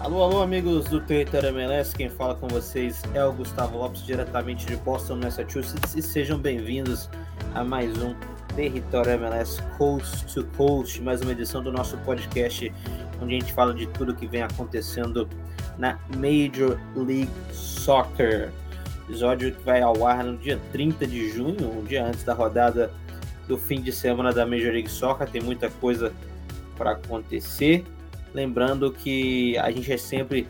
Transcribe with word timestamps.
Alô, 0.00 0.22
alô, 0.22 0.40
amigos 0.40 0.86
do 0.86 0.98
Território 0.98 1.50
MLS. 1.50 1.94
Quem 1.94 2.08
fala 2.08 2.34
com 2.34 2.48
vocês 2.48 3.02
é 3.12 3.22
o 3.22 3.34
Gustavo 3.34 3.76
Lopes, 3.76 4.02
diretamente 4.02 4.64
de 4.64 4.74
Boston, 4.76 5.16
Massachusetts, 5.16 5.94
e 5.94 6.00
sejam 6.00 6.38
bem-vindos 6.38 7.10
a 7.54 7.62
mais 7.62 8.02
um 8.02 8.14
Território 8.56 9.12
MLS 9.12 9.62
Coast 9.76 10.24
to 10.32 10.46
Coast, 10.56 11.02
mais 11.02 11.20
uma 11.20 11.32
edição 11.32 11.62
do 11.62 11.70
nosso 11.70 11.98
podcast, 11.98 12.72
onde 13.20 13.36
a 13.36 13.40
gente 13.40 13.52
fala 13.52 13.74
de 13.74 13.86
tudo 13.88 14.14
que 14.14 14.26
vem 14.26 14.40
acontecendo 14.40 15.28
na 15.76 15.98
Major 16.16 16.80
League 16.96 17.30
Soccer. 17.52 18.50
Episódio 19.06 19.54
que 19.54 19.62
vai 19.62 19.82
ao 19.82 20.06
ar 20.06 20.24
no 20.24 20.38
dia 20.38 20.58
30 20.72 21.06
de 21.06 21.28
junho, 21.30 21.78
um 21.78 21.84
dia 21.84 22.06
antes 22.06 22.24
da 22.24 22.32
rodada 22.32 22.90
do 23.46 23.58
fim 23.58 23.82
de 23.82 23.92
semana 23.92 24.32
da 24.32 24.46
Major 24.46 24.72
League 24.72 24.90
Soccer. 24.90 25.28
Tem 25.28 25.42
muita 25.42 25.68
coisa 25.68 26.10
para 26.74 26.92
acontecer. 26.92 27.84
Lembrando 28.32 28.92
que 28.92 29.58
a 29.58 29.70
gente 29.70 29.92
é 29.92 29.96
sempre 29.96 30.46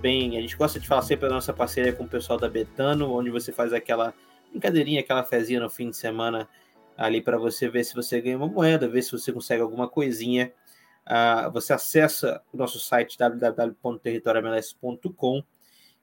bem, 0.00 0.38
a 0.38 0.40
gente 0.40 0.56
gosta 0.56 0.80
de 0.80 0.86
falar 0.86 1.02
sempre 1.02 1.28
da 1.28 1.34
nossa 1.34 1.52
parceria 1.52 1.92
com 1.92 2.04
o 2.04 2.08
pessoal 2.08 2.38
da 2.38 2.48
Betano, 2.48 3.12
onde 3.12 3.28
você 3.30 3.50
faz 3.52 3.72
aquela 3.72 4.14
brincadeirinha, 4.50 5.00
aquela 5.00 5.24
fezinha 5.24 5.58
no 5.60 5.68
fim 5.68 5.90
de 5.90 5.96
semana 5.96 6.48
ali 6.96 7.20
para 7.20 7.36
você 7.38 7.68
ver 7.68 7.84
se 7.84 7.94
você 7.94 8.20
ganha 8.20 8.36
uma 8.36 8.46
moeda, 8.46 8.88
ver 8.88 9.02
se 9.02 9.10
você 9.12 9.32
consegue 9.32 9.62
alguma 9.62 9.88
coisinha. 9.88 10.52
Uh, 11.06 11.50
você 11.50 11.72
acessa 11.72 12.42
o 12.52 12.56
nosso 12.56 12.78
site 12.78 13.18
www.territoriomls.com 13.18 15.42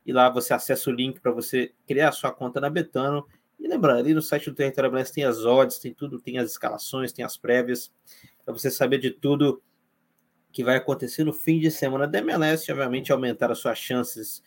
e 0.06 0.12
lá 0.12 0.30
você 0.30 0.54
acessa 0.54 0.90
o 0.90 0.94
link 0.94 1.20
para 1.20 1.32
você 1.32 1.72
criar 1.86 2.10
a 2.10 2.12
sua 2.12 2.32
conta 2.32 2.60
na 2.60 2.70
Betano. 2.70 3.26
E 3.60 3.68
lembrando, 3.68 4.00
ali 4.00 4.14
no 4.14 4.22
site 4.22 4.50
do 4.50 4.56
Território 4.56 4.90
MLS 4.90 5.14
tem 5.14 5.24
as 5.24 5.46
odds, 5.46 5.80
tem 5.80 5.94
tudo, 5.94 6.20
tem 6.20 6.40
as 6.40 6.52
escalações, 6.52 7.12
tem 7.12 7.24
as 7.24 7.38
prévias, 7.38 7.92
para 8.44 8.54
você 8.54 8.70
saber 8.70 9.00
de 9.00 9.12
tudo 9.12 9.62
que 10.58 10.64
vai 10.64 10.78
acontecer 10.78 11.24
no 11.24 11.32
fim 11.32 11.60
de 11.60 11.70
semana 11.70 12.08
da 12.08 12.18
MLS 12.18 12.72
obviamente, 12.72 13.12
aumentar 13.12 13.52
as 13.52 13.60
suas 13.60 13.78
chances 13.78 14.42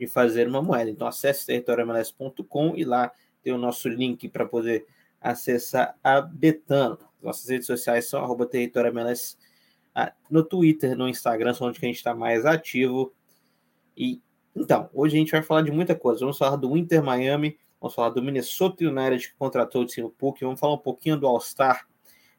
de 0.00 0.06
fazer 0.06 0.48
uma 0.48 0.62
moeda. 0.62 0.88
Então, 0.88 1.06
acesse 1.06 1.44
territoriomls.com 1.44 2.72
e 2.74 2.86
lá 2.86 3.12
tem 3.42 3.52
o 3.52 3.58
nosso 3.58 3.86
link 3.86 4.30
para 4.30 4.46
poder 4.46 4.86
acessar 5.20 5.94
a 6.02 6.22
Betano. 6.22 6.98
Nossas 7.20 7.50
redes 7.50 7.66
sociais 7.66 8.08
são 8.08 8.24
arroba 8.24 8.46
territoriomls 8.46 9.36
ah, 9.94 10.14
no 10.30 10.42
Twitter, 10.42 10.96
no 10.96 11.06
Instagram, 11.06 11.52
são 11.52 11.66
onde 11.68 11.78
a 11.82 11.84
gente 11.84 11.96
está 11.96 12.14
mais 12.14 12.46
ativo. 12.46 13.12
E 13.94 14.22
então, 14.56 14.88
hoje 14.94 15.16
a 15.16 15.18
gente 15.18 15.32
vai 15.32 15.42
falar 15.42 15.60
de 15.60 15.70
muita 15.70 15.94
coisa. 15.94 16.20
Vamos 16.20 16.38
falar 16.38 16.56
do 16.56 16.74
Inter 16.78 17.02
Miami, 17.02 17.58
vamos 17.78 17.94
falar 17.94 18.08
do 18.08 18.22
Minnesota 18.22 18.86
United 18.86 19.28
que 19.28 19.34
contratou 19.34 19.82
o 19.82 19.86
Timo 19.86 20.08
Puk, 20.08 20.42
vamos 20.42 20.58
falar 20.58 20.72
um 20.72 20.78
pouquinho 20.78 21.18
do 21.18 21.26
All-Star 21.26 21.86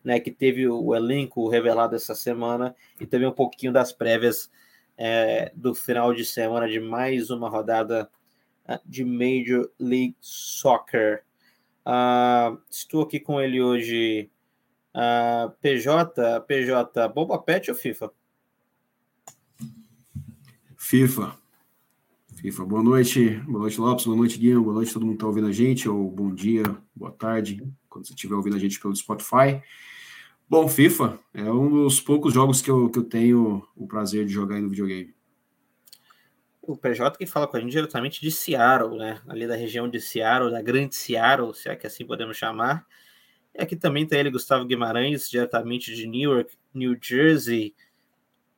né, 0.04 0.20
que 0.20 0.32
teve 0.32 0.68
o 0.68 0.94
elenco 0.94 1.48
revelado 1.50 1.96
essa 1.96 2.14
semana 2.14 2.76
e 3.00 3.06
também 3.06 3.28
um 3.28 3.34
pouquinho 3.34 3.72
das 3.72 3.92
prévias 3.92 4.52
é, 4.98 5.52
do 5.56 5.74
final 5.74 6.14
de 6.14 6.26
semana 6.26 6.68
de 6.68 6.80
mais 6.80 7.30
uma 7.30 7.50
rodada 7.50 8.10
uh, 8.68 8.80
de 8.86 9.04
Major 9.04 9.70
League 9.80 10.16
Soccer. 10.20 11.24
Uh, 11.86 12.58
estou 12.70 13.04
aqui 13.04 13.20
com 13.20 13.40
ele 13.42 13.62
hoje, 13.62 14.30
uh, 14.96 15.52
PJ, 15.62 16.42
PJ, 16.42 17.08
Boba 17.10 17.40
Pet 17.40 17.70
ou 17.72 17.76
FIFA? 17.76 18.12
FIFA. 20.78 21.38
FIFA. 22.36 22.66
Boa 22.66 22.84
noite, 22.84 23.30
boa 23.48 23.62
noite, 23.62 23.80
Lopes, 23.80 24.06
boa 24.06 24.18
noite, 24.18 24.38
Guilherme, 24.38 24.64
boa 24.64 24.76
noite, 24.76 24.94
todo 24.94 25.04
mundo 25.04 25.14
que 25.14 25.18
está 25.18 25.28
ouvindo 25.28 25.48
a 25.48 25.52
gente, 25.52 25.88
ou 25.88 26.10
bom 26.10 26.34
dia, 26.34 26.64
boa 26.94 27.12
tarde, 27.12 27.66
quando 27.90 28.06
você 28.06 28.14
estiver 28.14 28.36
ouvindo 28.36 28.56
a 28.56 28.60
gente 28.60 28.80
pelo 28.80 28.96
Spotify. 28.96 29.62
Bom, 30.54 30.70
FIFA 30.70 31.20
é 31.34 31.52
um 31.52 31.68
dos 31.68 32.00
poucos 32.00 32.32
jogos 32.32 32.62
que 32.62 32.70
eu, 32.70 32.88
que 32.88 33.00
eu 33.00 33.04
tenho 33.04 33.68
o 33.76 33.88
prazer 33.88 34.24
de 34.24 34.32
jogar 34.32 34.62
no 34.62 34.70
videogame. 34.70 35.12
O 36.62 36.78
PJ 36.78 37.18
que 37.18 37.26
fala 37.26 37.48
com 37.48 37.58
a 37.58 37.60
gente 37.60 37.72
diretamente 37.72 38.22
de 38.22 38.30
Seattle, 38.30 38.96
né? 38.96 39.20
Ali 39.28 39.48
da 39.48 39.56
região 39.56 39.90
de 39.90 40.00
Seattle, 40.00 40.52
da 40.52 40.62
grande 40.62 40.94
Seattle, 40.94 41.56
se 41.56 41.70
é 41.70 41.76
que 41.76 41.88
assim 41.88 42.06
podemos 42.06 42.38
chamar. 42.38 42.86
E 43.56 43.64
aqui 43.64 43.76
também 43.76 44.06
tem 44.06 44.20
ele, 44.20 44.30
Gustavo 44.30 44.64
Guimarães, 44.64 45.28
diretamente 45.28 45.96
de 45.96 46.06
Newark, 46.06 46.56
New 46.72 46.96
Jersey. 47.02 47.74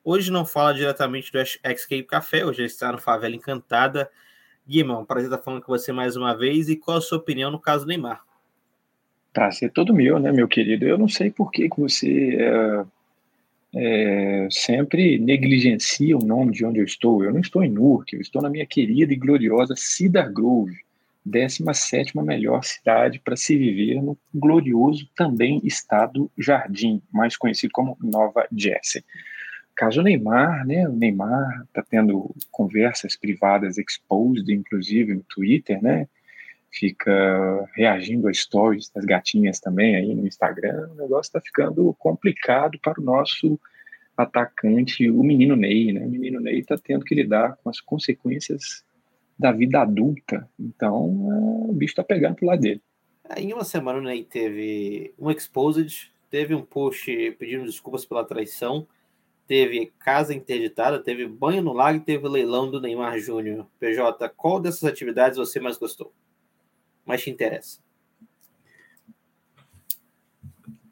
Hoje 0.03 0.29
não 0.29 0.45
fala 0.45 0.73
diretamente 0.73 1.31
do 1.31 1.39
XK 1.45 2.03
Café, 2.03 2.45
hoje 2.45 2.59
ele 2.59 2.67
está 2.67 2.91
no 2.91 2.97
Favela 2.97 3.37
Encantada. 3.37 4.11
Guimão, 4.67 5.05
prazer 5.05 5.31
estar 5.31 5.41
falando 5.41 5.61
com 5.61 5.71
você 5.71 5.93
mais 5.93 6.17
uma 6.17 6.35
vez. 6.35 6.67
E 6.67 6.75
qual 6.75 6.97
a 6.97 7.01
sua 7.01 7.19
opinião 7.19 7.49
no 7.49 7.57
caso 7.61 7.85
Neymar? 7.85 8.21
Prazer 9.35 9.69
todo 9.69 9.93
meu, 9.93 10.17
né, 10.17 10.31
meu 10.31 10.47
querido? 10.47 10.85
Eu 10.85 10.97
não 10.97 11.09
sei 11.09 11.29
por 11.29 11.51
que, 11.51 11.69
que 11.69 11.77
você 11.77 12.37
é, 12.39 12.85
é, 13.75 14.47
sempre 14.49 15.19
negligencia 15.19 16.17
o 16.17 16.25
nome 16.25 16.53
de 16.53 16.65
onde 16.65 16.79
eu 16.79 16.85
estou. 16.85 17.21
Eu 17.21 17.33
não 17.33 17.41
estou 17.41 17.61
em 17.61 17.69
Newark, 17.69 18.15
eu 18.15 18.21
estou 18.21 18.41
na 18.41 18.49
minha 18.49 18.65
querida 18.65 19.11
e 19.11 19.17
gloriosa 19.17 19.75
Cedar 19.75 20.31
Grove, 20.31 20.77
17 21.25 22.15
melhor 22.21 22.63
cidade 22.63 23.19
para 23.19 23.35
se 23.35 23.57
viver 23.57 24.01
no 24.01 24.17
glorioso 24.33 25.09
também 25.15 25.59
estado 25.65 26.31
Jardim, 26.37 27.01
mais 27.11 27.35
conhecido 27.35 27.71
como 27.73 27.97
Nova 28.01 28.47
Jersey. 28.55 29.03
Caso 29.75 30.01
Neymar, 30.01 30.65
né? 30.65 30.87
O 30.87 30.93
Neymar 30.93 31.63
está 31.67 31.83
tendo 31.83 32.33
conversas 32.49 33.17
privadas 33.17 33.77
exposed, 33.77 34.49
inclusive 34.49 35.13
no 35.13 35.23
Twitter, 35.23 35.83
né? 35.83 36.07
Fica 36.75 37.69
reagindo 37.73 38.27
a 38.27 38.33
stories 38.33 38.89
das 38.89 39.05
gatinhas 39.05 39.59
também 39.59 39.95
aí 39.95 40.13
no 40.13 40.27
Instagram, 40.27 40.89
o 40.91 40.95
negócio 40.95 41.29
está 41.29 41.41
ficando 41.41 41.93
complicado 41.97 42.77
para 42.79 42.99
o 42.99 43.03
nosso 43.03 43.59
atacante, 44.17 45.09
o 45.09 45.23
menino 45.23 45.55
Ney, 45.55 45.93
né? 45.93 46.05
O 46.05 46.09
menino 46.09 46.39
Ney 46.39 46.59
está 46.59 46.77
tendo 46.77 47.03
que 47.03 47.15
lidar 47.15 47.57
com 47.63 47.69
as 47.69 47.81
consequências 47.81 48.83
da 49.37 49.51
vida 49.51 49.81
adulta, 49.81 50.49
então 50.57 51.27
é, 51.31 51.69
o 51.69 51.73
bicho 51.73 51.91
está 51.91 52.03
pegando 52.03 52.35
pro 52.35 52.47
lado 52.47 52.61
dele. 52.61 52.81
É, 53.29 53.41
em 53.41 53.53
uma 53.53 53.65
semana 53.65 53.99
o 53.99 54.01
Ney 54.01 54.23
teve 54.23 55.13
um 55.19 55.29
exposed, 55.29 56.11
teve 56.29 56.53
um 56.53 56.61
post 56.61 57.09
pedindo 57.37 57.65
desculpas 57.65 58.05
pela 58.05 58.23
traição, 58.23 58.87
teve 59.47 59.93
casa 59.99 60.33
interditada, 60.33 60.99
teve 60.99 61.27
banho 61.27 61.61
no 61.61 61.73
lago 61.73 61.97
e 61.97 62.01
teve 62.01 62.27
leilão 62.27 62.71
do 62.71 62.79
Neymar 62.79 63.19
Júnior. 63.19 63.67
PJ, 63.79 64.29
qual 64.29 64.59
dessas 64.59 64.85
atividades 64.85 65.37
você 65.37 65.59
mais 65.59 65.77
gostou? 65.77 66.13
Mais 67.05 67.21
te 67.21 67.29
interessa? 67.29 67.79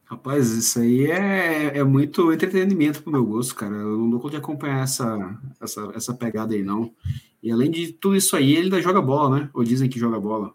Rapaz, 0.06 0.52
isso 0.52 0.80
aí 0.80 1.10
é, 1.10 1.80
é 1.80 1.84
muito 1.84 2.32
entretenimento 2.32 3.02
pro 3.02 3.12
meu 3.12 3.26
gosto, 3.26 3.56
cara. 3.56 3.74
Eu 3.74 3.98
não 3.98 4.12
dou 4.12 4.20
conta 4.20 4.32
de 4.32 4.38
acompanhar 4.38 4.84
essa, 4.84 5.40
essa, 5.60 5.92
essa 5.96 6.14
pegada 6.14 6.54
aí, 6.54 6.62
não. 6.62 6.94
E 7.42 7.52
além 7.52 7.72
de 7.72 7.92
tudo 7.94 8.16
isso 8.16 8.36
aí, 8.36 8.54
ele 8.54 8.66
ainda 8.66 8.82
joga 8.82 9.02
bola, 9.02 9.40
né? 9.40 9.50
Ou 9.54 9.64
dizem 9.64 9.90
que 9.90 9.98
joga 9.98 10.20
bola. 10.20 10.54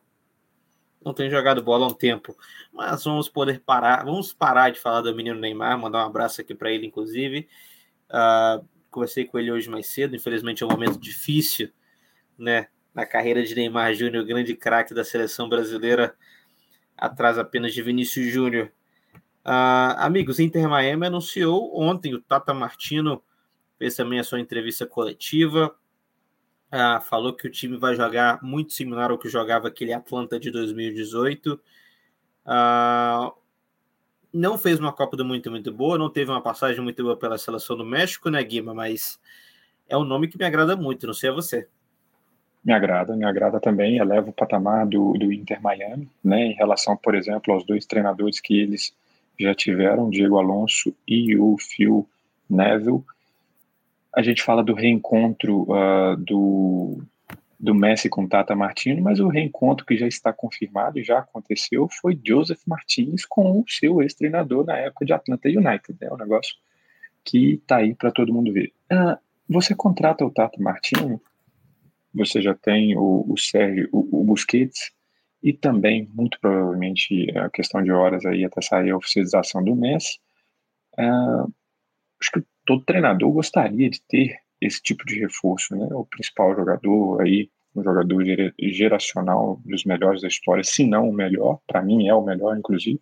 Não 1.05 1.13
tem 1.13 1.29
jogado 1.29 1.63
bola 1.63 1.87
há 1.87 1.89
um 1.89 1.95
tempo. 1.95 2.37
Mas 2.73 3.03
vamos 3.03 3.29
poder 3.29 3.61
parar. 3.61 4.05
Vamos 4.05 4.33
parar 4.33 4.71
de 4.71 4.79
falar 4.79 5.01
do 5.01 5.15
menino 5.15 5.41
Neymar, 5.41 5.79
mandar 5.79 6.05
um 6.05 6.09
abraço 6.09 6.41
aqui 6.41 6.55
para 6.55 6.71
ele, 6.71 6.87
inclusive. 6.87 7.49
Uh, 8.09 8.65
conversei 8.91 9.25
com 9.25 9.39
ele 9.39 9.51
hoje 9.51 9.69
mais 9.69 9.89
cedo. 9.89 10.15
Infelizmente 10.15 10.63
é 10.63 10.67
um 10.67 10.71
momento 10.71 10.99
difícil, 10.99 11.71
né? 12.39 12.69
Na 12.95 13.07
carreira 13.07 13.43
de 13.43 13.55
Neymar 13.55 13.95
Júnior, 13.95 14.25
grande 14.25 14.55
craque 14.55 14.95
da 14.95 15.05
seleção 15.05 15.49
brasileira, 15.49 16.17
atrás 16.97 17.39
apenas 17.39 17.73
de 17.73 17.83
Vinícius 17.83 18.33
Júnior. 18.33 18.73
Uh, 19.45 19.97
amigos, 19.99 20.39
Inter 20.39 20.69
Miami 20.69 21.07
anunciou 21.07 21.81
ontem 21.81 22.15
o 22.15 22.21
Tata 22.21 22.53
Martino 22.53 23.23
fez 23.79 23.95
também 23.95 24.19
a 24.19 24.25
sua 24.25 24.41
entrevista 24.41 24.85
coletiva. 24.85 25.75
Uh, 26.71 27.01
falou 27.03 27.33
que 27.33 27.47
o 27.47 27.51
time 27.51 27.79
vai 27.79 27.95
jogar 27.95 28.43
muito 28.43 28.75
similar 28.75 29.11
ao 29.11 29.19
que 29.19 29.29
jogava 29.29 29.69
aquele 29.69 29.93
Atlanta 29.93 30.39
de 30.39 30.51
2018. 30.51 31.55
Uh, 31.55 31.61
ah, 32.45 33.33
não 34.33 34.59
fez 34.59 34.79
uma 34.79 34.93
Copa 34.93 35.17
do 35.17 35.25
Muito 35.25 35.51
muito 35.51 35.73
boa, 35.73 35.97
não 35.97 36.11
teve 36.11 36.31
uma 36.31 36.43
passagem 36.43 36.83
muito 36.83 37.03
boa 37.03 37.17
pela 37.17 37.39
seleção 37.39 37.77
do 37.77 37.85
México, 37.85 38.29
né, 38.29 38.43
Guima? 38.43 38.75
Mas 38.75 39.19
é 39.89 39.97
um 39.97 40.05
nome 40.05 40.29
que 40.29 40.37
me 40.37 40.45
agrada 40.45 40.77
muito, 40.77 41.07
não 41.07 41.15
sei 41.15 41.31
a 41.31 41.33
você. 41.33 41.69
Me 42.65 42.73
agrada, 42.73 43.17
me 43.17 43.25
agrada 43.25 43.61
também, 43.61 43.99
eleva 43.99 44.31
o 44.31 44.33
patamar 44.33 44.87
do, 44.87 45.13
do 45.13 45.33
Inter 45.33 45.61
Miami, 45.63 46.09
né, 46.23 46.47
em 46.47 46.53
relação, 46.53 46.97
por 46.97 47.15
exemplo, 47.15 47.55
aos 47.55 47.65
dois 47.65 47.87
treinadores 47.87 48.41
que 48.41 48.59
eles 48.59 48.93
já 49.39 49.55
tiveram, 49.55 50.11
Diego 50.11 50.39
Alonso 50.39 50.95
e 51.07 51.37
o 51.37 51.57
Phil 51.59 52.07
Neville. 52.51 53.03
A 54.15 54.23
gente 54.23 54.43
fala 54.43 54.65
do 54.65 54.75
reencontro 54.75 55.63
uh, 55.71 56.17
do, 56.17 56.99
do 57.59 57.75
Messi 57.75 58.09
com 58.09 58.27
Tata 58.27 58.57
Martino, 58.57 59.03
mas 59.03 59.21
o 59.21 59.29
reencontro 59.29 59.87
que 59.87 59.97
já 59.97 60.09
está 60.09 60.33
confirmado 60.33 60.99
e 60.99 61.05
já 61.05 61.19
aconteceu 61.19 61.89
foi 62.01 62.19
Joseph 62.25 62.63
Martins 62.67 63.25
com 63.25 63.61
o 63.61 63.65
seu 63.69 64.03
ex-treinador 64.03 64.65
na 64.65 64.77
época 64.77 65.07
de 65.07 65.13
Atlanta 65.13 65.49
United. 65.49 65.97
É 66.01 66.07
né, 66.07 66.11
um 66.13 66.17
negócio 66.17 66.57
que 67.25 67.55
está 67.55 67.77
aí 67.77 67.95
para 67.95 68.11
todo 68.11 68.33
mundo 68.33 68.53
ver. 68.53 68.73
Uh, 68.91 69.17
você 69.49 69.75
contrata 69.75 70.25
o 70.25 70.31
Tata 70.31 70.61
Martino 70.61 71.21
você 72.13 72.41
já 72.41 72.55
tem 72.55 72.97
o, 72.97 73.25
o 73.29 73.37
Sérgio, 73.37 73.89
o, 73.93 74.21
o 74.21 74.25
Busquets, 74.25 74.93
e 75.43 75.53
também, 75.53 76.09
muito 76.15 76.39
provavelmente, 76.41 77.31
a 77.37 77.49
questão 77.49 77.83
de 77.83 77.93
horas 77.93 78.25
aí 78.27 78.45
até 78.45 78.61
sair 78.61 78.91
a 78.91 78.97
oficialização 78.97 79.63
do 79.63 79.75
Messi. 79.75 80.19
Uh, 80.99 81.53
acho 82.21 82.33
que 82.35 82.43
todo 82.67 82.85
treinador 82.85 83.31
gostaria 83.33 83.89
de 83.89 84.03
ter 84.03 84.41
esse 84.61 84.83
tipo 84.83 85.05
de 85.05 85.19
reforço, 85.21 85.77
né? 85.77 85.87
O 85.93 86.05
principal 86.05 86.55
jogador 86.57 87.23
aí, 87.23 87.49
um 87.75 87.85
jogador 87.85 88.25
geracional 88.59 89.61
dos 89.65 89.85
melhores 89.85 90.23
da 90.23 90.29
história, 90.29 90.65
se 90.65 90.85
não 90.85 91.09
o 91.09 91.13
melhor, 91.13 91.61
para 91.67 91.83
mim 91.83 92.09
é 92.09 92.15
o 92.15 92.25
melhor, 92.25 92.59
inclusive. 92.59 93.01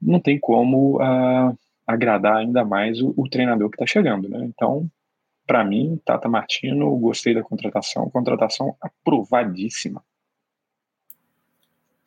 Não 0.00 0.20
tem 0.20 0.38
como 0.38 0.96
uh, 0.96 1.56
agradar 1.86 2.38
ainda 2.38 2.64
mais 2.64 3.00
o, 3.02 3.12
o 3.16 3.28
treinador 3.28 3.68
que 3.68 3.76
está 3.76 3.86
chegando, 3.86 4.28
né? 4.28 4.42
Então, 4.46 4.90
para 5.46 5.64
mim, 5.64 6.00
Tata 6.04 6.28
Martino, 6.28 6.94
gostei 6.96 7.34
da 7.34 7.42
contratação, 7.42 8.10
contratação 8.10 8.76
aprovadíssima. 8.80 10.04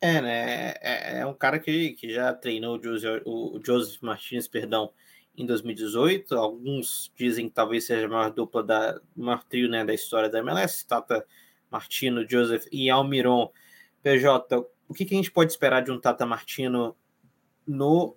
É, 0.00 0.20
né? 0.20 0.70
É, 0.80 1.18
é 1.20 1.26
um 1.26 1.34
cara 1.34 1.58
que, 1.58 1.92
que 1.92 2.10
já 2.10 2.32
treinou 2.32 2.78
o 2.78 2.82
Joseph, 2.82 3.22
o 3.26 3.60
Joseph 3.64 4.00
Martins, 4.00 4.48
perdão, 4.48 4.90
em 5.36 5.44
2018. 5.44 6.34
Alguns 6.36 7.12
dizem 7.16 7.48
que 7.48 7.54
talvez 7.54 7.86
seja 7.86 8.06
a 8.06 8.08
maior 8.08 8.30
dupla 8.30 8.62
da 8.62 9.00
maior 9.14 9.44
trio 9.44 9.68
né, 9.68 9.84
da 9.84 9.92
história 9.92 10.28
da 10.28 10.38
MLS, 10.38 10.86
Tata 10.86 11.24
Martino, 11.70 12.28
Joseph 12.28 12.66
e 12.72 12.88
Almiron. 12.88 13.50
PJ, 14.02 14.56
o 14.88 14.94
que, 14.94 15.04
que 15.04 15.14
a 15.14 15.16
gente 15.16 15.30
pode 15.30 15.52
esperar 15.52 15.82
de 15.82 15.90
um 15.90 16.00
Tata 16.00 16.24
Martino 16.24 16.96
no 17.66 18.16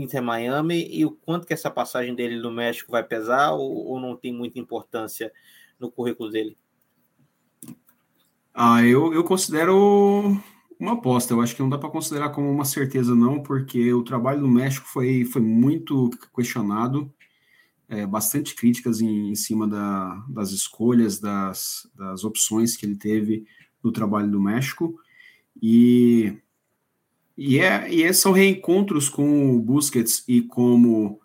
Inter 0.00 0.22
Miami 0.22 0.88
e 0.90 1.04
o 1.04 1.10
quanto 1.10 1.46
que 1.46 1.52
essa 1.52 1.70
passagem 1.70 2.14
dele 2.14 2.36
no 2.36 2.50
México 2.50 2.92
vai 2.92 3.02
pesar 3.02 3.52
ou, 3.52 3.86
ou 3.86 4.00
não 4.00 4.16
tem 4.16 4.32
muita 4.32 4.58
importância 4.58 5.32
no 5.78 5.90
currículo 5.90 6.30
dele? 6.30 6.56
Ah, 8.54 8.84
eu, 8.84 9.12
eu 9.14 9.22
considero 9.22 10.36
uma 10.78 10.92
aposta. 10.92 11.32
Eu 11.32 11.40
acho 11.40 11.54
que 11.54 11.62
não 11.62 11.68
dá 11.68 11.78
para 11.78 11.90
considerar 11.90 12.30
como 12.30 12.50
uma 12.50 12.64
certeza, 12.64 13.14
não, 13.14 13.42
porque 13.42 13.92
o 13.92 14.02
trabalho 14.02 14.40
do 14.40 14.48
México 14.48 14.86
foi, 14.86 15.24
foi 15.24 15.42
muito 15.42 16.10
questionado, 16.34 17.12
é, 17.88 18.06
bastante 18.06 18.54
críticas 18.54 19.00
em, 19.00 19.30
em 19.30 19.34
cima 19.34 19.66
da, 19.66 20.24
das 20.28 20.50
escolhas, 20.50 21.18
das, 21.18 21.88
das 21.94 22.24
opções 22.24 22.76
que 22.76 22.84
ele 22.84 22.96
teve 22.96 23.46
no 23.82 23.90
trabalho 23.90 24.30
do 24.30 24.40
México. 24.40 24.98
E, 25.60 26.36
e, 27.38 27.60
é, 27.60 27.88
e 27.88 28.02
é, 28.02 28.12
são 28.12 28.32
reencontros 28.32 29.08
com 29.08 29.54
o 29.54 29.60
Busquets 29.60 30.24
e 30.26 30.42
como, 30.42 31.20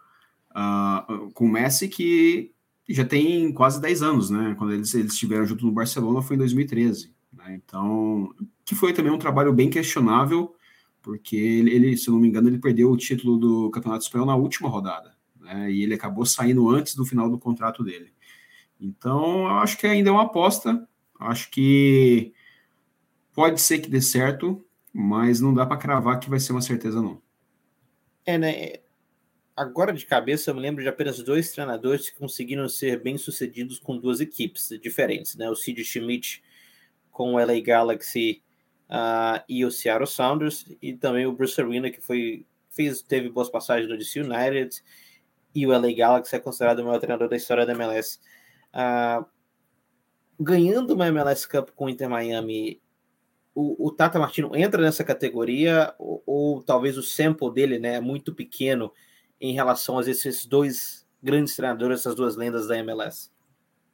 uh, 0.51 1.31
com 1.33 1.45
o 1.47 1.51
Messi 1.51 1.87
que 1.87 2.51
já 2.87 3.03
tem 3.03 3.51
quase 3.51 3.81
10 3.81 4.03
anos, 4.03 4.29
né? 4.29 4.53
Quando 4.55 4.73
eles, 4.73 4.93
eles 4.93 5.13
estiveram 5.13 5.43
junto 5.43 5.65
no 5.65 5.71
Barcelona 5.71 6.21
foi 6.21 6.35
em 6.35 6.39
2013. 6.39 7.11
Né? 7.33 7.55
Então, 7.55 8.31
que 8.63 8.75
foi 8.75 8.93
também 8.93 9.11
um 9.11 9.17
trabalho 9.17 9.51
bem 9.51 9.71
questionável, 9.71 10.53
porque 11.01 11.35
ele, 11.35 11.97
se 11.97 12.07
eu 12.07 12.13
não 12.13 12.21
me 12.21 12.27
engano, 12.27 12.47
ele 12.47 12.59
perdeu 12.59 12.91
o 12.91 12.97
título 12.97 13.35
do 13.35 13.71
Campeonato 13.71 14.03
Espanhol 14.03 14.27
na 14.27 14.35
última 14.35 14.69
rodada, 14.69 15.15
né? 15.41 15.71
E 15.71 15.81
ele 15.81 15.95
acabou 15.95 16.27
saindo 16.27 16.69
antes 16.69 16.93
do 16.93 17.05
final 17.05 17.27
do 17.27 17.39
contrato 17.39 17.83
dele. 17.83 18.13
Então, 18.79 19.45
eu 19.47 19.57
acho 19.57 19.79
que 19.79 19.87
ainda 19.87 20.11
é 20.11 20.13
uma 20.13 20.23
aposta. 20.23 20.87
Acho 21.19 21.49
que 21.49 22.33
pode 23.33 23.59
ser 23.59 23.79
que 23.79 23.89
dê 23.89 23.99
certo, 23.99 24.63
mas 24.93 25.41
não 25.41 25.53
dá 25.53 25.65
para 25.65 25.77
cravar 25.77 26.19
que 26.19 26.29
vai 26.29 26.39
ser 26.39 26.51
uma 26.51 26.61
certeza, 26.61 27.01
não. 27.01 27.21
É, 28.25 28.37
né? 28.37 28.73
Agora 29.55 29.91
de 29.91 30.05
cabeça 30.05 30.51
eu 30.51 30.55
me 30.55 30.61
lembro 30.61 30.81
de 30.81 30.89
apenas 30.89 31.19
dois 31.19 31.51
treinadores 31.51 32.09
que 32.09 32.17
conseguiram 32.17 32.69
ser 32.69 33.01
bem 33.01 33.17
sucedidos 33.17 33.79
com 33.79 33.97
duas 33.97 34.19
equipes 34.19 34.69
diferentes, 34.81 35.35
né? 35.35 35.49
O 35.49 35.55
Sid 35.55 35.83
Schmidt 35.83 36.43
com 37.11 37.35
o 37.35 37.37
LA 37.37 37.59
Galaxy 37.61 38.41
uh, 38.89 39.43
e 39.47 39.63
o 39.63 39.71
Seattle 39.71 40.07
Sounders, 40.07 40.65
e 40.81 40.93
também 40.93 41.25
o 41.25 41.31
Bruce 41.31 41.59
Arena, 41.61 41.89
que 41.89 42.01
foi, 42.01 42.45
fez, 42.69 43.01
teve 43.01 43.29
boas 43.29 43.49
passagens 43.49 43.89
no 43.89 43.97
DC 43.97 44.21
United, 44.21 44.83
e 45.53 45.67
o 45.67 45.69
LA 45.69 45.93
Galaxy 45.93 46.35
é 46.35 46.39
considerado 46.39 46.79
o 46.79 46.85
maior 46.85 46.99
treinador 46.99 47.29
da 47.29 47.35
história 47.35 47.65
da 47.65 47.73
MLS. 47.73 48.17
Uh, 48.17 48.21
ah, 48.73 49.25
ganhando 50.39 50.95
uma 50.95 51.07
MLS 51.07 51.47
Cup 51.47 51.69
com 51.75 51.85
o 51.85 51.89
Inter 51.89 52.09
Miami, 52.09 52.81
o, 53.55 53.87
o, 53.87 53.91
Tata 53.91 54.19
Martino 54.19 54.55
entra 54.55 54.81
nessa 54.81 55.03
categoria, 55.03 55.93
ou, 55.99 56.23
ou, 56.25 56.63
talvez 56.63 56.97
o 56.97 57.03
sample 57.03 57.51
dele 57.51 57.79
né, 57.79 57.95
é 57.95 58.01
muito 58.01 58.33
pequeno 58.33 58.91
em 59.39 59.53
relação 59.53 59.99
a 59.99 60.01
esses 60.01 60.45
dois 60.45 61.05
grandes 61.21 61.55
treinadores, 61.55 61.99
essas 61.99 62.15
duas 62.15 62.35
lendas 62.35 62.67
da 62.67 62.77
MLS? 62.77 63.33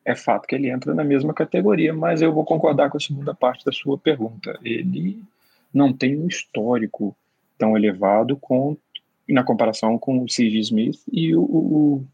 é 0.10 0.16
fato 0.16 0.48
que 0.48 0.56
ele 0.56 0.70
entra 0.70 0.94
na 0.94 1.04
mesma 1.04 1.34
categoria, 1.34 1.94
mas 1.94 2.22
eu 2.22 2.34
vou 2.34 2.44
concordar 2.44 2.90
com 2.90 2.98
a 2.98 3.00
segunda 3.00 3.34
parte 3.34 3.64
da 3.64 3.72
sua 3.72 3.98
pergunta. 3.98 4.58
Ele 4.64 5.22
não 5.74 5.94
tem 5.94 6.18
um 6.18 6.28
histórico 6.28 7.16
tão 7.58 7.78
elevado 7.78 8.36
com, 8.38 8.76
na 9.28 9.44
comparação 9.44 9.98
com 10.00 10.24
o 10.24 10.30
C.G. 10.30 10.58
Smith 10.60 11.00
e 11.12 11.36
o, 11.36 11.42
o, 11.42 12.06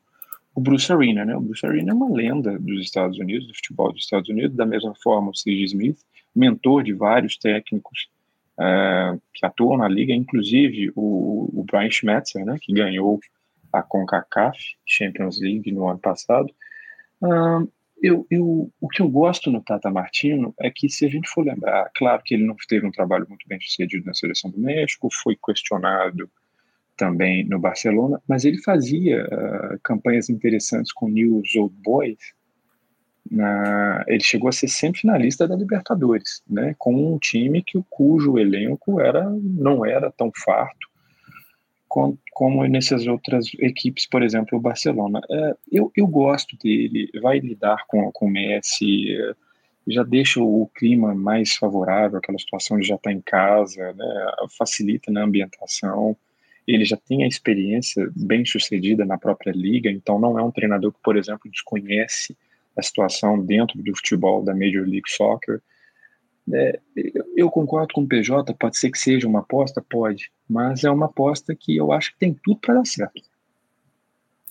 o, 0.54 0.60
Bruce 0.60 0.92
Arena. 0.92 1.24
Né? 1.24 1.36
O 1.38 1.42
Bruce 1.42 1.66
Arena 1.66 1.92
é 1.92 1.94
uma 1.94 2.14
lenda 2.14 2.60
dos 2.60 2.82
Estados 2.82 3.18
Unidos, 3.18 3.48
do 3.48 3.56
futebol 3.56 3.94
dos 3.94 4.04
Estados 4.04 4.30
Unidos, 4.30 4.58
da 4.58 4.66
mesma 4.66 4.94
forma 4.96 5.30
o 5.30 5.36
C.G. 5.36 5.64
Smith, 5.64 6.00
mentor 6.36 6.84
de 6.84 6.94
vários 6.94 7.38
técnicos 7.38 8.10
uh, 8.60 9.22
que 9.34 9.46
atuam 9.46 9.78
na 9.78 9.88
liga, 9.88 10.14
inclusive 10.14 10.92
o, 10.96 11.50
o 11.54 11.64
Brian 11.64 11.90
Schmetzer, 11.90 12.46
né, 12.46 12.58
que 12.62 12.74
ganhou 12.74 13.20
a 13.72 13.82
CONCACAF 13.82 14.58
Champions 14.86 15.40
League 15.40 15.72
no 15.72 15.88
ano 15.88 16.00
passado. 16.00 16.54
Uh, 17.22 17.70
eu, 18.02 18.28
eu, 18.30 18.72
o 18.80 18.88
que 18.88 19.02
eu 19.02 19.10
gosto 19.10 19.50
no 19.50 19.62
Tata 19.62 19.90
Martino 19.90 20.54
é 20.60 20.70
que, 20.70 20.90
se 20.90 21.06
a 21.06 21.10
gente 21.10 21.30
for 21.30 21.46
lembrar, 21.46 21.90
claro 21.96 22.22
que 22.24 22.36
ele 22.36 22.46
não 22.46 22.56
teve 22.68 22.86
um 22.86 22.92
trabalho 22.92 23.26
muito 23.28 23.48
bem 23.48 23.60
sucedido 23.60 24.06
na 24.06 24.14
seleção 24.14 24.52
do 24.52 24.60
México, 24.60 25.10
foi 25.24 25.38
questionado 25.44 26.30
também 26.98 27.46
no 27.46 27.60
Barcelona, 27.60 28.22
mas 28.28 28.46
ele 28.46 28.62
fazia 28.62 29.26
uh, 29.26 29.80
campanhas 29.84 30.30
interessantes 30.30 30.92
com 30.92 31.10
News 31.10 31.56
Old 31.56 31.76
Boys. 31.84 32.18
Na, 33.30 34.04
ele 34.08 34.24
chegou 34.24 34.50
a 34.50 34.52
ser 34.52 34.68
semifinalista 34.68 35.48
da 35.48 35.56
Libertadores, 35.56 36.44
né, 36.48 36.76
com 36.78 36.94
um 36.94 37.18
time 37.18 37.64
que, 37.64 37.82
cujo 37.90 38.38
elenco 38.38 39.00
era, 39.00 39.28
não 39.30 39.84
era 39.84 40.12
tão 40.12 40.32
farto 40.36 40.88
como 42.32 42.66
nessas 42.68 43.08
outras 43.08 43.48
equipes, 43.60 44.06
por 44.06 44.22
exemplo, 44.22 44.58
o 44.58 44.62
Barcelona. 44.62 45.22
É, 45.30 45.56
eu, 45.72 45.92
eu 45.96 46.06
gosto 46.06 46.58
dele, 46.58 47.10
vai 47.22 47.40
lidar 47.40 47.86
com, 47.88 48.12
com 48.12 48.26
o 48.26 48.30
Messi, 48.30 49.14
é, 49.14 49.34
já 49.88 50.04
deixa 50.04 50.42
o 50.42 50.70
clima 50.76 51.16
mais 51.16 51.56
favorável, 51.56 52.18
aquela 52.18 52.38
situação 52.38 52.78
de 52.78 52.88
já 52.88 52.96
estar 52.96 53.10
tá 53.10 53.16
em 53.16 53.22
casa, 53.22 53.94
né, 53.94 54.32
facilita 54.58 55.12
na 55.12 55.24
ambientação. 55.24 56.18
Ele 56.68 56.84
já 56.84 56.98
tem 56.98 57.24
a 57.24 57.28
experiência 57.28 58.10
bem 58.16 58.44
sucedida 58.44 59.06
na 59.06 59.18
própria 59.18 59.52
liga, 59.52 59.90
então 59.90 60.20
não 60.20 60.38
é 60.38 60.44
um 60.44 60.52
treinador 60.52 60.92
que, 60.92 61.00
por 61.02 61.16
exemplo, 61.16 61.50
desconhece 61.50 62.36
a 62.78 62.82
situação 62.82 63.44
dentro 63.44 63.82
do 63.82 63.96
futebol 63.96 64.44
da 64.44 64.54
Major 64.54 64.84
League 64.84 65.10
Soccer. 65.10 65.62
É, 66.54 66.80
eu 67.36 67.50
concordo 67.50 67.94
com 67.94 68.02
o 68.02 68.08
PJ, 68.08 68.54
pode 68.54 68.78
ser 68.78 68.92
que 68.92 69.00
seja 69.00 69.28
uma 69.28 69.40
aposta, 69.40 69.82
pode, 69.82 70.32
mas 70.48 70.84
é 70.84 70.92
uma 70.92 71.08
aposta 71.08 71.56
que 71.56 71.76
eu 71.76 71.92
acho 71.92 72.14
que 72.14 72.20
tem 72.20 72.34
tudo 72.34 72.60
para 72.60 72.76
dar 72.76 72.86
certo. 72.86 73.24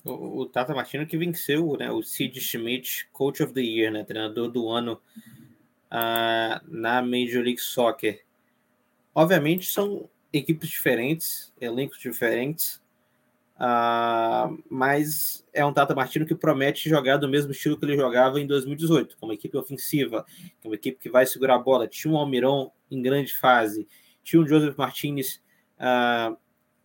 O, 0.04 0.40
o, 0.40 0.46
Tata 0.46 0.74
Martino 0.74 1.06
que 1.06 1.16
venceu 1.16 1.76
né, 1.78 1.90
o 1.90 2.02
Sid 2.02 2.38
Schmidt, 2.40 3.08
Coach 3.12 3.42
of 3.42 3.52
the 3.54 3.60
Year, 3.60 3.92
né, 3.92 4.04
treinador 4.04 4.50
do 4.50 4.68
ano 4.68 5.00
uh, 5.86 6.60
na 6.68 7.00
Major 7.00 7.42
League 7.42 7.60
Soccer. 7.60 8.22
Obviamente 9.14 9.66
são 9.66 10.08
equipes 10.32 10.68
diferentes, 10.68 11.52
elencos 11.60 11.98
diferentes, 12.00 12.82
Uh, 13.56 14.60
mas 14.68 15.46
é 15.52 15.64
um 15.64 15.72
Tata 15.72 15.94
Martino 15.94 16.26
que 16.26 16.34
promete 16.34 16.88
jogar 16.88 17.18
do 17.18 17.28
mesmo 17.28 17.52
estilo 17.52 17.78
que 17.78 17.84
ele 17.84 17.96
jogava 17.96 18.40
em 18.40 18.46
2018, 18.46 19.16
como 19.16 19.32
equipe 19.32 19.56
ofensiva, 19.56 20.26
uma 20.64 20.74
equipe 20.74 20.98
que 20.98 21.08
vai 21.08 21.24
segurar 21.24 21.54
a 21.54 21.58
bola. 21.58 21.86
Tinha 21.86 22.12
um 22.12 22.16
Almirão 22.16 22.72
em 22.90 23.00
grande 23.00 23.32
fase, 23.34 23.86
tinha 24.22 24.42
um 24.42 24.46
Joseph 24.46 24.76
Martinez 24.76 25.40
uh, 25.78 26.36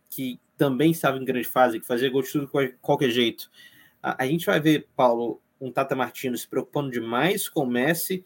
que 0.10 0.40
também 0.58 0.92
estava 0.92 1.18
em 1.18 1.26
grande 1.26 1.48
fase, 1.48 1.80
que 1.80 1.88
fazia 1.88 2.10
gol 2.10 2.22
de 2.22 2.32
tudo 2.32 2.46
de 2.46 2.76
qualquer 2.82 3.10
jeito. 3.10 3.50
Uh, 4.04 4.16
a 4.18 4.26
gente 4.26 4.46
vai 4.46 4.60
ver, 4.60 4.88
Paulo, 4.96 5.42
um 5.60 5.72
Tata 5.72 5.96
Martino 5.96 6.38
se 6.38 6.48
preocupando 6.48 6.92
demais 6.92 7.50
com 7.50 7.62
o 7.62 7.68
Messi, 7.68 8.24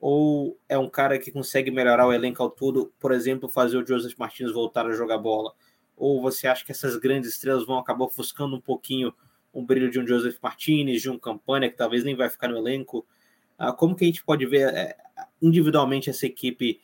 ou 0.00 0.58
é 0.68 0.76
um 0.76 0.88
cara 0.88 1.18
que 1.18 1.30
consegue 1.30 1.70
melhorar 1.70 2.06
o 2.06 2.12
elenco 2.12 2.42
ao 2.42 2.50
todo, 2.50 2.92
por 2.98 3.12
exemplo, 3.12 3.48
fazer 3.48 3.76
o 3.76 3.86
Joseph 3.86 4.16
Martins 4.18 4.50
voltar 4.50 4.86
a 4.86 4.92
jogar 4.92 5.18
bola? 5.18 5.52
Ou 5.96 6.20
você 6.20 6.46
acha 6.46 6.64
que 6.64 6.72
essas 6.72 6.96
grandes 6.96 7.30
estrelas 7.30 7.66
vão 7.66 7.78
acabar 7.78 8.04
ofuscando 8.04 8.56
um 8.56 8.60
pouquinho 8.60 9.12
o 9.52 9.62
brilho 9.62 9.90
de 9.90 10.00
um 10.00 10.06
Joseph 10.06 10.38
Martinez, 10.42 11.02
de 11.02 11.10
um 11.10 11.18
Campanha, 11.18 11.70
que 11.70 11.76
talvez 11.76 12.04
nem 12.04 12.16
vai 12.16 12.30
ficar 12.30 12.48
no 12.48 12.56
elenco? 12.56 13.06
Ah, 13.58 13.72
como 13.72 13.94
que 13.94 14.04
a 14.04 14.06
gente 14.06 14.24
pode 14.24 14.46
ver 14.46 14.74
eh, 14.74 14.96
individualmente 15.40 16.08
essa 16.08 16.26
equipe 16.26 16.80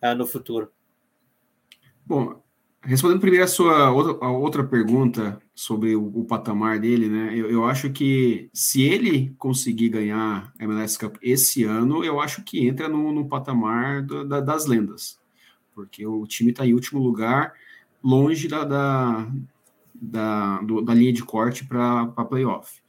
ah, 0.00 0.14
no 0.14 0.26
futuro? 0.26 0.70
Bom, 2.04 2.42
respondendo 2.82 3.20
primeiro 3.20 3.44
a 3.44 3.48
sua 3.48 3.90
outra, 3.90 4.26
a 4.26 4.30
outra 4.30 4.64
pergunta 4.64 5.40
sobre 5.54 5.94
o, 5.94 6.04
o, 6.20 6.24
patamar 6.24 6.78
dele, 6.78 7.08
né? 7.08 7.32
Eu, 7.34 7.50
eu, 7.50 7.64
acho 7.64 7.90
que 7.90 8.50
se 8.52 8.82
ele 8.82 9.34
conseguir 9.38 9.88
ganhar 9.88 10.52
a 10.58 10.64
MLS 10.64 10.98
Cup 10.98 11.16
esse 11.22 11.64
ano, 11.64 12.04
eu 12.04 12.20
acho 12.20 12.42
que 12.42 12.66
entra 12.66 12.88
no, 12.88 13.12
no 13.12 13.28
patamar 13.28 14.02
da, 14.02 14.40
das 14.40 14.66
lendas, 14.66 15.18
porque 15.74 16.06
o 16.06 16.26
time 16.26 16.50
está 16.50 16.66
em 16.66 16.74
último 16.74 17.00
lugar 17.00 17.54
longe 18.02 18.48
da, 18.48 18.64
da, 18.64 19.32
da, 19.94 20.62
do, 20.62 20.80
da 20.82 20.94
linha 20.94 21.12
de 21.12 21.22
corte 21.22 21.64
para 21.64 22.06
playoff. 22.28 22.80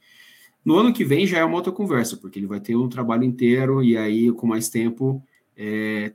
No 0.64 0.76
ano 0.76 0.92
que 0.92 1.04
vem 1.04 1.26
já 1.26 1.38
é 1.38 1.44
uma 1.44 1.56
outra 1.56 1.72
conversa, 1.72 2.16
porque 2.16 2.38
ele 2.38 2.46
vai 2.46 2.60
ter 2.60 2.74
um 2.74 2.88
trabalho 2.88 3.24
inteiro 3.24 3.82
e 3.82 3.96
aí, 3.96 4.32
com 4.32 4.46
mais 4.46 4.68
tempo, 4.68 5.22
é, 5.56 6.14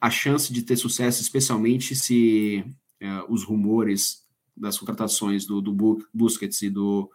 a 0.00 0.10
chance 0.10 0.52
de 0.52 0.62
ter 0.62 0.76
sucesso, 0.76 1.20
especialmente 1.20 1.94
se 1.94 2.64
é, 3.00 3.24
os 3.28 3.44
rumores 3.44 4.24
das 4.56 4.78
contratações 4.78 5.44
do, 5.44 5.60
do 5.60 5.98
Busquets 6.12 6.62
e 6.62 6.70
do, 6.70 7.10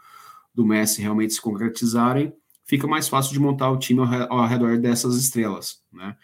do 0.54 0.66
Messi 0.66 1.02
realmente 1.02 1.34
se 1.34 1.42
concretizarem, 1.42 2.34
fica 2.66 2.86
mais 2.86 3.08
fácil 3.08 3.34
de 3.34 3.40
montar 3.40 3.72
o 3.72 3.80
time 3.80 4.02
ao, 4.02 4.40
ao 4.42 4.48
redor 4.48 4.78
dessas 4.78 5.16
estrelas, 5.16 5.82
né? 5.92 6.16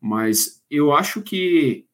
Mas 0.00 0.62
eu 0.70 0.92
acho 0.92 1.20
que, 1.20 1.84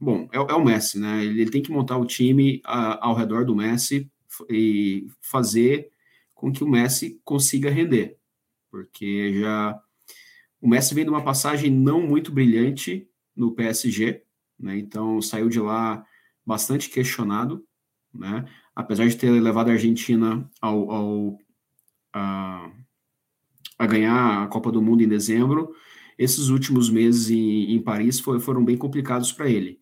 bom, 0.00 0.28
é, 0.32 0.36
é 0.36 0.54
o 0.54 0.64
Messi, 0.64 0.98
né? 0.98 1.24
Ele, 1.24 1.42
ele, 1.42 1.50
tem 1.50 1.62
que 1.62 1.70
montar 1.70 1.96
o 1.96 2.06
time 2.06 2.60
a, 2.64 3.06
ao 3.06 3.14
redor 3.14 3.44
do 3.44 3.56
Messi 3.56 4.10
e 4.50 5.06
fazer 5.20 5.90
com 6.34 6.52
que 6.52 6.64
o 6.64 6.68
Messi 6.68 7.20
consiga 7.24 7.70
render, 7.70 8.18
porque 8.70 9.40
já 9.40 9.80
o 10.60 10.68
Messi 10.68 10.94
vem 10.94 11.04
de 11.04 11.10
uma 11.10 11.22
passagem 11.22 11.70
não 11.70 12.00
muito 12.00 12.32
brilhante 12.32 13.08
no 13.36 13.52
PSG, 13.52 14.22
né? 14.58 14.78
Então 14.78 15.20
saiu 15.20 15.48
de 15.48 15.60
lá 15.60 16.04
bastante 16.44 16.88
questionado, 16.90 17.64
né? 18.12 18.44
Apesar 18.74 19.06
de 19.06 19.16
ter 19.16 19.30
levado 19.30 19.68
a 19.68 19.72
Argentina 19.72 20.50
ao, 20.60 20.90
ao 20.90 21.38
a, 22.12 22.70
a, 23.78 23.86
ganhar 23.86 24.42
a 24.42 24.46
Copa 24.46 24.70
do 24.72 24.82
Mundo 24.82 25.02
em 25.02 25.08
dezembro, 25.08 25.74
esses 26.18 26.48
últimos 26.48 26.90
meses 26.90 27.30
em, 27.30 27.74
em 27.74 27.82
Paris 27.82 28.20
foi, 28.20 28.40
foram 28.40 28.64
bem 28.64 28.76
complicados 28.76 29.32
para 29.32 29.48
ele. 29.48 29.78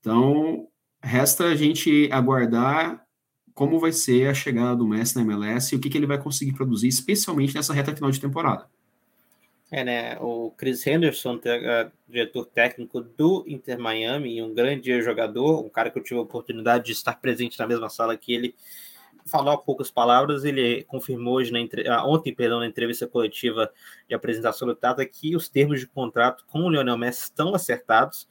Então 0.00 0.68
resta 1.02 1.44
a 1.44 1.54
gente 1.54 2.08
aguardar 2.10 3.04
como 3.54 3.78
vai 3.78 3.92
ser 3.92 4.28
a 4.28 4.34
chegada 4.34 4.74
do 4.74 4.86
Messi 4.86 5.16
na 5.16 5.22
MLS 5.22 5.72
e 5.72 5.78
o 5.78 5.80
que, 5.80 5.88
que 5.88 5.96
ele 5.96 6.06
vai 6.06 6.20
conseguir 6.20 6.52
produzir, 6.52 6.88
especialmente 6.88 7.54
nessa 7.54 7.72
reta 7.72 7.94
final 7.94 8.10
de 8.10 8.20
temporada. 8.20 8.68
É, 9.70 9.84
né? 9.84 10.18
O 10.20 10.50
Chris 10.56 10.86
Henderson, 10.86 11.40
é, 11.44 11.90
diretor 12.08 12.46
técnico 12.46 13.00
do 13.00 13.44
Inter 13.46 13.78
Miami, 13.78 14.42
um 14.42 14.52
grande 14.52 15.00
jogador, 15.02 15.64
um 15.64 15.68
cara 15.68 15.90
que 15.90 15.98
eu 15.98 16.02
tive 16.02 16.18
a 16.18 16.22
oportunidade 16.22 16.84
de 16.84 16.92
estar 16.92 17.14
presente 17.20 17.58
na 17.58 17.66
mesma 17.66 17.88
sala 17.88 18.16
que 18.16 18.32
ele, 18.32 18.54
falou 19.26 19.56
poucas 19.58 19.90
palavras. 19.90 20.44
Ele 20.44 20.84
confirmou 20.84 21.34
hoje 21.34 21.52
na 21.52 21.60
entre... 21.60 21.88
Ah, 21.88 22.04
ontem, 22.04 22.34
perdão, 22.34 22.60
na 22.60 22.66
entrevista 22.66 23.06
coletiva 23.06 23.70
de 24.08 24.14
apresentação 24.14 24.66
do 24.66 24.74
Tata 24.74 25.04
que 25.04 25.34
os 25.36 25.48
termos 25.48 25.80
de 25.80 25.86
contrato 25.86 26.44
com 26.46 26.60
o 26.60 26.70
Lionel 26.70 26.98
Messi 26.98 27.24
estão 27.24 27.54
acertados. 27.54 28.28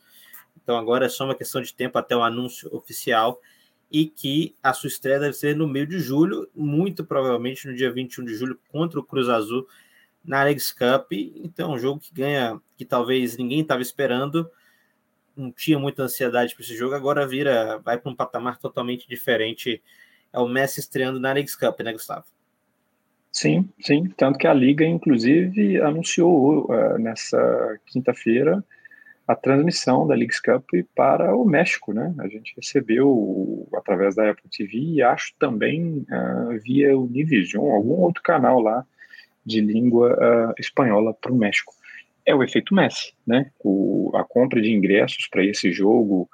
Então 0.62 0.78
agora 0.78 1.06
é 1.06 1.10
só 1.10 1.26
uma 1.26 1.36
questão 1.36 1.62
de 1.62 1.74
tempo 1.74 1.98
até 1.98 2.16
o 2.16 2.24
anúncio 2.24 2.74
oficial 2.76 3.40
e 3.92 4.08
que 4.08 4.56
a 4.64 4.74
sua 4.74 4.88
estreia 4.88 5.20
deve 5.20 5.34
ser 5.34 5.56
no 5.56 5.68
meio 5.68 5.86
de 5.86 6.00
julho, 6.00 6.50
muito 6.56 7.06
provavelmente 7.06 7.68
no 7.68 7.76
dia 7.76 7.92
21 7.92 8.26
de 8.26 8.34
julho, 8.34 8.60
contra 8.70 9.00
o 9.00 9.04
Cruz 9.04 9.30
Azul 9.30 9.68
na 10.24 10.44
Leagues 10.44 10.72
Cup. 10.72 11.12
Então, 11.12 11.72
é 11.72 11.76
um 11.76 11.78
jogo 11.78 12.00
que 12.00 12.12
ganha, 12.12 12.60
que 12.76 12.86
talvez 12.86 13.38
ninguém 13.38 13.60
estava 13.60 13.84
esperando, 13.84 14.50
não 15.36 15.52
tinha 15.52 15.78
muita 15.78 16.04
ansiedade 16.04 16.56
para 16.56 16.64
esse 16.64 16.76
jogo, 16.76 16.96
agora 16.96 17.28
vira, 17.28 17.78
vai 17.80 18.00
para 18.00 18.12
um 18.12 18.16
patamar 18.16 18.58
totalmente 18.58 19.08
diferente. 19.08 19.82
É 20.34 20.40
o 20.40 20.48
Messi 20.48 20.80
estreando 20.80 21.20
na 21.20 21.32
Leagues 21.32 21.56
Cup, 21.56 21.80
né, 21.82 21.94
Gustavo? 21.94 22.26
Sim, 23.32 23.70
sim. 23.80 24.10
Tanto 24.18 24.38
que 24.38 24.48
a 24.48 24.54
Liga, 24.54 24.86
inclusive, 24.86 25.82
anunciou 25.82 26.66
uh, 26.66 26.98
nessa 27.00 27.80
quinta-feira 27.86 28.64
a 29.28 29.36
transmissão 29.36 30.06
da 30.06 30.16
Leagues 30.16 30.40
Cup 30.40 30.70
para 30.96 31.36
o 31.36 31.46
México, 31.46 31.94
né? 31.94 32.14
A 32.20 32.28
gente 32.28 32.54
recebeu 32.56 33.68
através 33.74 34.16
da 34.16 34.30
Apple 34.30 34.50
TV 34.50 34.78
e 34.78 35.02
acho 35.02 35.34
também 35.40 36.06
uh, 36.12 36.60
via 36.62 36.98
Univision, 36.98 37.72
algum 37.72 38.02
outro 38.02 38.22
canal 38.22 38.60
lá 38.60 38.86
de 39.46 39.62
língua 39.62 40.14
uh, 40.14 40.54
espanhola 40.60 41.14
para 41.14 41.32
o 41.32 41.38
México. 41.38 41.74
É 42.26 42.36
o 42.36 42.44
efeito 42.44 42.76
Messi, 42.76 43.14
né? 43.26 43.52
O, 43.64 44.12
a 44.16 44.24
compra 44.24 44.62
de 44.62 44.72
ingressos 44.72 45.28
para 45.28 45.44
esse 45.44 45.72
jogo 45.72 46.30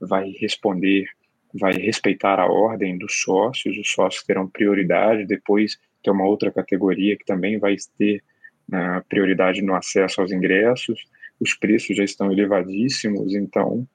vai 0.00 0.30
responder, 0.32 1.06
vai 1.54 1.72
respeitar 1.74 2.40
a 2.40 2.46
ordem 2.46 2.96
dos 2.96 3.20
sócios, 3.20 3.76
os 3.76 3.90
sócios 3.90 4.24
terão 4.24 4.48
prioridade, 4.48 5.26
depois 5.26 5.78
tem 6.02 6.12
uma 6.12 6.26
outra 6.26 6.50
categoria 6.50 7.16
que 7.16 7.24
também 7.24 7.58
vai 7.58 7.76
ter 7.98 8.22
uh, 8.70 9.04
prioridade 9.08 9.62
no 9.62 9.74
acesso 9.74 10.20
aos 10.20 10.32
ingressos 10.32 11.04
os 11.42 11.54
preços 11.54 11.96
já 11.96 12.04
estão 12.04 12.30
elevadíssimos, 12.30 13.34
então 13.34 13.86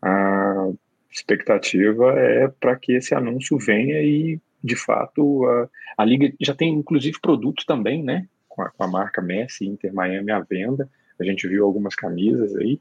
a 0.00 0.70
expectativa 1.10 2.18
é 2.18 2.48
para 2.48 2.74
que 2.74 2.92
esse 2.92 3.14
anúncio 3.14 3.58
venha 3.58 4.00
e, 4.02 4.40
de 4.64 4.76
fato, 4.76 5.44
a, 5.44 5.68
a 5.98 6.04
Liga 6.06 6.32
já 6.40 6.54
tem 6.54 6.72
inclusive 6.72 7.20
produtos 7.20 7.66
também, 7.66 8.02
né? 8.02 8.26
Com 8.48 8.62
a, 8.62 8.70
com 8.70 8.82
a 8.82 8.88
marca 8.88 9.20
Messi 9.20 9.66
Inter 9.66 9.92
Miami 9.92 10.32
à 10.32 10.40
venda. 10.40 10.88
A 11.20 11.24
gente 11.24 11.46
viu 11.46 11.66
algumas 11.66 11.94
camisas 11.94 12.56
aí 12.56 12.80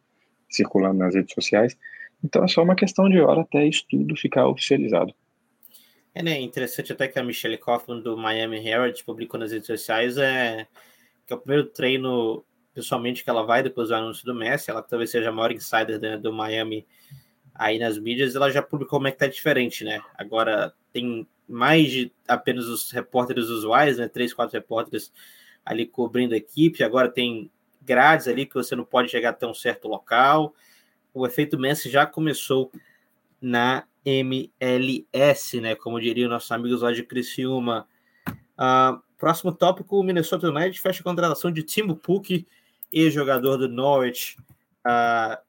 circulando 0.49 0.99
nas 0.99 1.13
redes 1.13 1.33
sociais. 1.33 1.77
Então 2.25 2.43
é 2.43 2.47
só 2.47 2.63
uma 2.63 2.75
questão 2.75 3.07
de 3.07 3.21
hora 3.21 3.41
até 3.41 3.65
isso 3.67 3.85
tudo 3.87 4.15
ficar 4.15 4.47
oficializado. 4.47 5.13
É 6.13 6.23
né, 6.23 6.39
interessante 6.39 6.91
até 6.91 7.07
que 7.07 7.19
a 7.19 7.23
Michelle 7.23 7.57
Kaufman 7.57 7.99
do 7.99 8.17
Miami 8.17 8.65
Herald 8.65 9.03
publicou 9.03 9.39
nas 9.39 9.51
redes 9.51 9.67
sociais 9.67 10.17
é 10.17 10.67
que 11.27 11.33
é 11.33 11.35
o 11.35 11.39
primeiro 11.39 11.67
treino 11.67 12.43
pessoalmente 12.73 13.23
que 13.23 13.29
ela 13.29 13.43
vai 13.43 13.61
depois 13.61 13.89
do 13.89 13.95
anúncio 13.95 14.25
do 14.25 14.33
Messi, 14.33 14.69
ela 14.69 14.81
talvez 14.81 15.11
seja 15.11 15.29
a 15.29 15.31
maior 15.31 15.51
insider 15.51 15.99
né, 15.99 16.17
do 16.17 16.33
Miami 16.33 16.85
aí 17.53 17.79
nas 17.79 17.97
mídias, 17.97 18.35
ela 18.35 18.49
já 18.49 18.61
publicou 18.61 18.97
como 18.97 19.07
é 19.07 19.11
que 19.11 19.17
tá 19.17 19.27
diferente, 19.27 19.83
né? 19.83 20.01
Agora 20.17 20.73
tem 20.91 21.25
mais 21.47 21.89
de 21.89 22.11
apenas 22.27 22.65
os 22.65 22.91
repórteres 22.91 23.45
usuais, 23.45 23.97
né? 23.97 24.07
Três, 24.07 24.33
quatro 24.33 24.53
repórteres 24.57 25.11
ali 25.65 25.85
cobrindo 25.85 26.33
a 26.33 26.37
equipe, 26.37 26.83
agora 26.83 27.09
tem 27.09 27.49
grades 27.81 28.27
ali 28.27 28.45
que 28.45 28.55
você 28.55 28.75
não 28.75 28.83
pode 28.83 29.09
chegar 29.09 29.29
até 29.29 29.47
um 29.47 29.53
certo 29.53 29.87
local. 29.87 30.53
O 31.15 31.25
efeito 31.25 31.57
Messi 31.57 31.89
já 31.89 32.05
começou 32.05 32.69
na 33.41 33.85
MLS, 34.03 35.61
né? 35.61 35.73
Como 35.73 35.97
diriam 35.97 36.29
nossos 36.29 36.51
amigos 36.51 36.81
lá 36.81 36.91
de 36.91 37.03
Criciúma. 37.03 37.87
Uh, 38.27 39.01
próximo 39.17 39.53
tópico, 39.53 39.97
o 39.97 40.03
Minnesota 40.03 40.49
United 40.49 40.77
fecha 40.77 40.99
a 40.99 41.03
contratação 41.05 41.49
de 41.49 41.63
Timo 41.63 41.95
Pukki 41.95 42.45
ex-jogador 42.91 43.55
do 43.55 43.69
Norwich 43.69 44.37
uh, 44.85 45.41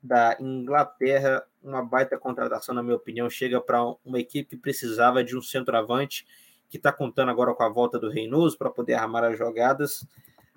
da 0.00 0.36
Inglaterra, 0.38 1.44
uma 1.60 1.84
baita 1.84 2.16
contratação, 2.16 2.72
na 2.72 2.82
minha 2.82 2.94
opinião, 2.94 3.28
chega 3.28 3.60
para 3.60 3.82
uma 4.04 4.20
equipe 4.20 4.50
que 4.50 4.56
precisava 4.56 5.24
de 5.24 5.36
um 5.36 5.42
centroavante, 5.42 6.24
que 6.70 6.76
está 6.76 6.92
contando 6.92 7.30
agora 7.30 7.52
com 7.54 7.64
a 7.64 7.68
volta 7.68 7.98
do 7.98 8.08
Reinoso 8.08 8.56
para 8.56 8.70
poder 8.70 8.94
armar 8.94 9.24
as 9.24 9.36
jogadas. 9.36 10.02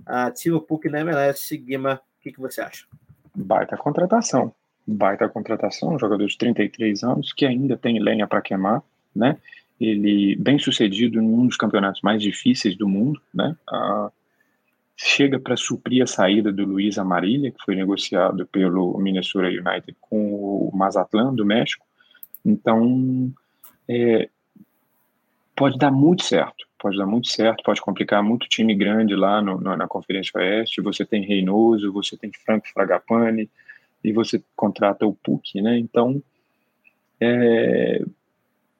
Uh, 0.01 0.31
Timo 0.35 0.61
Puk 0.61 0.87
na 0.87 0.99
MLS, 0.99 1.57
Guima, 1.57 1.99
o 2.19 2.21
que, 2.21 2.31
que 2.31 2.39
você 2.39 2.61
acha? 2.61 2.85
Baita 3.33 3.77
contratação, 3.77 4.53
baita 4.85 5.29
contratação, 5.29 5.95
um 5.95 5.99
jogador 5.99 6.25
de 6.25 6.37
33 6.37 7.03
anos 7.03 7.33
que 7.33 7.45
ainda 7.45 7.77
tem 7.77 7.99
lenha 7.99 8.27
para 8.27 8.41
queimar, 8.41 8.81
né? 9.15 9.37
Ele 9.79 10.35
bem 10.35 10.59
sucedido 10.59 11.19
em 11.19 11.25
um 11.25 11.47
dos 11.47 11.57
campeonatos 11.57 12.01
mais 12.01 12.21
difíceis 12.21 12.75
do 12.75 12.87
mundo, 12.87 13.19
né? 13.33 13.55
Uh, 13.69 14.11
chega 14.95 15.39
para 15.39 15.57
suprir 15.57 16.03
a 16.03 16.07
saída 16.07 16.51
do 16.51 16.63
Luiz 16.63 16.99
Amarilha, 16.99 17.51
que 17.51 17.63
foi 17.65 17.75
negociado 17.75 18.45
pelo 18.45 18.97
Minnesota 18.99 19.47
United 19.47 19.95
com 19.99 20.35
o 20.35 20.71
Mazatlan 20.73 21.33
do 21.33 21.45
México. 21.45 21.85
Então, 22.45 23.31
é, 23.87 24.29
pode 25.61 25.77
dar 25.77 25.91
muito 25.91 26.23
certo, 26.23 26.65
pode 26.79 26.97
dar 26.97 27.05
muito 27.05 27.27
certo, 27.27 27.61
pode 27.63 27.79
complicar 27.79 28.23
muito 28.23 28.49
time 28.49 28.73
grande 28.73 29.15
lá 29.15 29.43
no, 29.43 29.61
no, 29.61 29.77
na 29.77 29.87
Conferência 29.87 30.31
Oeste. 30.39 30.81
Você 30.81 31.05
tem 31.05 31.23
Reinoso, 31.23 31.93
você 31.93 32.17
tem 32.17 32.31
Franco 32.33 32.67
Fragapane 32.73 33.47
e 34.03 34.11
você 34.11 34.43
contrata 34.55 35.05
o 35.05 35.13
PUC, 35.13 35.61
né? 35.61 35.77
Então, 35.77 36.19
é, 37.19 38.03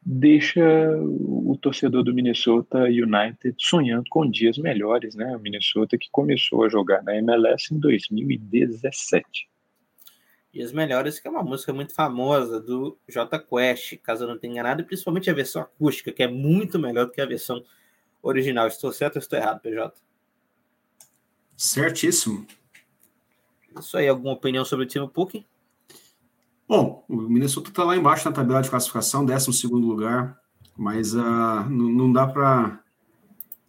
deixa 0.03 0.65
o 1.00 1.55
torcedor 1.61 2.01
do 2.03 2.15
Minnesota 2.15 2.85
United 2.85 3.55
sonhando 3.59 4.05
com 4.09 4.27
dias 4.27 4.57
melhores, 4.57 5.13
né? 5.13 5.38
O 5.38 5.39
Minnesota 5.39 6.00
que 6.00 6.09
começou 6.11 6.63
a 6.63 6.69
jogar 6.69 7.03
na 7.03 7.15
MLS 7.15 7.71
em 7.71 7.77
2017. 7.77 9.50
Dias 10.53 10.74
Melhores, 10.74 11.20
que 11.20 11.27
é 11.27 11.31
uma 11.31 11.43
música 11.43 11.72
muito 11.72 11.93
famosa 11.93 12.60
do 12.60 12.98
J 13.08 13.39
Quest, 13.39 13.98
caso 14.03 14.25
eu 14.25 14.27
não 14.27 14.38
tenha 14.38 14.53
enganado, 14.53 14.81
e 14.81 14.86
principalmente 14.86 15.29
a 15.29 15.34
versão 15.34 15.62
acústica, 15.62 16.12
que 16.12 16.22
é 16.22 16.27
muito 16.27 16.77
melhor 16.77 17.05
do 17.05 17.12
que 17.12 17.22
a 17.22 17.25
versão 17.25 17.63
original. 18.22 18.67
Estou 18.67 18.91
certo 18.91 19.15
ou 19.15 19.20
estou 19.22 19.39
errado, 19.39 19.62
PJ? 19.62 19.93
Certíssimo. 21.55 22.46
Isso 23.79 23.98
aí, 23.98 24.08
alguma 24.10 24.34
opinião 24.34 24.65
sobre 24.65 24.86
o 24.86 24.88
time 24.88 25.08
Puck? 25.08 25.46
Bom, 26.67 27.05
o 27.08 27.15
Minnesota 27.15 27.70
está 27.70 27.84
lá 27.84 27.96
embaixo 27.96 28.25
na 28.25 28.34
tabela 28.34 28.62
de 28.62 28.70
classificação, 28.70 29.25
12 29.25 29.67
lugar, 29.67 30.39
mas 30.77 31.13
uh, 31.13 31.70
não 31.70 32.12
dá 32.12 32.27
para 32.27 32.81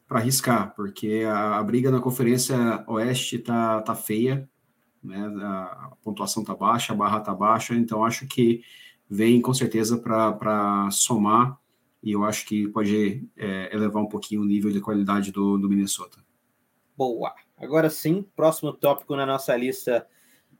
arriscar, 0.08 0.74
porque 0.74 1.24
a, 1.26 1.58
a, 1.58 1.62
briga 1.62 1.90
na 1.90 2.00
Conferência 2.00 2.84
Oeste 2.86 3.38
tá, 3.38 3.80
tá 3.82 3.94
feia, 3.94 4.48
né? 5.02 5.26
a, 5.42 5.92
pontuação 6.02 6.44
tá 6.44 6.54
baixa, 6.54 6.92
a 6.92 6.96
barra 6.96 7.20
tá 7.20 7.34
baixa, 7.34 7.74
então 7.74 8.04
acho 8.04 8.26
que 8.26 8.62
vem 9.08 9.40
com 9.40 9.52
certeza 9.52 9.98
para 9.98 10.88
somar 10.90 11.58
e 12.02 12.12
eu 12.12 12.24
acho 12.24 12.46
que 12.46 12.66
pode 12.68 13.28
é, 13.36 13.74
elevar 13.74 14.02
um 14.02 14.08
pouquinho 14.08 14.42
o 14.42 14.44
nível 14.44 14.72
de 14.72 14.80
qualidade 14.80 15.30
do, 15.30 15.56
do 15.56 15.68
Minnesota. 15.68 16.18
Boa. 16.96 17.34
Agora 17.56 17.88
sim, 17.88 18.26
próximo 18.34 18.72
tópico 18.72 19.14
na 19.14 19.24
nossa 19.24 19.56
lista 19.56 20.06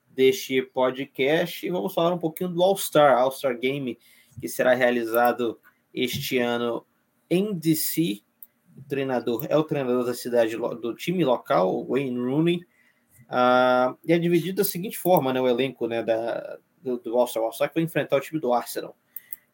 deste 0.09 0.63
podcast, 0.63 1.69
vamos 1.71 1.95
falar 1.95 2.15
um 2.15 2.19
pouquinho 2.19 2.51
do 2.51 2.63
All-Star, 2.63 3.19
All-Star 3.19 3.59
Game, 3.59 3.99
que 4.41 4.49
será 4.49 4.75
realizado 4.75 5.59
este 5.93 6.39
ano 6.39 6.87
em 7.29 7.55
DC. 7.55 8.23
O 8.77 8.83
treinador 8.85 9.47
é 9.49 9.57
o 9.57 9.65
treinador 9.65 10.05
da 10.05 10.15
cidade 10.15 10.57
do 10.57 10.95
time 10.95 11.25
local, 11.25 11.87
Wayne 11.87 12.19
Rooney. 12.19 12.61
Uh, 13.33 13.97
e 14.05 14.13
é 14.13 14.19
dividido 14.19 14.59
da 14.59 14.65
seguinte 14.65 14.99
forma, 14.99 15.33
né, 15.33 15.41
o 15.41 15.49
elenco 15.49 15.87
né, 15.87 16.03
da, 16.03 16.59
do, 16.83 16.99
do 16.99 17.17
All-Star. 17.17 17.43
All-Star 17.43 17.71
que 17.71 17.77
vai 17.77 17.83
enfrentar 17.83 18.17
o 18.17 18.21
time 18.21 18.39
do 18.39 18.53
Arsenal. 18.53 18.95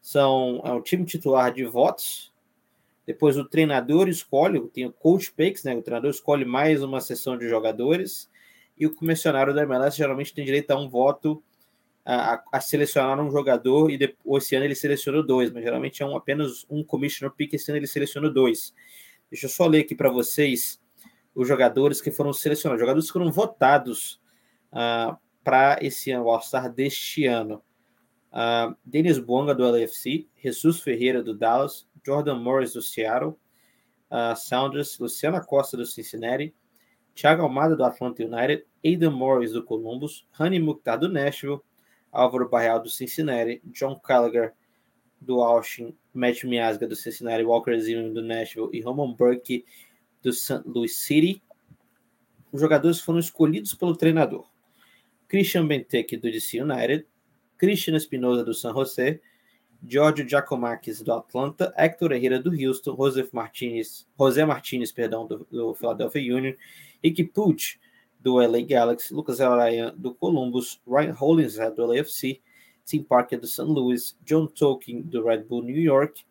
São 0.01 0.61
é 0.65 0.73
o 0.73 0.83
time 0.83 1.05
titular 1.05 1.53
de 1.53 1.65
votos. 1.65 2.33
Depois 3.07 3.37
o 3.37 3.45
treinador 3.45 4.09
escolhe, 4.09 4.61
tem 4.69 4.85
o 4.85 4.93
coach 4.93 5.33
picks, 5.33 5.63
né? 5.63 5.77
O 5.77 5.83
treinador 5.83 6.11
escolhe 6.11 6.45
mais 6.45 6.83
uma 6.83 7.01
sessão 7.01 7.39
de 7.39 7.49
jogadores 7.49 8.29
e 8.77 8.85
o 8.85 8.95
comissionário 8.95 9.55
da 9.55 9.63
MLS 9.63 9.97
geralmente 9.97 10.35
tem 10.35 10.45
direito 10.45 10.73
a 10.73 10.77
um 10.77 10.89
voto 10.89 11.43
a, 12.05 12.43
a 12.51 12.61
selecionar 12.61 13.21
um 13.21 13.31
jogador 13.31 13.91
e 13.91 13.97
depois, 13.97 14.45
esse 14.45 14.57
ano 14.57 14.65
ele 14.65 14.75
selecionou 14.75 15.23
dois, 15.23 15.53
mas 15.53 15.63
geralmente 15.63 16.03
é 16.03 16.07
um, 16.07 16.17
apenas 16.17 16.67
um 16.69 16.83
commissioner 16.83 17.35
pick, 17.35 17.55
esse 17.55 17.71
ano 17.71 17.79
ele 17.79 17.87
selecionou 17.87 18.33
dois. 18.33 18.75
Deixa 19.31 19.47
eu 19.47 19.51
só 19.51 19.67
ler 19.67 19.81
aqui 19.81 19.95
para 19.95 20.11
vocês 20.11 20.81
os 21.35 21.47
jogadores 21.47 22.01
que 22.01 22.11
foram 22.11 22.33
selecionados, 22.33 22.81
jogadores 22.81 23.07
que 23.07 23.13
foram 23.13 23.31
votados 23.31 24.21
uh, 24.73 24.79
ah, 24.79 25.19
para 25.45 25.79
esse 25.81 26.11
ano, 26.11 26.29
All-Star 26.29 26.71
deste 26.73 27.27
ano. 27.27 27.63
Uh, 28.31 28.77
Denis 28.85 29.19
Bonga, 29.19 29.55
do 29.55 29.65
LFC, 29.65 30.29
Jesus 30.37 30.81
Ferreira, 30.81 31.23
do 31.23 31.35
Dallas, 31.35 31.89
Jordan 32.05 32.37
Morris, 32.37 32.75
do 32.75 32.83
Seattle, 32.83 33.39
uh, 34.11 34.37
Sounders, 34.37 34.99
Luciana 34.99 35.41
Costa, 35.41 35.77
do 35.77 35.87
Cincinnati, 35.87 36.55
Thiago 37.15 37.43
Almada, 37.43 37.77
do 37.77 37.85
Atlanta 37.85 38.23
United, 38.23 38.65
Aidan 38.85 39.11
Morris, 39.11 39.53
do 39.53 39.63
Columbus, 39.63 40.27
Rani 40.31 40.59
Mukhtar, 40.59 40.99
do 40.99 41.09
Nashville, 41.09 41.63
Álvaro 42.13 42.49
Barreal, 42.49 42.81
do 42.81 42.91
Cincinnati, 42.91 43.63
John 43.67 44.01
Gallagher, 44.07 44.53
do 45.21 45.41
Austin, 45.41 45.97
Matt 46.15 46.45
Miasga, 46.45 46.87
do 46.87 46.95
Cincinnati, 46.95 47.45
Walker 47.45 47.79
Zimmerman, 47.79 48.15
do 48.15 48.23
Nashville 48.23 48.71
e 48.73 48.81
Roman 48.81 49.13
Burke, 49.15 49.65
do 50.23 50.33
St. 50.33 50.63
Louis 50.67 50.95
City. 50.95 51.43
Os 52.53 52.61
jogadores 52.61 53.01
foram 53.01 53.19
escolhidos 53.19 53.75
pelo 53.75 53.97
treinador. 53.97 54.47
Christian 55.29 55.67
Benteke, 55.67 56.17
do 56.17 56.31
DC 56.31 56.61
United, 56.61 57.07
Christian 57.59 57.97
Espinosa, 57.97 58.45
do 58.45 58.55
San 58.55 58.73
José, 58.73 59.21
Giorgio 59.87 60.27
Giacomakis, 60.27 61.03
do 61.03 61.13
Atlanta, 61.13 61.73
Hector 61.77 62.13
Herrera, 62.13 62.41
do 62.41 62.51
Houston, 62.51 62.97
José 62.97 63.29
Martinez, 63.33 64.07
José 64.19 64.45
Martinez, 64.47 64.91
perdão, 64.91 65.27
do, 65.27 65.47
do 65.51 65.75
Philadelphia 65.75 66.35
Union, 66.35 66.55
Ricky 67.03 67.25
Pucci, 67.25 67.79
do 68.21 68.37
LA 68.37 68.63
Galaxy, 68.63 69.15
Lucas 69.15 69.41
Araya, 69.41 69.93
do 69.97 70.15
Columbus, 70.15 70.81
Ryan 70.87 71.13
Hollingshead, 71.13 71.77
do 71.77 71.87
LAFC, 71.87 72.41
Tim 72.85 73.03
Parker, 73.03 73.39
do 73.39 73.47
St. 73.47 73.69
Louis, 73.69 74.17
John 74.25 74.49
Tolkien, 74.49 75.03
do 75.03 75.23
Red 75.23 75.45
Bull 75.45 75.63
New 75.63 75.81
York, 75.81 76.25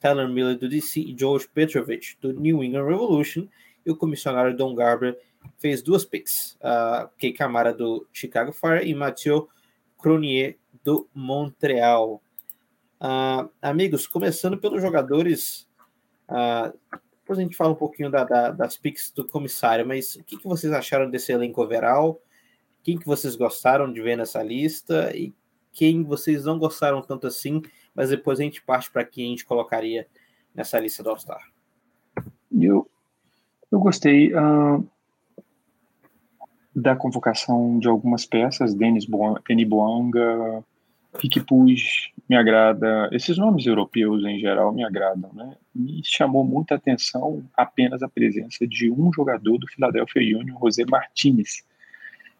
Tyler 0.00 0.28
Miller, 0.28 0.58
do 0.58 0.68
DC, 0.68 1.00
e 1.00 1.16
George 1.16 1.46
Petrovich, 1.48 2.16
do 2.20 2.32
New 2.32 2.64
England 2.64 2.86
Revolution, 2.86 3.46
e 3.84 3.90
o 3.90 3.96
comissionário 3.96 4.56
Don 4.56 4.74
Garber 4.74 5.18
fez 5.58 5.82
duas 5.82 6.04
picks, 6.04 6.58
uh, 6.62 7.08
Kei 7.18 7.32
Camara, 7.32 7.72
do 7.72 8.06
Chicago 8.12 8.52
Fire, 8.52 8.88
e 8.88 8.94
Mathieu 8.94 9.48
Cronier, 9.98 10.56
do 10.82 11.06
Montreal. 11.14 12.22
Uh, 13.00 13.48
amigos, 13.60 14.06
começando 14.06 14.58
pelos 14.58 14.80
jogadores, 14.80 15.68
uh, 16.28 16.76
depois 17.20 17.38
a 17.38 17.42
gente 17.42 17.56
fala 17.56 17.72
um 17.72 17.76
pouquinho 17.76 18.10
da, 18.10 18.24
da, 18.24 18.50
das 18.50 18.76
picks 18.76 19.12
do 19.12 19.26
comissário, 19.26 19.86
mas 19.86 20.16
o 20.16 20.24
que, 20.24 20.38
que 20.38 20.48
vocês 20.48 20.72
acharam 20.72 21.10
desse 21.10 21.30
elenco 21.30 21.62
overall? 21.62 22.20
Quem 22.82 22.98
que 22.98 23.06
vocês 23.06 23.36
gostaram 23.36 23.92
de 23.92 24.00
ver 24.00 24.16
nessa 24.16 24.42
lista 24.42 25.14
e 25.14 25.34
quem 25.72 26.02
vocês 26.02 26.44
não 26.44 26.58
gostaram 26.58 27.00
tanto 27.02 27.26
assim, 27.26 27.62
mas 27.94 28.10
depois 28.10 28.40
a 28.40 28.42
gente 28.42 28.62
parte 28.62 28.90
para 28.90 29.04
quem 29.04 29.26
a 29.26 29.28
gente 29.30 29.44
colocaria 29.44 30.06
nessa 30.54 30.78
lista 30.78 31.02
do 31.02 31.10
All-Star. 31.10 31.42
Eu, 32.52 32.88
eu 33.70 33.78
gostei 33.78 34.32
uh, 34.34 34.86
da 36.74 36.96
convocação 36.96 37.78
de 37.78 37.88
algumas 37.88 38.26
peças, 38.26 38.74
Denis 38.74 39.06
Boanga, 39.06 40.64
Rick 41.18 41.44
me 42.28 42.36
agrada, 42.36 43.08
esses 43.10 43.36
nomes 43.36 43.66
europeus 43.66 44.24
em 44.24 44.38
geral 44.38 44.72
me 44.72 44.84
agradam, 44.84 45.32
né? 45.32 45.56
Me 45.74 46.00
chamou 46.04 46.44
muita 46.44 46.76
atenção 46.76 47.42
apenas 47.56 48.02
a 48.02 48.08
presença 48.08 48.66
de 48.66 48.90
um 48.90 49.12
jogador 49.12 49.58
do 49.58 49.66
Philadelphia 49.66 50.38
Union, 50.38 50.56
José 50.60 50.84
Martinez. 50.88 51.64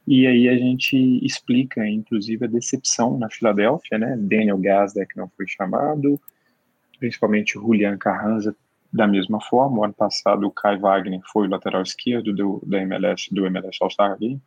E 0.06 0.26
aí 0.26 0.48
a 0.48 0.56
gente 0.56 0.96
explica, 1.24 1.86
inclusive, 1.86 2.44
a 2.44 2.48
decepção 2.48 3.18
na 3.18 3.30
Filadélfia, 3.30 3.98
né? 3.98 4.16
Daniel 4.18 4.58
Gazdeck 4.58 5.16
não 5.16 5.28
foi 5.36 5.46
chamado, 5.46 6.20
principalmente 6.98 7.54
Julian 7.54 7.96
Carranza 7.96 8.56
da 8.92 9.06
mesma 9.06 9.40
forma. 9.40 9.78
O 9.78 9.84
ano 9.84 9.94
passado 9.94 10.46
o 10.46 10.50
Kai 10.50 10.78
Wagner 10.78 11.20
foi 11.32 11.46
o 11.46 11.50
lateral 11.50 11.82
esquerdo 11.82 12.32
do, 12.32 12.62
da 12.66 12.80
MLS, 12.82 13.32
do 13.32 13.46
MLS 13.46 13.78
All-Star 13.80 14.18
Game 14.18 14.40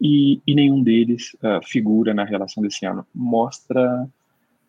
e, 0.00 0.40
e 0.46 0.54
nenhum 0.54 0.82
deles 0.82 1.34
uh, 1.34 1.64
figura 1.64 2.14
na 2.14 2.24
relação 2.24 2.62
desse 2.62 2.86
ano. 2.86 3.06
Mostra 3.14 4.08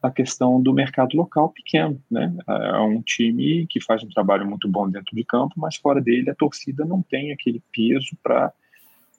a 0.01 0.11
questão 0.11 0.61
do 0.61 0.73
mercado 0.73 1.15
local 1.15 1.49
pequeno, 1.49 1.99
né? 2.11 2.35
É 2.45 2.77
um 2.79 3.01
time 3.01 3.65
que 3.67 3.81
faz 3.81 4.03
um 4.03 4.09
trabalho 4.09 4.45
muito 4.45 4.67
bom 4.67 4.89
dentro 4.89 5.15
de 5.15 5.23
campo, 5.23 5.53
mas 5.55 5.77
fora 5.77 6.01
dele 6.01 6.29
a 6.29 6.35
torcida 6.35 6.83
não 6.83 7.01
tem 7.01 7.31
aquele 7.31 7.63
peso 7.71 8.15
para 8.21 8.51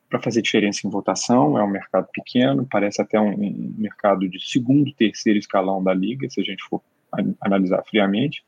para 0.08 0.20
fazer 0.20 0.42
diferença 0.42 0.86
em 0.86 0.90
votação. 0.90 1.58
É 1.58 1.64
um 1.64 1.70
mercado 1.70 2.08
pequeno, 2.12 2.66
parece 2.70 3.00
até 3.00 3.20
um, 3.20 3.32
um, 3.32 3.74
mercado 3.76 4.28
de 4.28 4.40
segundo, 4.40 4.92
terceiro 4.92 5.38
escalão 5.38 5.82
da 5.82 5.92
liga, 5.92 6.28
se 6.28 6.40
a 6.40 6.44
gente 6.44 6.62
for 6.64 6.82
analisar 7.40 7.82
friamente. 7.84 8.44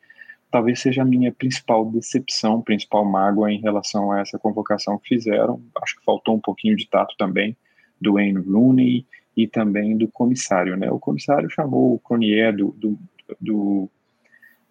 Talvez 0.50 0.80
seja 0.80 1.02
a 1.02 1.04
minha 1.04 1.32
principal 1.32 1.84
decepção, 1.90 2.62
principal 2.62 3.04
mágoa 3.04 3.52
em 3.52 3.60
relação 3.60 4.12
a 4.12 4.20
essa 4.20 4.38
convocação 4.38 4.98
que 4.98 5.08
fizeram. 5.08 5.60
Acho 5.82 5.96
que 5.96 6.04
faltou 6.04 6.36
um 6.36 6.40
pouquinho 6.40 6.76
de 6.76 6.88
tato 6.88 7.16
também 7.18 7.56
do 8.00 8.14
Wayne 8.14 8.40
Rooney 8.40 9.06
e 9.36 9.46
também 9.46 9.96
do 9.96 10.08
comissário. 10.08 10.76
Né? 10.76 10.90
O 10.90 10.98
comissário 10.98 11.50
chamou 11.50 11.94
o 11.94 11.98
Cronier 11.98 12.56
do, 12.56 12.68
do, 12.78 12.98
do, 13.40 13.90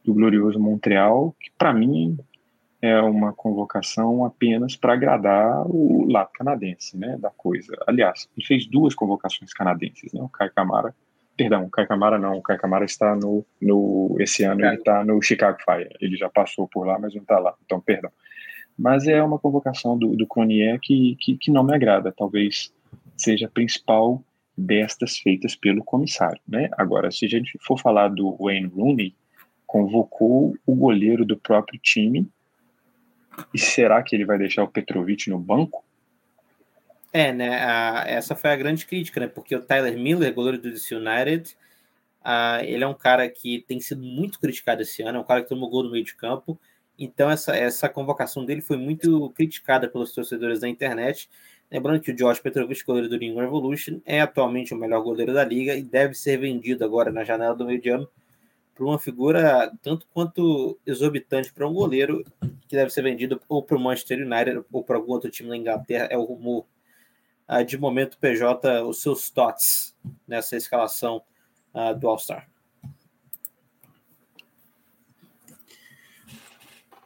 do 0.04 0.14
glorioso 0.14 0.60
Montreal, 0.60 1.36
que 1.40 1.52
para 1.58 1.74
mim 1.74 2.18
é 2.86 3.02
uma 3.02 3.34
convocação 3.34 4.26
apenas 4.26 4.76
para 4.76 4.94
agradar 4.94 5.66
o 5.68 6.06
lado 6.10 6.30
canadense, 6.34 6.98
né, 6.98 7.18
da 7.18 7.30
coisa. 7.30 7.76
Aliás, 7.88 8.30
ele 8.38 8.46
fez 8.46 8.66
duas 8.68 8.94
convocações 8.94 9.54
canadenses, 9.54 10.14
né, 10.14 10.22
o 10.22 10.30
Kai 10.30 10.50
Kamara, 10.50 10.96
perdão, 11.36 11.66
o 11.66 11.70
Kai 11.70 11.86
Kamara 11.86 12.18
não, 12.18 12.38
o 12.38 12.42
Kai 12.42 12.58
Kamara 12.58 12.86
está 12.86 13.16
no, 13.16 13.46
no 13.62 14.16
esse 14.20 14.44
ano 14.44 14.66
ele 14.66 14.76
está 14.76 15.04
no 15.04 15.22
Chicago 15.22 15.58
Fire, 15.64 15.90
ele 16.00 16.16
já 16.16 16.30
passou 16.30 16.68
por 16.68 16.86
lá, 16.86 16.98
mas 17.00 17.14
não 17.14 17.22
está 17.22 17.40
lá, 17.40 17.54
então 17.66 17.80
perdão. 17.80 18.12
Mas 18.78 19.08
é 19.08 19.22
uma 19.24 19.40
convocação 19.40 19.98
do, 19.98 20.16
do 20.16 20.28
Cronier 20.28 20.80
que, 20.82 21.16
que, 21.20 21.38
que 21.38 21.52
não 21.52 21.64
me 21.64 21.74
agrada, 21.74 22.12
talvez 22.12 22.74
seja 23.18 23.46
a 23.48 23.50
principal 23.50 24.22
destas 24.58 25.18
feitas 25.18 25.56
pelo 25.56 25.84
comissário, 25.84 26.40
né? 26.48 26.70
Agora, 26.78 27.12
se 27.12 27.26
a 27.26 27.30
gente 27.30 27.58
for 27.62 27.80
falar 27.80 28.10
do 28.10 28.36
Wayne 28.38 28.68
Rooney, 28.68 29.16
convocou 29.66 30.56
o 30.66 30.76
goleiro 30.76 31.26
do 31.26 31.38
próprio 31.38 31.80
time 31.82 32.30
e 33.54 33.60
será 33.60 34.02
que 34.04 34.16
ele 34.16 34.26
vai 34.26 34.38
deixar 34.38 34.64
o 34.64 34.68
Petrovic 34.68 35.30
no 35.30 35.40
banco? 35.40 35.84
É, 37.12 37.32
né? 37.32 37.64
A, 37.64 38.04
essa 38.08 38.36
foi 38.36 38.50
a 38.50 38.56
grande 38.56 38.86
crítica, 38.86 39.20
né? 39.20 39.28
Porque 39.28 39.56
o 39.56 39.62
Tyler 39.62 39.98
Miller, 39.98 40.34
goleiro 40.34 40.58
do 40.58 40.70
DC 40.70 40.96
United, 40.96 41.56
a, 42.22 42.60
ele 42.64 42.84
é 42.84 42.88
um 42.88 42.94
cara 42.94 43.30
que 43.30 43.64
tem 43.68 43.80
sido 43.80 44.04
muito 44.04 44.40
criticado 44.40 44.82
esse 44.82 45.02
ano, 45.02 45.20
é 45.20 45.22
um 45.22 45.26
cara 45.26 45.42
que 45.42 45.50
tomou 45.50 45.70
gol 45.70 45.84
no 45.84 45.92
meio 45.92 46.04
de 46.04 46.16
campo. 46.16 46.60
Então, 47.00 47.30
essa, 47.30 47.56
essa 47.56 47.90
convocação 47.90 48.46
dele 48.46 48.62
foi 48.62 48.78
muito 48.78 49.30
criticada 49.32 49.88
pelos 49.88 50.14
torcedores 50.14 50.60
da 50.60 50.68
internet. 50.68 51.30
Lembrando 51.72 52.00
que 52.00 52.12
o 52.12 52.16
Josh 52.16 52.40
Petrovic, 52.40 52.84
goleiro 52.84 53.10
do 53.10 53.18
New 53.18 53.36
Revolution, 53.36 54.00
é 54.06 54.22
atualmente 54.22 54.74
o 54.74 54.78
melhor 54.78 55.02
goleiro 55.02 55.34
da 55.34 55.44
liga 55.44 55.76
e 55.76 55.84
deve 55.84 56.14
ser 56.14 56.38
vendido 56.38 56.86
agora 56.86 57.12
na 57.12 57.24
janela 57.24 57.56
do 57.56 57.66
meio 57.66 57.82
de 57.82 57.90
ano 57.90 58.10
para 58.76 58.86
uma 58.86 59.00
figura 59.00 59.72
tanto 59.82 60.06
quanto 60.14 60.78
exorbitante 60.86 61.52
para 61.54 61.68
um 61.68 61.74
goleiro 61.74 62.26
que 62.68 62.76
deve 62.76 62.92
ser 62.92 63.02
vendido 63.02 63.42
ou 63.48 63.64
para 63.64 63.78
o 63.78 63.80
Manchester 63.80 64.20
United 64.20 64.66
ou 64.70 64.84
para 64.84 64.98
algum 64.98 65.14
outro 65.14 65.32
time 65.32 65.48
na 65.48 65.58
Inglaterra. 65.58 66.10
É 66.12 66.18
o 66.18 66.26
rumor 66.26 66.66
uh, 67.50 67.64
de 67.64 67.78
momento 67.78 68.18
PJ, 68.20 68.84
os 68.84 69.02
seus 69.02 69.30
tots 69.30 69.96
nessa 70.28 70.58
escalação 70.58 71.22
uh, 71.74 71.98
do 71.98 72.08
All-Star. 72.08 72.50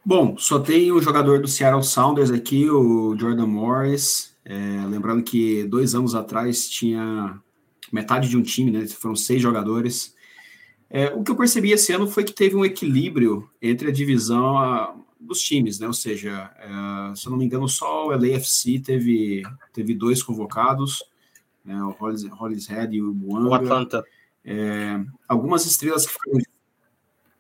Bom, 0.04 0.36
só 0.40 0.58
tem 0.58 0.92
o 0.92 1.00
jogador 1.00 1.40
do 1.40 1.48
Seattle 1.48 1.84
Sounders 1.84 2.32
aqui, 2.32 2.68
o 2.68 3.16
Jordan 3.16 3.46
Morris. 3.46 4.36
É, 4.44 4.56
lembrando 4.88 5.22
que 5.22 5.66
dois 5.66 5.94
anos 5.94 6.16
atrás 6.16 6.68
tinha 6.68 7.40
metade 7.92 8.28
de 8.28 8.36
um 8.36 8.42
time, 8.42 8.72
né? 8.72 8.88
Foram 8.88 9.16
seis 9.16 9.40
jogadores 9.40 10.16
É, 10.90 11.14
o 11.14 11.24
que 11.24 11.32
eu 11.32 11.36
percebi 11.36 11.72
esse 11.72 11.94
ano 11.94 12.08
foi 12.08 12.24
que 12.24 12.34
teve 12.34 12.56
um 12.56 12.66
equilíbrio 12.66 13.50
entre 13.62 13.90
a 13.90 13.94
divisão 13.94 14.58
a, 14.58 14.96
dos 15.20 15.40
times, 15.40 15.80
né? 15.80 15.86
Ou 15.86 15.94
seja, 15.94 16.52
é, 16.58 17.16
se 17.16 17.28
eu 17.28 17.32
não 17.32 17.38
me 17.38 17.46
engano, 17.46 17.68
só 17.70 18.08
o 18.08 18.12
LAFC 18.12 18.80
teve, 18.80 19.44
teve 19.72 19.94
dois 19.94 20.24
convocados, 20.24 21.04
né? 21.64 21.80
o 21.84 21.92
Hollis, 21.92 22.68
Head 22.68 22.96
e 22.96 23.02
o 23.02 23.14
Muanga. 23.14 23.50
O 23.50 23.54
Atlanta. 23.54 24.04
É, 24.44 25.00
algumas 25.28 25.66
estrelas 25.66 26.08
que 26.08 26.14
foram. 26.14 26.42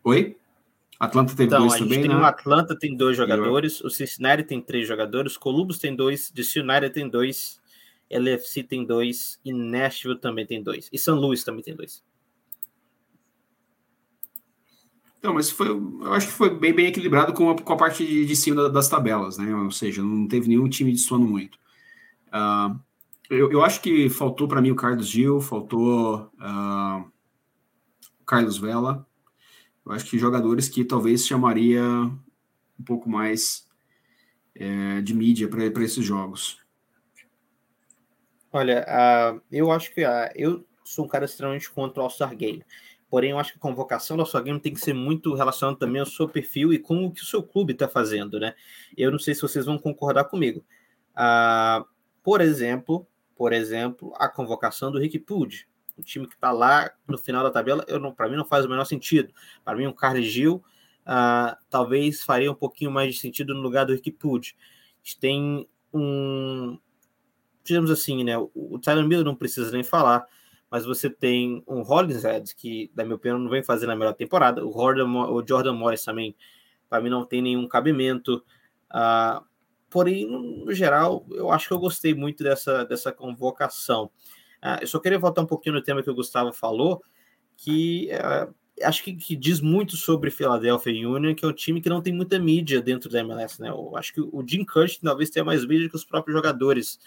Oi? 0.03 0.35
Atlanta 0.99 1.33
teve 1.33 1.45
então, 1.45 1.65
dois 1.65 1.79
também, 1.79 2.01
tem 2.01 2.09
né? 2.09 2.15
O 2.17 2.25
Atlanta 2.25 2.77
tem 2.77 2.95
dois 2.95 3.15
jogadores, 3.15 3.79
o 3.81 3.89
Cincinnati 3.89 4.43
tem 4.43 4.61
três 4.61 4.85
jogadores, 4.85 5.37
Columbus 5.37 5.79
tem 5.79 5.95
dois, 5.95 6.29
DC 6.29 6.59
United 6.59 6.93
tem 6.93 7.07
dois, 7.07 7.59
LFC 8.11 8.63
tem 8.63 8.85
dois 8.85 9.39
e 9.45 9.53
Nashville 9.53 10.19
também 10.19 10.45
tem 10.45 10.61
dois. 10.61 10.89
E 10.91 10.99
São 10.99 11.15
Luís 11.15 11.43
também 11.43 11.63
tem 11.63 11.73
dois. 11.73 12.03
Não, 15.21 15.33
mas 15.33 15.51
foi, 15.51 15.69
eu 15.69 16.13
acho 16.13 16.27
que 16.27 16.33
foi 16.33 16.49
bem, 16.49 16.73
bem 16.73 16.87
equilibrado 16.87 17.33
com 17.33 17.49
a, 17.49 17.61
com 17.61 17.73
a 17.73 17.77
parte 17.77 18.05
de, 18.05 18.25
de 18.25 18.35
cima 18.35 18.69
das 18.69 18.87
tabelas, 18.87 19.37
né? 19.37 19.53
Ou 19.53 19.71
seja, 19.71 20.01
não 20.01 20.27
teve 20.27 20.47
nenhum 20.47 20.69
time 20.69 20.91
destoando 20.91 21.27
muito. 21.27 21.57
Uh, 22.27 22.79
eu, 23.29 23.51
eu 23.51 23.63
acho 23.63 23.81
que 23.81 24.09
faltou 24.09 24.47
para 24.47 24.61
mim 24.61 24.71
o 24.71 24.75
Carlos 24.75 25.07
Gil, 25.07 25.41
faltou 25.41 26.31
uh, 26.39 27.11
o 28.19 28.23
Carlos 28.25 28.57
Vela. 28.57 29.05
Eu 29.85 29.91
acho 29.91 30.05
que 30.05 30.17
jogadores 30.17 30.69
que 30.69 30.85
talvez 30.85 31.25
chamaria 31.25 31.83
um 31.83 32.83
pouco 32.85 33.09
mais 33.09 33.67
é, 34.55 35.01
de 35.01 35.13
mídia 35.13 35.47
para 35.47 35.83
esses 35.83 36.05
jogos. 36.05 36.59
Olha, 38.51 38.85
uh, 38.87 39.41
eu 39.51 39.71
acho 39.71 39.93
que 39.93 40.01
eu 40.35 40.65
sou 40.83 41.05
um 41.05 41.07
cara 41.07 41.25
extremamente 41.25 41.69
contra 41.69 42.01
o 42.01 42.03
All-Star 42.03 42.35
Game. 42.35 42.63
Porém, 43.09 43.31
eu 43.31 43.39
acho 43.39 43.53
que 43.53 43.57
a 43.57 43.61
convocação 43.61 44.15
do 44.15 44.21
All-Star 44.21 44.43
Game 44.43 44.59
tem 44.59 44.73
que 44.73 44.79
ser 44.79 44.93
muito 44.93 45.33
relacionada 45.33 45.77
também 45.77 45.99
ao 45.99 46.05
seu 46.05 46.29
perfil 46.29 46.71
e 46.71 46.79
com 46.79 47.05
o 47.05 47.11
que 47.11 47.21
o 47.21 47.25
seu 47.25 47.41
clube 47.41 47.73
está 47.73 47.87
fazendo, 47.87 48.39
né? 48.39 48.53
Eu 48.95 49.11
não 49.11 49.17
sei 49.17 49.33
se 49.33 49.41
vocês 49.41 49.65
vão 49.65 49.77
concordar 49.79 50.25
comigo. 50.25 50.63
Uh, 51.13 51.85
por 52.21 52.39
exemplo, 52.39 53.07
por 53.35 53.51
exemplo, 53.51 54.13
a 54.17 54.27
convocação 54.29 54.91
do 54.91 54.99
Rick 54.99 55.17
Pud, 55.19 55.67
o 55.97 56.03
time 56.03 56.27
que 56.27 56.35
está 56.35 56.51
lá 56.51 56.91
no 57.07 57.17
final 57.17 57.43
da 57.43 57.49
tabela, 57.49 57.85
para 58.15 58.29
mim 58.29 58.35
não 58.35 58.45
faz 58.45 58.65
o 58.65 58.69
menor 58.69 58.85
sentido. 58.85 59.33
Para 59.65 59.77
mim, 59.77 59.87
o 59.87 59.93
Carlos 59.93 60.25
Gil 60.25 60.63
talvez 61.69 62.21
faria 62.21 62.51
um 62.51 62.55
pouquinho 62.55 62.91
mais 62.91 63.15
de 63.15 63.19
sentido 63.19 63.55
no 63.55 63.61
lugar 63.61 63.85
do 63.85 63.93
Rick 63.93 64.11
Pud. 64.11 64.55
Tem 65.19 65.67
um 65.91 66.77
digamos 67.63 67.91
assim, 67.91 68.23
né? 68.23 68.37
O 68.37 68.79
Tyler 68.79 69.07
Miller 69.07 69.25
não 69.25 69.35
precisa 69.35 69.71
nem 69.71 69.83
falar, 69.83 70.25
mas 70.69 70.85
você 70.85 71.09
tem 71.09 71.63
um 71.67 71.81
Hollingshead, 71.81 72.53
que, 72.55 72.91
na 72.95 73.03
minha 73.03 73.15
opinião, 73.15 73.39
não 73.39 73.49
vem 73.49 73.63
fazendo 73.63 73.91
a 73.91 73.95
melhor 73.95 74.13
temporada. 74.13 74.65
O, 74.65 74.71
Jordan, 74.71 75.07
o 75.07 75.45
Jordan 75.45 75.73
Morris 75.73 76.03
também, 76.03 76.35
para 76.87 77.01
mim, 77.01 77.09
não 77.09 77.25
tem 77.25 77.41
nenhum 77.41 77.67
cabimento. 77.67 78.43
Uh, 78.91 79.43
porém, 79.89 80.27
no, 80.27 80.65
no, 80.65 80.73
geral, 80.73 81.25
eu 81.31 81.51
acho 81.51 81.67
que 81.67 81.73
eu 81.73 81.79
gostei 81.79 82.13
muito 82.13 82.43
dessa, 82.43 82.85
dessa 82.85 83.11
convocação. 83.11 84.11
Uh, 84.63 84.81
eu 84.81 84.87
só 84.87 84.99
queria 84.99 85.17
voltar 85.17 85.41
um 85.41 85.47
pouquinho 85.47 85.75
no 85.75 85.81
tema 85.81 86.03
que 86.03 86.09
o 86.09 86.15
Gustavo 86.15 86.53
falou, 86.53 87.01
que 87.57 88.09
uh, 88.13 88.53
acho 88.83 89.03
que, 89.03 89.13
que, 89.13 89.35
diz 89.35 89.59
muito 89.59 89.97
sobre 89.97 90.29
Philadelphia 90.29 91.09
Union, 91.09 91.33
que 91.33 91.43
é 91.43 91.47
um 91.47 91.53
time 91.53 91.81
que 91.81 91.89
não 91.89 92.01
tem 92.01 92.13
muita 92.13 92.37
mídia 92.37 92.79
dentro 92.79 93.09
da 93.09 93.19
MLS. 93.21 93.59
Né? 93.59 93.69
Eu 93.69 93.97
acho 93.97 94.13
que 94.13 94.21
o 94.21 94.43
Jim 94.47 94.63
Curtin 94.63 94.99
talvez 95.01 95.31
tenha 95.31 95.43
mais 95.43 95.65
mídia 95.65 95.89
que 95.89 95.95
os 95.95 96.05
próprios 96.05 96.35
jogadores 96.35 96.99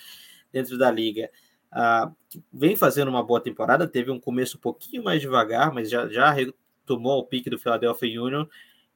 dentro 0.53 0.77
da 0.77 0.90
liga. 0.90 1.31
Uh, 1.72 2.14
vem 2.52 2.76
fazendo 2.76 3.08
uma 3.08 3.22
boa 3.22 3.40
temporada, 3.40 3.88
teve 3.88 4.11
um 4.11 4.20
começo 4.20 4.58
um 4.58 4.61
pouquinho 4.61 5.02
mais 5.02 5.20
devagar, 5.20 5.72
mas 5.72 5.90
já, 5.90 6.06
já 6.08 6.30
retomou 6.30 7.18
o 7.18 7.24
pique 7.24 7.48
do 7.48 7.58
Philadelphia 7.58 8.22
Union 8.22 8.44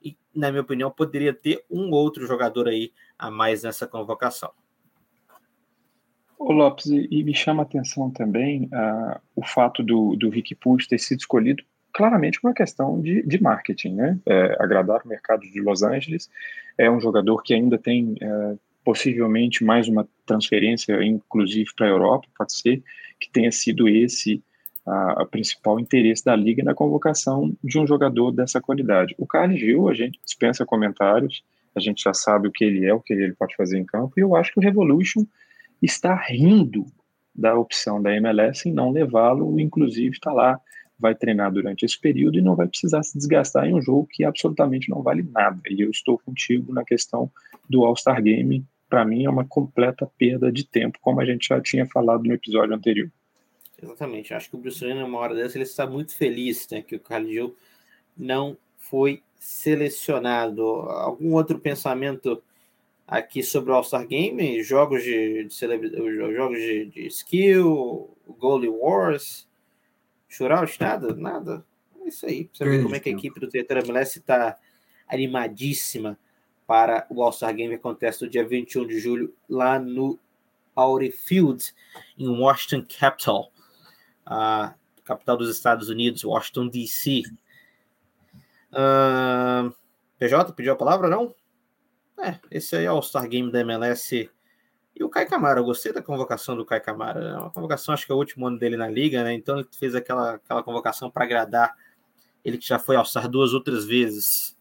e, 0.04 0.16
na 0.34 0.50
minha 0.50 0.62
opinião, 0.62 0.90
poderia 0.90 1.32
ter 1.32 1.64
um 1.70 1.90
outro 1.90 2.26
jogador 2.26 2.68
aí 2.68 2.92
a 3.18 3.30
mais 3.30 3.62
nessa 3.62 3.86
convocação. 3.86 4.50
Ô 6.38 6.52
Lopes, 6.52 6.86
e 6.86 7.24
me 7.24 7.34
chama 7.34 7.62
a 7.62 7.64
atenção 7.64 8.10
também 8.10 8.64
uh, 8.64 9.18
o 9.34 9.42
fato 9.42 9.82
do, 9.82 10.14
do 10.16 10.28
Rick 10.28 10.54
Puig 10.54 10.86
ter 10.86 10.98
sido 10.98 11.20
escolhido 11.20 11.64
claramente 11.96 12.38
uma 12.44 12.52
questão 12.52 13.00
de, 13.00 13.22
de 13.22 13.42
marketing, 13.42 13.94
né? 13.94 14.20
É, 14.26 14.54
agradar 14.62 15.00
o 15.02 15.08
mercado 15.08 15.40
de 15.40 15.62
Los 15.62 15.82
Angeles. 15.82 16.28
É 16.76 16.90
um 16.90 17.00
jogador 17.00 17.42
que 17.42 17.54
ainda 17.54 17.78
tem 17.78 18.14
é, 18.20 18.54
possivelmente 18.86 19.64
mais 19.64 19.88
uma 19.88 20.08
transferência, 20.24 21.02
inclusive 21.02 21.68
para 21.76 21.88
a 21.88 21.90
Europa, 21.90 22.28
pode 22.38 22.56
ser 22.56 22.84
que 23.18 23.28
tenha 23.28 23.50
sido 23.50 23.88
esse 23.88 24.40
a, 24.86 25.26
principal 25.28 25.80
interesse 25.80 26.24
da 26.24 26.36
liga 26.36 26.62
na 26.62 26.72
convocação 26.72 27.52
de 27.64 27.80
um 27.80 27.84
jogador 27.84 28.30
dessa 28.30 28.60
qualidade. 28.60 29.12
O 29.18 29.26
Carlos 29.26 29.58
Gil, 29.58 29.88
a 29.88 29.94
gente 29.94 30.20
dispensa 30.24 30.64
comentários, 30.64 31.42
a 31.74 31.80
gente 31.80 32.00
já 32.00 32.14
sabe 32.14 32.46
o 32.46 32.52
que 32.52 32.64
ele 32.64 32.86
é, 32.86 32.94
o 32.94 33.00
que 33.00 33.12
ele 33.12 33.34
pode 33.34 33.56
fazer 33.56 33.76
em 33.76 33.84
campo, 33.84 34.12
e 34.16 34.20
eu 34.20 34.36
acho 34.36 34.52
que 34.52 34.60
o 34.60 34.62
Revolution 34.62 35.24
está 35.82 36.14
rindo 36.14 36.86
da 37.34 37.58
opção 37.58 38.00
da 38.00 38.14
MLS 38.14 38.68
em 38.68 38.72
não 38.72 38.92
levá-lo, 38.92 39.58
inclusive 39.58 40.10
está 40.14 40.32
lá, 40.32 40.60
vai 40.96 41.16
treinar 41.16 41.50
durante 41.50 41.84
esse 41.84 42.00
período 42.00 42.38
e 42.38 42.42
não 42.42 42.54
vai 42.54 42.68
precisar 42.68 43.02
se 43.02 43.18
desgastar 43.18 43.66
em 43.66 43.74
um 43.74 43.82
jogo 43.82 44.06
que 44.08 44.22
absolutamente 44.22 44.88
não 44.88 45.02
vale 45.02 45.24
nada. 45.24 45.60
E 45.68 45.80
eu 45.80 45.90
estou 45.90 46.16
contigo 46.18 46.72
na 46.72 46.84
questão 46.84 47.28
do 47.68 47.84
All-Star 47.84 48.22
Game 48.22 48.64
para 48.88 49.04
mim 49.04 49.24
é 49.24 49.30
uma 49.30 49.44
completa 49.44 50.06
perda 50.18 50.50
de 50.50 50.64
tempo, 50.64 50.98
como 51.00 51.20
a 51.20 51.24
gente 51.24 51.48
já 51.48 51.60
tinha 51.60 51.86
falado 51.86 52.24
no 52.24 52.32
episódio 52.32 52.74
anterior. 52.74 53.10
Exatamente. 53.82 54.32
Acho 54.32 54.50
que 54.50 54.56
o 54.56 54.58
Bruce 54.58 54.80
Wayne, 54.80 55.02
uma 55.02 55.18
hora 55.18 55.34
dessa, 55.34 55.56
ele 55.56 55.64
está 55.64 55.86
muito 55.86 56.16
feliz 56.16 56.66
né, 56.70 56.82
que 56.82 56.96
o 56.96 57.02
Gil 57.26 57.56
não 58.16 58.56
foi 58.78 59.22
selecionado. 59.38 60.62
Algum 60.62 61.34
outro 61.34 61.58
pensamento 61.58 62.42
aqui 63.06 63.42
sobre 63.42 63.70
o 63.70 63.74
All-Star 63.74 64.06
Game? 64.06 64.62
Jogos 64.62 65.02
de, 65.02 65.44
de 65.44 66.34
jogos 66.34 66.58
de, 66.58 66.86
de 66.86 67.06
skill, 67.08 68.16
Goalie 68.38 68.70
Wars, 68.70 69.48
shootout, 70.28 70.80
nada? 70.80 71.14
Nada. 71.14 71.66
É 72.02 72.08
isso 72.08 72.26
aí. 72.26 72.44
Pra 72.44 72.66
você 72.66 72.76
ver 72.76 72.82
como 72.82 72.94
é 72.94 73.00
que 73.00 73.10
a 73.10 73.12
equipe 73.12 73.38
do 73.38 73.48
Twitter 73.48 73.78
MLS 73.78 74.18
está 74.18 74.58
animadíssima 75.06 76.18
para 76.66 77.06
o 77.08 77.22
All-Star 77.22 77.54
Game 77.54 77.74
acontece 77.74 78.24
no 78.24 78.30
dia 78.30 78.46
21 78.46 78.86
de 78.86 78.98
julho 78.98 79.34
lá 79.48 79.78
no 79.78 80.18
Aure 80.74 81.10
Field, 81.10 81.72
em 82.18 82.28
Washington 82.28 82.86
Capital, 82.98 83.50
a 84.24 84.74
capital 85.04 85.36
dos 85.36 85.48
Estados 85.48 85.88
Unidos, 85.88 86.24
Washington 86.24 86.68
DC. 86.68 87.22
Uh, 88.72 89.72
PJ, 90.18 90.52
pediu 90.52 90.72
a 90.72 90.76
palavra, 90.76 91.08
não? 91.08 91.34
É, 92.18 92.38
esse 92.50 92.76
aí 92.76 92.84
é 92.84 92.90
o 92.90 92.96
All-Star 92.96 93.28
Game 93.28 93.50
da 93.50 93.60
MLS. 93.60 94.30
E 94.94 95.04
o 95.04 95.08
Kai 95.08 95.26
Camara, 95.26 95.60
eu 95.60 95.64
gostei 95.64 95.92
da 95.92 96.02
convocação 96.02 96.56
do 96.56 96.64
Kai 96.64 96.80
Camara. 96.80 97.20
É 97.20 97.38
uma 97.38 97.50
convocação, 97.50 97.92
acho 97.94 98.06
que 98.06 98.12
é 98.12 98.14
o 98.14 98.18
último 98.18 98.46
ano 98.46 98.58
dele 98.58 98.76
na 98.76 98.88
liga, 98.88 99.22
né? 99.22 99.34
Então 99.34 99.58
ele 99.58 99.68
fez 99.78 99.94
aquela, 99.94 100.34
aquela 100.34 100.62
convocação 100.62 101.10
para 101.10 101.24
agradar 101.24 101.74
ele 102.44 102.58
que 102.58 102.66
já 102.66 102.78
foi 102.78 102.96
All-Star 102.96 103.28
duas 103.28 103.52
outras 103.52 103.84
vezes. 103.84 104.56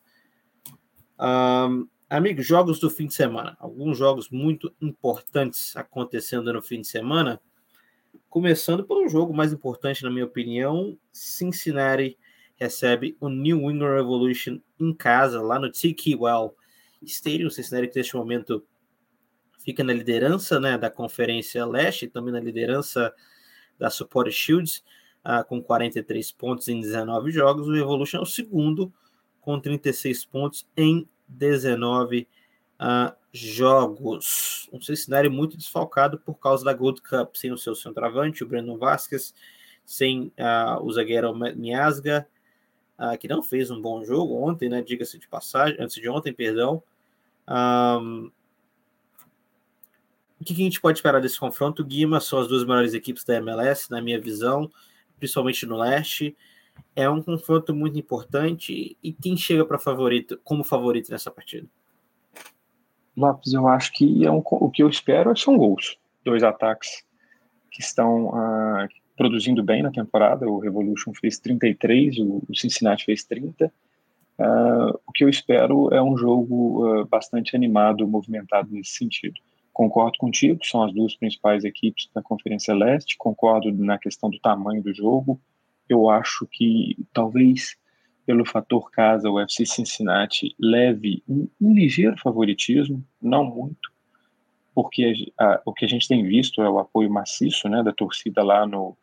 Um, 1.20 1.88
Amigos, 2.08 2.46
jogos 2.46 2.80
do 2.80 2.88
fim 2.88 3.08
de 3.08 3.16
semana. 3.16 3.58
Alguns 3.60 3.98
jogos 3.98 4.30
muito 4.30 4.72
importantes 4.80 5.76
acontecendo 5.76 6.54
no 6.54 6.62
fim 6.62 6.82
de 6.82 6.88
semana. 6.88 7.42
Começando 8.30 8.84
pelo 8.84 9.10
jogo 9.10 9.34
mais 9.34 9.52
importante, 9.52 10.04
na 10.04 10.12
minha 10.12 10.26
opinião, 10.26 10.96
Cincinnati 11.12 12.16
recebe 12.58 13.18
o 13.20 13.28
New 13.28 13.72
England 13.72 13.96
Revolution 13.96 14.60
em 14.80 14.94
casa, 14.94 15.42
lá 15.42 15.58
no 15.58 15.72
Tiki 15.72 16.16
Well 16.16 16.56
Stadium. 17.02 17.50
Cincinnati 17.50 17.88
que 17.88 17.98
neste 17.98 18.16
momento 18.16 18.64
fica 19.58 19.84
na 19.84 19.92
liderança 19.92 20.60
né, 20.60 20.78
da 20.78 20.92
Conferência 20.92 21.66
Leste, 21.66 22.08
também 22.08 22.32
na 22.32 22.40
liderança 22.40 23.12
da 23.80 23.90
Support 23.90 24.32
Shields, 24.32 24.84
uh, 25.26 25.44
com 25.44 25.60
43 25.60 26.32
pontos 26.34 26.68
em 26.68 26.80
19 26.80 27.32
jogos. 27.32 27.68
O 27.68 27.74
Revolution 27.74 28.20
é 28.20 28.22
o 28.22 28.28
segundo, 28.28 28.94
com 29.42 29.60
36 29.60 30.24
pontos 30.26 30.68
em 30.78 31.10
19 31.28 32.22
uh, 32.22 32.28
ah, 32.80 33.16
jogos. 33.32 34.70
Um 34.72 34.82
cenário 34.82 35.32
muito 35.32 35.58
desfalcado 35.58 36.20
por 36.20 36.36
causa 36.36 36.64
da 36.64 36.74
Gold 36.74 37.02
Cup, 37.02 37.36
sem 37.36 37.52
o 37.52 37.58
seu 37.58 37.76
centroavante, 37.76 38.44
o 38.44 38.48
Brandon 38.48 38.78
Vasquez, 38.78 39.34
sem 39.86 40.32
uh, 40.40 40.82
o 40.84 40.92
zagueiro 40.92 41.34
Miasga, 41.34 42.28
uh, 43.00 43.18
que 43.18 43.28
não 43.28 43.42
fez 43.42 43.70
um 43.72 43.82
bom 43.82 44.04
jogo 44.04 44.36
ontem, 44.36 44.70
né? 44.70 44.82
Diga-se 44.82 45.20
de 45.20 45.28
passagem, 45.28 45.78
antes 45.80 45.96
de 45.96 46.10
ontem, 46.10 46.34
perdão. 46.34 46.82
Um, 47.48 48.32
o 50.40 50.44
que, 50.44 50.54
que 50.54 50.62
a 50.62 50.66
gente 50.66 50.82
pode 50.82 50.98
esperar 50.98 51.22
desse 51.22 51.40
confronto? 51.40 51.84
Guima 51.84 52.20
são 52.20 52.40
as 52.40 52.48
duas 52.48 52.64
melhores 52.64 52.94
equipes 52.94 53.24
da 53.24 53.36
MLS, 53.36 53.90
na 53.90 54.02
minha 54.02 54.20
visão, 54.20 54.70
principalmente 55.18 55.66
no 55.66 55.78
leste 55.78 56.36
é 56.96 57.10
um 57.10 57.22
confronto 57.22 57.76
muito 57.76 58.00
importante. 58.00 58.98
E 59.04 59.14
quem 59.14 59.36
chega 59.36 59.66
para 59.66 59.78
favorito, 59.78 60.40
como 60.44 60.64
favorito 60.64 61.12
nessa 61.12 61.30
partida? 61.30 61.68
Lopes, 63.16 63.54
eu 63.54 63.68
acho 63.68 63.94
que 63.94 64.26
é 64.26 64.32
um, 64.32 64.42
o 64.44 64.70
que 64.70 64.84
eu 64.84 64.90
espero 64.90 65.36
são 65.38 65.58
gols. 65.58 65.98
Dois 66.24 66.44
ataques 66.44 67.04
que 67.72 67.82
estão 67.82 68.28
uh, 68.28 68.88
produzindo 69.16 69.64
bem 69.64 69.84
na 69.84 69.92
temporada. 69.92 70.48
O 70.48 70.60
Revolution 70.60 71.14
fez 71.14 71.40
33, 71.40 72.18
o, 72.20 72.44
o 72.50 72.56
Cincinnati 72.56 73.06
fez 73.06 73.24
30. 73.24 73.72
Uh, 74.38 75.00
o 75.08 75.12
que 75.14 75.24
eu 75.24 75.30
espero 75.30 75.94
é 75.94 76.02
um 76.02 76.18
jogo 76.18 77.02
uh, 77.02 77.06
bastante 77.06 77.56
animado, 77.56 78.08
movimentado 78.08 78.70
nesse 78.72 78.98
sentido. 78.98 79.40
Concordo 79.72 80.18
contigo, 80.18 80.66
são 80.66 80.84
as 80.84 80.94
duas 80.94 81.16
principais 81.16 81.64
equipes 81.64 82.10
da 82.14 82.22
Conferência 82.22 82.74
Leste. 82.74 83.18
Concordo 83.18 83.72
na 83.74 83.98
questão 83.98 84.30
do 84.30 84.40
tamanho 84.40 84.82
do 84.82 84.94
jogo. 84.94 85.40
Eu 85.88 86.10
acho 86.10 86.48
que 86.48 86.98
talvez 87.14 87.78
pelo 88.26 88.46
fator 88.46 88.90
casa, 88.90 89.30
o 89.30 89.40
FC 89.40 89.66
Cincinnati 89.66 90.56
leve 90.60 91.22
um, 91.30 91.48
um 91.62 91.74
ligeiro 91.74 92.18
favoritismo, 92.18 93.06
não 93.22 93.44
muito, 93.46 93.92
porque 94.74 95.14
a, 95.38 95.46
a, 95.46 95.62
o 95.66 95.74
que 95.74 95.86
a 95.86 95.88
gente 95.88 96.08
tem 96.08 96.24
visto 96.24 96.62
é 96.62 96.70
o 96.70 96.80
apoio 96.80 97.10
maciço 97.10 97.70
né, 97.70 97.84
da 97.84 97.94
torcida 97.94 98.44
lá 98.44 98.66
no, 98.66 98.98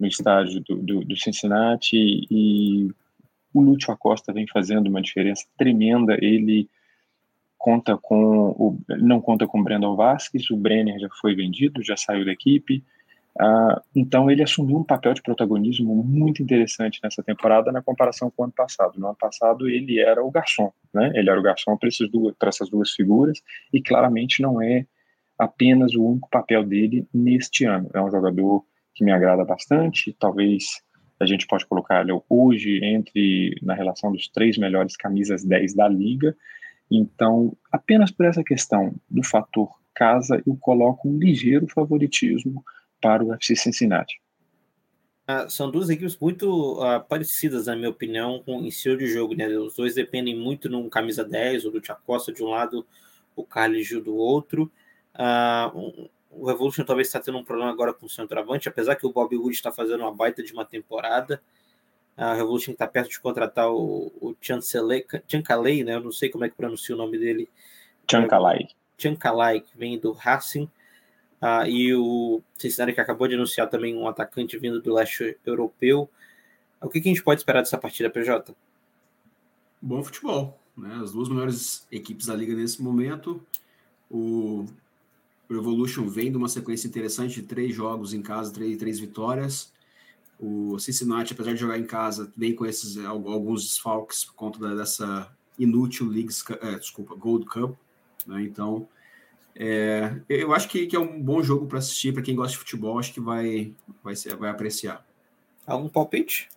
no 0.00 0.06
estádio 0.06 0.60
do, 0.60 0.76
do, 0.76 1.04
do 1.04 1.16
Cincinnati 1.16 2.26
e 2.30 2.88
o 3.52 3.60
Lúcio 3.60 3.92
Acosta 3.92 4.32
vem 4.32 4.46
fazendo 4.48 4.88
uma 4.88 5.00
diferença 5.00 5.46
tremenda. 5.56 6.16
Ele 6.20 6.68
conta 7.56 7.96
com 7.96 8.50
o, 8.50 8.78
não 8.98 9.20
conta 9.20 9.46
com 9.46 9.60
o 9.60 9.62
Brandon 9.62 9.94
Vasquez, 9.94 10.50
o 10.50 10.56
Brenner 10.56 10.98
já 10.98 11.08
foi 11.20 11.34
vendido, 11.34 11.84
já 11.84 11.96
saiu 11.96 12.24
da 12.24 12.32
equipe. 12.32 12.82
Uh, 13.40 13.80
então 13.96 14.30
ele 14.30 14.44
assumiu 14.44 14.78
um 14.78 14.84
papel 14.84 15.12
de 15.12 15.20
protagonismo 15.20 15.92
muito 16.04 16.40
interessante 16.40 17.00
nessa 17.02 17.20
temporada 17.20 17.72
na 17.72 17.82
comparação 17.82 18.30
com 18.30 18.42
o 18.42 18.44
ano 18.44 18.54
passado. 18.54 18.98
No 18.98 19.08
ano 19.08 19.16
passado 19.16 19.68
ele 19.68 19.98
era 19.98 20.24
o 20.24 20.30
garçom, 20.30 20.72
né? 20.92 21.10
Ele 21.14 21.28
era 21.28 21.38
o 21.38 21.42
garçom 21.42 21.76
para 21.76 22.48
essas 22.48 22.70
duas 22.70 22.92
figuras 22.92 23.42
e 23.72 23.82
claramente 23.82 24.40
não 24.40 24.62
é 24.62 24.86
apenas 25.36 25.94
o 25.94 26.04
único 26.04 26.28
papel 26.30 26.64
dele 26.64 27.08
neste 27.12 27.64
ano. 27.64 27.90
É 27.92 28.00
um 28.00 28.10
jogador 28.10 28.64
que 28.94 29.04
me 29.04 29.10
agrada 29.10 29.44
bastante, 29.44 30.14
talvez 30.18 30.82
a 31.18 31.26
gente 31.26 31.46
pode 31.46 31.66
colocar 31.66 32.02
ele 32.02 32.12
hoje 32.28 32.80
entre 32.84 33.56
na 33.62 33.74
relação 33.74 34.12
dos 34.12 34.28
três 34.28 34.56
melhores 34.56 34.96
camisas 34.96 35.44
10 35.44 35.74
da 35.74 35.88
liga. 35.88 36.36
Então, 36.90 37.56
apenas 37.72 38.12
por 38.12 38.26
essa 38.26 38.44
questão 38.44 38.94
do 39.10 39.24
fator 39.24 39.68
casa, 39.94 40.40
eu 40.46 40.56
coloco 40.56 41.08
um 41.08 41.18
ligeiro 41.18 41.66
favoritismo 41.68 42.62
para 43.04 43.22
o 43.22 43.34
FC 43.34 43.54
Cincinnati. 43.54 44.18
Ah, 45.26 45.46
são 45.46 45.70
duas 45.70 45.90
equipes 45.90 46.16
muito 46.18 46.82
ah, 46.82 47.00
parecidas, 47.00 47.66
na 47.66 47.76
minha 47.76 47.90
opinião, 47.90 48.42
com 48.42 48.60
em 48.60 48.68
estilo 48.68 48.96
de 48.96 49.06
jogo. 49.06 49.34
Né? 49.34 49.46
Os 49.48 49.76
dois 49.76 49.94
dependem 49.94 50.34
muito 50.34 50.70
num 50.70 50.88
camisa 50.88 51.22
10, 51.22 51.66
ou 51.66 51.70
do 51.70 51.82
Tiacosta 51.82 52.32
de 52.32 52.42
um 52.42 52.48
lado, 52.48 52.86
o 53.36 53.44
Carlos 53.44 53.86
Gil 53.86 54.02
do 54.02 54.16
outro. 54.16 54.72
Ah, 55.12 55.70
um, 55.74 56.08
o 56.30 56.46
Revolution 56.46 56.82
talvez 56.82 57.08
está 57.08 57.20
tendo 57.20 57.36
um 57.36 57.44
problema 57.44 57.70
agora 57.70 57.92
com 57.92 58.06
o 58.06 58.08
centroavante, 58.08 58.70
apesar 58.70 58.96
que 58.96 59.06
o 59.06 59.12
Bob 59.12 59.36
Wood 59.36 59.54
está 59.54 59.70
fazendo 59.70 60.00
uma 60.00 60.14
baita 60.14 60.42
de 60.42 60.52
uma 60.54 60.64
temporada. 60.64 61.42
A 62.16 62.32
Revolution 62.32 62.72
está 62.72 62.86
perto 62.86 63.10
de 63.10 63.20
contratar 63.20 63.70
o, 63.70 64.12
o 64.18 64.34
Chancalay, 64.40 65.84
né? 65.84 65.94
Eu 65.94 66.00
não 66.00 66.12
sei 66.12 66.30
como 66.30 66.44
é 66.44 66.48
que 66.48 66.56
pronuncia 66.56 66.94
o 66.94 66.98
nome 66.98 67.18
dele. 67.18 67.50
Chancalay. 68.10 68.68
Chancalay, 68.96 69.60
que 69.60 69.76
vem 69.76 69.98
do 69.98 70.12
Racing. 70.12 70.70
Ah, 71.46 71.68
e 71.68 71.94
o 71.94 72.40
Cincinnati 72.56 72.94
que 72.94 73.00
acabou 73.00 73.28
de 73.28 73.34
anunciar 73.34 73.68
também 73.68 73.94
um 73.94 74.08
atacante 74.08 74.56
vindo 74.56 74.80
do 74.80 74.94
leste 74.94 75.36
europeu. 75.44 76.08
O 76.80 76.88
que, 76.88 77.02
que 77.02 77.08
a 77.08 77.12
gente 77.12 77.22
pode 77.22 77.40
esperar 77.40 77.60
dessa 77.60 77.76
partida, 77.76 78.08
PJ? 78.08 78.54
Bom 79.80 80.02
futebol. 80.02 80.58
Né? 80.74 81.00
As 81.02 81.12
duas 81.12 81.28
melhores 81.28 81.86
equipes 81.92 82.26
da 82.26 82.34
liga 82.34 82.54
nesse 82.54 82.82
momento. 82.82 83.42
O 84.10 84.64
o 85.48 85.54
Evolution 85.54 86.08
vem 86.08 86.30
de 86.30 86.36
uma 86.38 86.48
sequência 86.48 86.88
interessante 86.88 87.40
de 87.40 87.46
três 87.46 87.74
jogos 87.74 88.14
em 88.14 88.22
casa, 88.22 88.52
três, 88.52 88.78
três 88.78 88.98
vitórias. 88.98 89.72
O 90.40 90.78
Cincinnati, 90.78 91.34
apesar 91.34 91.52
de 91.52 91.60
jogar 91.60 91.78
em 91.78 91.84
casa, 91.84 92.32
vem 92.36 92.54
com 92.54 92.64
esses 92.64 92.96
alguns 93.04 93.62
desfalques 93.62 94.24
por 94.24 94.34
conta 94.34 94.74
dessa 94.74 95.30
inútil 95.58 96.08
Leagues, 96.08 96.42
é, 96.62 96.78
desculpa, 96.78 97.14
Gold 97.14 97.44
Cup. 97.44 97.76
Né? 98.26 98.42
Então, 98.42 98.88
é, 99.56 100.20
eu 100.28 100.52
acho 100.52 100.68
que, 100.68 100.86
que, 100.86 100.96
é 100.96 100.98
um 100.98 101.22
bom 101.22 101.42
jogo 101.42 101.66
para 101.66 101.78
assistir 101.78 102.12
para 102.12 102.22
quem 102.22 102.34
gosta 102.34 102.52
de 102.52 102.58
futebol. 102.58 102.98
Acho 102.98 103.12
que 103.12 103.20
vai, 103.20 103.72
vai, 104.02 104.16
ser, 104.16 104.36
vai 104.36 104.50
apreciar. 104.50 105.04
Algum 105.66 105.88
palpite? 105.88 106.48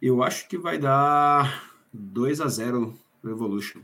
Eu 0.00 0.22
acho 0.22 0.48
que 0.48 0.58
vai 0.58 0.78
dar 0.78 1.72
2 1.92 2.40
a 2.40 2.48
0 2.48 2.98
no 3.22 3.30
Evolution. 3.30 3.80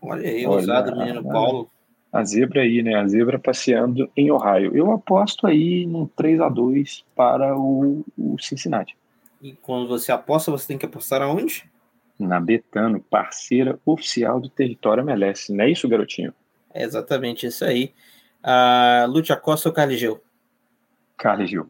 Olha 0.00 0.28
aí, 0.28 0.46
ousado 0.46 0.96
menino 0.96 1.22
Paulo 1.22 1.70
a 2.12 2.22
zebra 2.24 2.60
aí, 2.60 2.82
né? 2.82 2.94
A 2.94 3.08
zebra 3.08 3.38
passeando 3.38 4.10
em 4.14 4.30
Ohio. 4.30 4.76
Eu 4.76 4.92
aposto 4.92 5.46
aí 5.46 5.86
num 5.86 6.06
3 6.06 6.40
a 6.42 6.48
2 6.48 7.04
para 7.16 7.56
o, 7.56 8.04
o 8.18 8.36
Cincinnati. 8.38 8.94
E 9.40 9.52
quando 9.54 9.88
você 9.88 10.12
aposta, 10.12 10.50
você 10.50 10.68
tem 10.68 10.78
que 10.78 10.84
apostar 10.84 11.22
aonde? 11.22 11.64
Na 12.18 12.38
Betano, 12.38 13.00
parceira 13.00 13.80
oficial 13.86 14.38
do 14.38 14.50
Território 14.50 15.00
MLS. 15.00 15.50
Não 15.52 15.64
é 15.64 15.70
isso, 15.70 15.88
garotinho? 15.88 16.34
É 16.72 16.82
exatamente 16.82 17.46
isso 17.46 17.64
aí. 17.64 17.92
Uh, 18.42 19.10
Lúcia 19.10 19.36
Costa 19.36 19.68
ou 19.68 19.74
Carligeu? 19.74 20.22
Carligeu. 21.16 21.68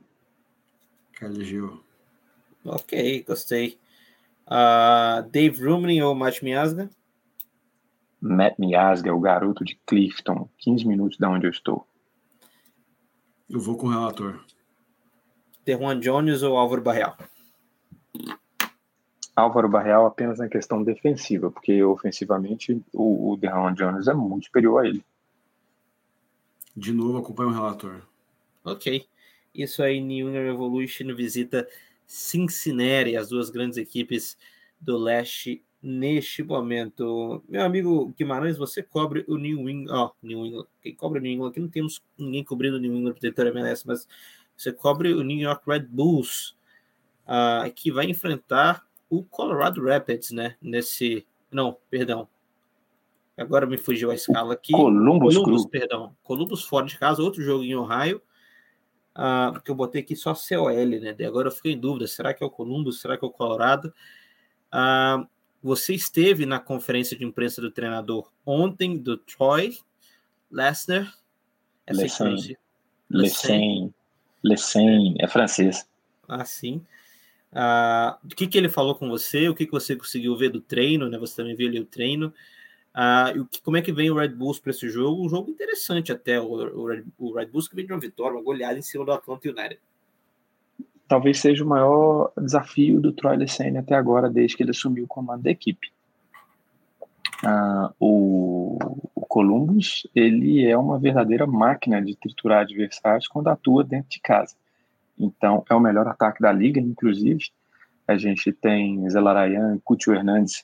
Carligeu. 1.12 1.83
Ok, 2.65 3.25
gostei. 3.27 3.79
Uh, 4.47 5.29
Dave 5.31 5.65
Rumlin 5.65 6.01
ou 6.03 6.15
Matt 6.15 6.43
Miasga? 6.43 6.88
Matt 8.21 8.59
Miasga, 8.59 9.12
o 9.12 9.21
garoto 9.21 9.65
de 9.65 9.79
Clifton, 9.87 10.49
15 10.59 10.87
minutos 10.87 11.19
da 11.19 11.29
onde 11.29 11.47
eu 11.47 11.51
estou. 11.51 11.87
Eu 13.51 13.61
vou 13.61 13.77
com 13.77 13.88
o 13.88 13.91
relator. 13.91 14.45
Juan 15.67 16.01
Jones 16.01 16.43
ou 16.43 16.57
Álvaro 16.57 16.83
Barreal? 16.83 17.17
Álvaro 19.35 19.68
Barreal 19.68 20.07
apenas 20.07 20.38
na 20.38 20.49
questão 20.49 20.83
defensiva, 20.83 21.51
porque 21.51 21.83
ofensivamente 21.83 22.81
o, 22.92 23.33
o 23.33 23.37
Jones 23.75 24.07
é 24.07 24.14
muito 24.14 24.47
superior 24.47 24.85
a 24.85 24.88
ele. 24.88 25.05
De 26.77 26.92
novo, 26.92 27.18
acompanha 27.18 27.51
o 27.51 27.53
relator. 27.53 28.03
Ok. 28.64 29.07
Isso 29.55 29.83
aí, 29.83 30.01
New 30.01 30.29
England 30.29 30.53
Revolution 30.53 31.14
visita 31.14 31.68
Cincinnati, 32.07 33.16
as 33.16 33.29
duas 33.29 33.51
grandes 33.51 33.77
equipes 33.79 34.37
do 34.81 34.97
leste 34.97 35.62
neste 35.83 36.42
momento. 36.42 37.42
Meu 37.49 37.62
amigo 37.62 38.14
Guimarães, 38.16 38.57
você 38.57 38.83
cobre 38.83 39.25
o 39.29 39.37
New 39.37 39.68
England. 39.68 39.95
Ó, 39.95 40.07
oh, 40.07 40.27
New 40.27 40.47
England. 40.47 40.66
Quem 40.83 40.95
cobre 40.95 41.18
o 41.18 41.23
New 41.23 41.33
England? 41.33 41.51
Aqui 41.51 41.61
não 41.61 41.68
temos 41.68 42.03
ninguém 42.16 42.45
cobrindo 42.45 42.77
o 42.77 42.81
New 42.81 42.95
England 42.95 43.12
protetor 43.12 43.47
MLS, 43.49 43.87
mas 43.87 44.07
você 44.57 44.73
cobre 44.73 45.12
o 45.12 45.23
New 45.23 45.38
York 45.38 45.62
Red 45.66 45.87
Bulls, 45.88 46.57
uh, 47.27 47.71
que 47.75 47.90
vai 47.90 48.07
enfrentar 48.07 48.87
o 49.12 49.22
Colorado 49.22 49.85
Rapids, 49.85 50.31
né? 50.31 50.57
Nesse. 50.62 51.27
Não, 51.51 51.77
perdão. 51.90 52.27
Agora 53.37 53.66
me 53.66 53.77
fugiu 53.77 54.11
a 54.11 54.14
escala 54.14 54.55
aqui. 54.55 54.72
Columbus, 54.72 55.37
Columbus 55.37 55.66
perdão. 55.66 56.16
Columbus 56.22 56.62
fora 56.64 56.87
de 56.87 56.98
casa, 56.98 57.22
outro 57.22 57.42
jogo 57.42 57.62
em 57.62 57.75
Ohio. 57.75 58.22
Uh, 59.14 59.53
porque 59.53 59.70
eu 59.70 59.75
botei 59.75 60.01
aqui 60.01 60.16
só 60.16 60.33
COL, 60.35 60.72
né? 60.72 61.14
agora 61.27 61.48
eu 61.48 61.53
fiquei 61.53 61.72
em 61.72 61.79
dúvida: 61.79 62.07
será 62.07 62.33
que 62.33 62.42
é 62.42 62.46
o 62.46 62.51
Columbus? 62.51 63.03
Será 63.03 63.18
que 63.18 63.25
é 63.25 63.29
o 63.29 63.31
Colorado? 63.31 63.92
Uh, 64.72 65.29
você 65.62 65.92
esteve 65.92 66.46
na 66.46 66.59
conferência 66.59 67.14
de 67.14 67.22
imprensa 67.22 67.61
do 67.61 67.70
treinador 67.70 68.33
ontem, 68.46 68.96
do 68.96 69.18
Troy 69.18 69.77
Lessner. 70.51 71.12
Lessin. 71.90 72.57
Lessin. 73.11 73.94
Lessin. 74.42 75.16
É 75.18 75.29
francês. 75.29 75.87
Ah, 76.27 76.46
sim. 76.46 76.83
Ah, 77.53 78.19
o 78.25 78.29
que, 78.29 78.47
que 78.47 78.59
ele 78.59 78.69
falou 78.69 78.95
com 78.95 79.09
você? 79.09 79.49
O 79.49 79.55
que, 79.55 79.67
que 79.67 79.73
você 79.73 79.95
conseguiu 79.95 80.37
ver 80.37 80.51
do 80.51 80.61
treino? 80.61 81.09
Né? 81.09 81.19
Você 81.19 81.37
também 81.37 81.55
viu 81.55 81.69
ali 81.69 81.81
o 81.81 81.85
treino. 81.85 82.33
Ah, 82.95 83.33
e 83.35 83.41
o 83.41 83.47
que, 83.47 83.62
como 83.62 83.77
é 83.77 83.83
que 83.83 83.93
vem 83.93 84.11
o 84.11 84.15
Red 84.17 84.29
Bulls 84.29 84.59
para 84.59 84.71
esse 84.71 84.88
jogo? 84.88 85.25
Um 85.25 85.29
jogo 85.29 85.51
interessante 85.51 86.12
até. 86.12 86.41
O, 86.41 86.47
o, 86.47 86.87
Red, 86.87 87.05
o 87.19 87.33
Red 87.33 87.47
Bulls 87.47 87.69
que 87.69 87.77
vem 87.77 87.87
de 87.87 87.93
uma 87.93 88.01
vitória, 88.01 88.37
uma 88.37 88.45
goleada 88.45 88.79
em 88.79 88.83
cima 88.83 89.05
do 89.05 89.12
Atlanta 89.12 89.49
United 89.49 89.81
talvez 91.12 91.41
seja 91.41 91.62
o 91.62 91.69
maior 91.69 92.33
desafio 92.38 92.99
do 92.99 93.12
Troy 93.12 93.37
Lesene 93.37 93.77
até 93.77 93.95
agora, 93.95 94.31
desde 94.31 94.57
que 94.57 94.62
ele 94.62 94.71
assumiu 94.71 95.05
o 95.05 95.07
comando 95.07 95.43
da 95.43 95.51
equipe. 95.51 95.93
Ah, 97.45 97.93
o, 98.01 98.79
o, 99.15 99.21
Columbus 99.27 100.07
ele 100.15 100.67
é 100.67 100.75
uma 100.75 100.99
verdadeira 100.99 101.47
máquina 101.47 102.01
de 102.01 102.17
triturar 102.17 102.62
adversários 102.62 103.29
quando 103.29 103.49
atua 103.49 103.85
dentro 103.85 104.09
de 104.09 104.21
casa. 104.21 104.55
Então, 105.18 105.64
é 105.68 105.75
o 105.75 105.81
melhor 105.81 106.07
ataque 106.09 106.40
da 106.40 106.53
liga, 106.53 106.81
inclusive. 106.81 107.44
A 108.07 108.16
gente 108.16 108.53
tem 108.53 109.09
Zelarayan 109.09 109.77
e 109.77 109.81
Cúcio 109.81 110.14
Hernandes 110.14 110.62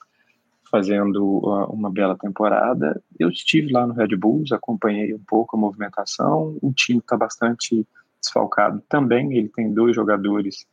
fazendo 0.69 1.39
uh, 1.39 1.65
uma 1.71 1.91
bela 1.91 2.17
temporada. 2.17 3.01
Eu 3.19 3.29
estive 3.29 3.71
lá 3.71 3.87
no 3.87 3.93
Red 3.93 4.15
Bulls, 4.15 4.51
acompanhei 4.51 5.13
um 5.13 5.23
pouco 5.27 5.57
a 5.57 5.59
movimentação. 5.59 6.57
O 6.61 6.71
time 6.71 6.99
está 6.99 7.17
bastante 7.17 7.87
desfalcado 8.21 8.81
também. 8.87 9.35
Ele 9.35 9.49
tem 9.49 9.73
dois 9.73 9.95
jogadores 9.95 10.67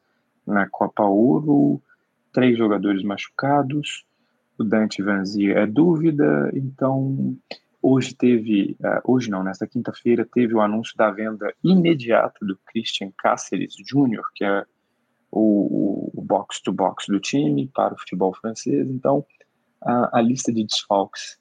na 0.47 0.69
Copa 0.69 1.05
Ouro, 1.05 1.81
três 2.33 2.59
jogadores 2.59 3.03
machucados. 3.03 4.05
O 4.59 4.65
Dante 4.65 5.03
Vanzia 5.03 5.59
é 5.59 5.67
dúvida, 5.67 6.51
então 6.55 7.37
hoje 7.89 8.15
teve, 8.15 8.77
uh, 8.81 9.13
hoje 9.13 9.31
não, 9.31 9.45
nesta 9.45 9.67
quinta-feira, 9.67 10.27
teve 10.33 10.55
o 10.55 10.61
anúncio 10.61 10.97
da 10.97 11.11
venda 11.11 11.55
imediata 11.63 12.45
do 12.45 12.59
Christian 12.67 13.13
Cáceres 13.17 13.75
Jr., 13.77 14.23
que 14.35 14.45
é 14.45 14.65
o, 15.31 16.11
box-to-box 16.15 17.05
do 17.09 17.21
time 17.21 17.71
para 17.73 17.95
o 17.95 17.99
futebol 17.99 18.35
francês. 18.35 18.89
Então, 18.91 19.25
a, 19.81 20.19
a 20.19 20.21
lista 20.21 20.53
de 20.53 20.65
desfalques 20.65 21.39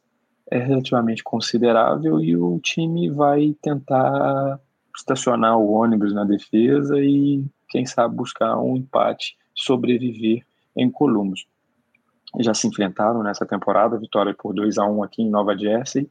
é 0.52 0.60
relativamente 0.60 1.24
considerável 1.24 2.22
e 2.22 2.38
o 2.38 2.60
time 2.60 3.10
vai 3.10 3.56
tentar 3.60 4.60
estacionar 4.96 5.58
o 5.58 5.72
ônibus 5.72 6.14
na 6.14 6.24
defesa 6.24 7.00
e, 7.00 7.44
quem 7.70 7.88
sabe, 7.88 8.16
buscar 8.16 8.56
um 8.60 8.78
empate, 8.78 9.36
sobreviver 9.56 10.46
em 10.78 10.92
Columbus. 10.92 11.48
Já 12.40 12.54
se 12.54 12.68
enfrentaram 12.68 13.24
nessa 13.24 13.46
temporada, 13.46 13.98
vitória 13.98 14.36
por 14.38 14.54
2 14.54 14.78
a 14.78 14.86
1 14.86 15.04
aqui 15.04 15.24
em 15.24 15.30
Nova 15.30 15.58
Jersey, 15.58 16.08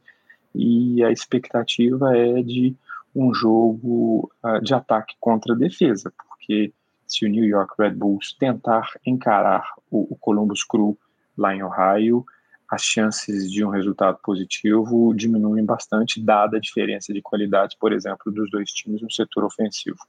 e 0.55 1.03
a 1.03 1.11
expectativa 1.11 2.15
é 2.17 2.41
de 2.41 2.75
um 3.15 3.33
jogo 3.33 4.31
uh, 4.43 4.61
de 4.61 4.73
ataque 4.73 5.15
contra 5.19 5.55
defesa, 5.55 6.11
porque 6.17 6.73
se 7.07 7.25
o 7.25 7.29
New 7.29 7.45
York 7.45 7.73
Red 7.77 7.91
Bulls 7.91 8.35
tentar 8.37 8.89
encarar 9.05 9.73
o, 9.89 10.13
o 10.13 10.17
Columbus 10.17 10.63
Crew 10.63 10.97
lá 11.37 11.55
em 11.55 11.63
Ohio, 11.63 12.25
as 12.69 12.81
chances 12.81 13.51
de 13.51 13.63
um 13.63 13.69
resultado 13.69 14.17
positivo 14.23 15.13
diminuem 15.13 15.63
bastante, 15.63 16.21
dada 16.21 16.57
a 16.57 16.59
diferença 16.59 17.13
de 17.13 17.21
qualidade, 17.21 17.77
por 17.79 17.93
exemplo, 17.93 18.31
dos 18.31 18.49
dois 18.49 18.69
times 18.71 19.01
no 19.01 19.11
setor 19.11 19.43
ofensivo. 19.43 19.99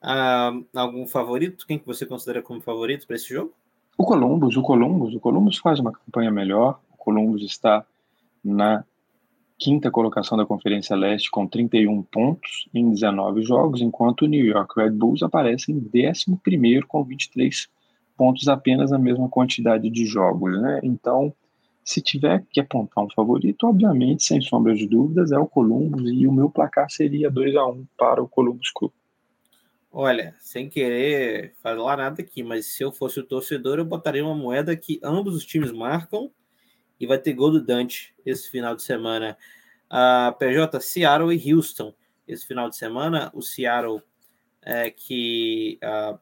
Ah, 0.00 0.52
algum 0.74 1.06
favorito? 1.06 1.66
Quem 1.66 1.78
que 1.78 1.86
você 1.86 2.04
considera 2.04 2.42
como 2.42 2.60
favorito 2.60 3.06
para 3.06 3.16
esse 3.16 3.32
jogo? 3.32 3.54
O 3.96 4.04
Columbus, 4.04 4.56
o 4.56 4.62
Columbus, 4.62 5.14
o 5.14 5.20
Columbus 5.20 5.58
faz 5.58 5.78
uma 5.78 5.92
campanha 5.92 6.30
melhor. 6.30 6.80
O 6.92 6.96
Columbus 6.96 7.42
está 7.42 7.86
na 8.44 8.84
quinta 9.58 9.90
colocação 9.90 10.36
da 10.36 10.46
Conferência 10.46 10.96
Leste 10.96 11.30
com 11.30 11.46
31 11.46 12.02
pontos 12.02 12.68
em 12.74 12.90
19 12.90 13.42
jogos, 13.42 13.80
enquanto 13.80 14.22
o 14.22 14.28
New 14.28 14.44
York 14.44 14.72
Red 14.76 14.90
Bulls 14.90 15.22
aparece 15.22 15.72
em 15.72 15.78
11 15.78 16.82
com 16.86 17.04
23 17.04 17.68
pontos 18.16 18.48
apenas 18.48 18.90
na 18.90 18.98
mesma 18.98 19.28
quantidade 19.28 19.88
de 19.88 20.04
jogos, 20.04 20.60
né? 20.60 20.80
Então, 20.82 21.32
se 21.84 22.00
tiver 22.00 22.44
que 22.50 22.60
apontar 22.60 23.04
um 23.04 23.10
favorito, 23.10 23.66
obviamente, 23.66 24.24
sem 24.24 24.40
sombra 24.40 24.74
de 24.74 24.86
dúvidas, 24.86 25.32
é 25.32 25.38
o 25.38 25.46
Columbus 25.46 26.10
e 26.10 26.26
o 26.26 26.32
meu 26.32 26.48
placar 26.48 26.90
seria 26.90 27.30
2 27.30 27.56
a 27.56 27.66
1 27.66 27.86
para 27.96 28.22
o 28.22 28.28
Columbus 28.28 28.70
Crew. 28.70 28.92
Olha, 29.90 30.34
sem 30.38 30.70
querer 30.70 31.54
falar 31.62 31.98
nada 31.98 32.22
aqui, 32.22 32.42
mas 32.42 32.66
se 32.66 32.82
eu 32.82 32.90
fosse 32.90 33.20
o 33.20 33.24
torcedor, 33.26 33.78
eu 33.78 33.84
botaria 33.84 34.24
uma 34.24 34.34
moeda 34.34 34.74
que 34.74 34.98
ambos 35.02 35.34
os 35.34 35.44
times 35.44 35.70
marcam 35.70 36.30
e 37.02 37.06
vai 37.06 37.18
ter 37.18 37.32
gol 37.32 37.50
do 37.50 37.60
Dante 37.60 38.14
esse 38.24 38.48
final 38.48 38.76
de 38.76 38.82
semana. 38.84 39.36
Uh, 39.90 40.32
PJ, 40.38 40.80
Seattle 40.80 41.34
e 41.34 41.52
Houston 41.52 41.92
esse 42.28 42.46
final 42.46 42.70
de 42.70 42.76
semana. 42.76 43.28
O 43.34 43.42
Seattle, 43.42 44.00
é, 44.62 44.88
que 44.88 45.80
uh, 45.82 46.16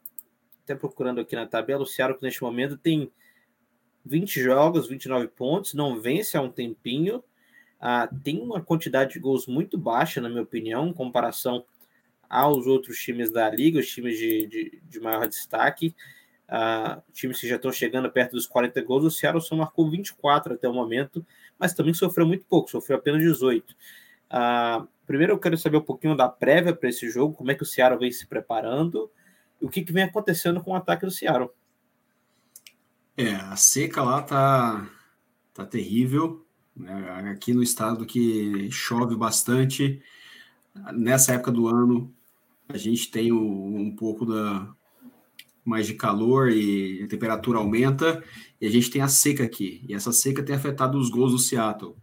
até 0.65 0.75
procurando 0.75 1.21
aqui 1.21 1.37
na 1.37 1.47
tabela, 1.47 1.83
o 1.83 1.87
Seattle 1.87 2.19
que 2.19 2.25
neste 2.25 2.43
momento 2.43 2.79
tem 2.79 3.13
20 4.07 4.41
jogos, 4.43 4.89
29 4.89 5.29
pontos, 5.29 5.75
não 5.75 6.01
vence 6.01 6.35
há 6.35 6.41
um 6.41 6.51
tempinho. 6.51 7.23
Uh, 7.79 8.19
tem 8.25 8.41
uma 8.41 8.63
quantidade 8.63 9.13
de 9.13 9.21
gols 9.21 9.47
muito 9.47 9.77
baixa, 9.77 10.19
na 10.19 10.31
minha 10.31 10.43
opinião, 10.43 10.89
em 10.89 10.95
comparação 10.95 11.63
aos 12.27 12.67
outros 12.67 12.99
times 12.99 13.31
da 13.31 13.51
liga, 13.51 13.81
os 13.81 13.89
times 13.91 14.17
de, 14.17 14.47
de, 14.47 14.83
de 14.83 15.01
maior 15.01 15.29
destaque. 15.29 15.95
Uh, 16.51 17.01
times 17.13 17.39
que 17.39 17.47
já 17.47 17.55
estão 17.55 17.71
chegando 17.71 18.11
perto 18.11 18.33
dos 18.33 18.45
40 18.45 18.83
gols, 18.83 19.05
o 19.05 19.11
Seattle 19.11 19.41
só 19.41 19.55
marcou 19.55 19.89
24 19.89 20.55
até 20.55 20.69
o 20.69 20.75
momento, 20.75 21.25
mas 21.57 21.75
também 21.75 21.95
sofreu 21.95 22.27
muito 22.27 22.45
pouco, 22.45 22.69
sofreu 22.69 22.99
apenas 22.99 23.23
18. 23.23 23.71
Uh, 23.71 23.77
ah, 24.31 24.87
primeiro 25.07 25.33
eu 25.33 25.39
quero 25.39 25.57
saber 25.57 25.77
um 25.77 25.83
pouquinho 25.83 26.17
da 26.17 26.29
prévia 26.29 26.75
para 26.75 26.89
esse 26.89 27.09
jogo, 27.09 27.35
como 27.35 27.53
é 27.53 27.55
que 27.55 27.63
o 27.63 27.67
Seattle 27.67 28.01
vem 28.01 28.11
se 28.11 28.27
preparando 28.27 29.09
e 29.63 29.65
o 29.65 29.69
que, 29.69 29.85
que 29.85 29.93
vem 29.93 30.03
acontecendo 30.03 30.61
com 30.61 30.73
o 30.73 30.75
ataque 30.75 31.07
do 31.07 31.13
Seattle. 31.13 31.51
É, 33.17 33.35
a 33.35 33.55
seca 33.55 34.03
lá 34.03 34.21
tá, 34.21 34.91
tá 35.55 35.65
terrível. 35.65 36.45
Né? 36.75 37.31
Aqui 37.33 37.53
no 37.53 37.63
estado 37.63 38.05
que 38.05 38.69
chove 38.73 39.15
bastante, 39.15 40.03
nessa 40.93 41.35
época 41.35 41.53
do 41.53 41.69
ano 41.69 42.13
a 42.69 42.77
gente 42.77 43.11
tem 43.11 43.33
um, 43.33 43.77
um 43.77 43.95
pouco 43.95 44.25
da, 44.25 44.75
mais 45.71 45.87
de 45.87 45.95
calor 45.95 46.51
e 46.51 47.03
a 47.05 47.07
temperatura 47.07 47.59
aumenta, 47.59 48.23
e 48.61 48.67
a 48.67 48.71
gente 48.71 48.91
tem 48.91 49.01
a 49.01 49.09
seca 49.09 49.45
aqui. 49.45 49.85
E 49.89 49.95
essa 49.95 50.11
seca 50.13 50.43
tem 50.43 50.55
afetado 50.55 50.99
os 50.99 51.09
gols 51.09 51.31
do 51.31 51.39
Seattle. 51.39 51.95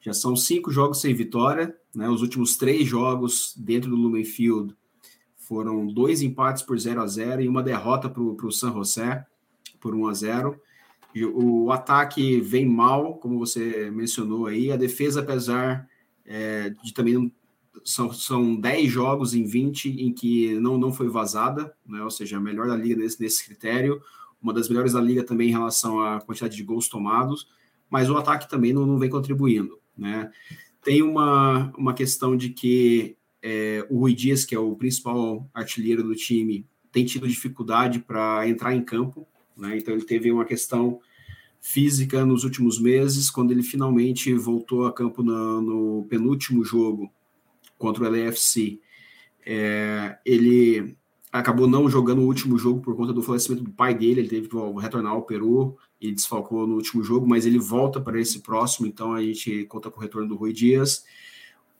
Já 0.00 0.12
são 0.12 0.34
cinco 0.34 0.72
jogos 0.72 1.00
sem 1.00 1.14
vitória, 1.14 1.74
né? 1.94 2.08
Os 2.08 2.20
últimos 2.20 2.56
três 2.56 2.86
jogos 2.86 3.54
dentro 3.56 3.90
do 3.90 3.96
Lumen 3.96 4.24
Field 4.24 4.74
foram 5.36 5.86
dois 5.86 6.20
empates 6.20 6.62
por 6.62 6.76
0 6.76 7.00
a 7.00 7.06
0 7.06 7.42
e 7.42 7.48
uma 7.48 7.62
derrota 7.62 8.08
para 8.08 8.22
o 8.22 8.50
San 8.50 8.72
José 8.72 9.24
por 9.80 9.94
1 9.94 10.08
a 10.08 10.14
0 10.14 10.60
e 11.14 11.24
o, 11.24 11.70
ataque 11.70 12.40
vem 12.40 12.66
mal, 12.66 13.16
como 13.18 13.38
você 13.38 13.90
mencionou 13.90 14.46
aí. 14.46 14.72
A 14.72 14.76
defesa, 14.76 15.20
apesar 15.20 15.86
é, 16.24 16.70
de 16.82 16.94
também 16.94 17.32
são, 17.84 18.12
são 18.12 18.54
10 18.54 18.90
jogos 18.90 19.34
em 19.34 19.44
20 19.44 19.88
em 20.02 20.12
que 20.12 20.54
não, 20.60 20.78
não 20.78 20.92
foi 20.92 21.08
vazada, 21.08 21.74
né? 21.86 22.02
ou 22.02 22.10
seja, 22.10 22.36
a 22.36 22.40
melhor 22.40 22.68
da 22.68 22.76
liga 22.76 22.96
nesse, 22.96 23.20
nesse 23.20 23.44
critério, 23.44 24.02
uma 24.40 24.52
das 24.52 24.68
melhores 24.68 24.92
da 24.92 25.00
liga 25.00 25.24
também 25.24 25.48
em 25.48 25.52
relação 25.52 26.00
à 26.00 26.20
quantidade 26.20 26.56
de 26.56 26.62
gols 26.62 26.88
tomados, 26.88 27.48
mas 27.88 28.10
o 28.10 28.16
ataque 28.16 28.48
também 28.48 28.72
não, 28.72 28.86
não 28.86 28.98
vem 28.98 29.10
contribuindo. 29.10 29.78
Né? 29.96 30.30
Tem 30.82 31.02
uma, 31.02 31.72
uma 31.76 31.94
questão 31.94 32.36
de 32.36 32.50
que 32.50 33.16
é, 33.40 33.86
o 33.88 34.00
Rui 34.00 34.14
Dias, 34.14 34.44
que 34.44 34.54
é 34.54 34.58
o 34.58 34.74
principal 34.76 35.48
artilheiro 35.54 36.02
do 36.02 36.14
time, 36.14 36.66
tem 36.90 37.04
tido 37.04 37.26
dificuldade 37.26 38.00
para 38.00 38.46
entrar 38.48 38.74
em 38.74 38.82
campo, 38.82 39.26
né? 39.56 39.76
então 39.76 39.94
ele 39.94 40.04
teve 40.04 40.30
uma 40.30 40.44
questão 40.44 41.00
física 41.60 42.26
nos 42.26 42.42
últimos 42.42 42.80
meses, 42.80 43.30
quando 43.30 43.52
ele 43.52 43.62
finalmente 43.62 44.34
voltou 44.34 44.84
a 44.84 44.92
campo 44.92 45.22
no, 45.22 45.60
no 45.60 46.06
penúltimo 46.08 46.64
jogo 46.64 47.10
contra 47.82 48.04
o 48.04 48.08
LAFC. 48.08 48.80
É, 49.44 50.16
ele 50.24 50.96
acabou 51.32 51.66
não 51.66 51.88
jogando 51.88 52.20
o 52.20 52.26
último 52.26 52.56
jogo 52.56 52.80
por 52.80 52.94
conta 52.94 53.12
do 53.12 53.22
falecimento 53.22 53.64
do 53.64 53.72
pai 53.72 53.92
dele, 53.92 54.20
ele 54.20 54.28
teve 54.28 54.48
que 54.48 54.56
retornar 54.80 55.12
ao 55.12 55.22
Peru 55.22 55.76
e 56.00 56.12
desfalcou 56.12 56.64
no 56.66 56.76
último 56.76 57.02
jogo, 57.02 57.26
mas 57.26 57.44
ele 57.44 57.58
volta 57.58 58.00
para 58.00 58.20
esse 58.20 58.40
próximo, 58.40 58.86
então 58.86 59.12
a 59.12 59.20
gente 59.20 59.64
conta 59.64 59.90
com 59.90 59.98
o 59.98 60.02
retorno 60.02 60.28
do 60.28 60.36
Rui 60.36 60.52
Dias. 60.52 61.04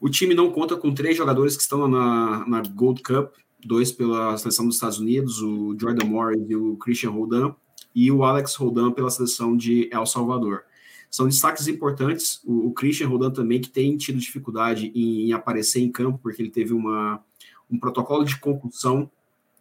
O 0.00 0.08
time 0.08 0.34
não 0.34 0.50
conta 0.50 0.74
com 0.76 0.92
três 0.92 1.16
jogadores 1.16 1.56
que 1.56 1.62
estão 1.62 1.86
na, 1.86 2.44
na 2.48 2.62
Gold 2.62 3.00
Cup, 3.02 3.34
dois 3.64 3.92
pela 3.92 4.36
seleção 4.36 4.66
dos 4.66 4.74
Estados 4.74 4.98
Unidos, 4.98 5.40
o 5.40 5.76
Jordan 5.78 6.06
Morris 6.06 6.42
e 6.48 6.56
o 6.56 6.76
Christian 6.76 7.10
Roldan, 7.10 7.54
e 7.94 8.10
o 8.10 8.24
Alex 8.24 8.56
Roldan 8.56 8.90
pela 8.90 9.10
seleção 9.10 9.56
de 9.56 9.88
El 9.92 10.06
Salvador. 10.06 10.64
São 11.12 11.28
destaques 11.28 11.68
importantes. 11.68 12.40
O, 12.42 12.68
o 12.68 12.72
Christian 12.72 13.06
Rodan 13.06 13.30
também, 13.30 13.60
que 13.60 13.68
tem 13.68 13.94
tido 13.98 14.18
dificuldade 14.18 14.90
em, 14.94 15.28
em, 15.28 15.32
aparecer 15.34 15.80
em 15.80 15.92
campo, 15.92 16.18
porque 16.22 16.40
ele 16.40 16.50
teve 16.50 16.72
uma, 16.72 17.22
um 17.70 17.78
protocolo 17.78 18.24
de 18.24 18.40
concussão 18.40 19.10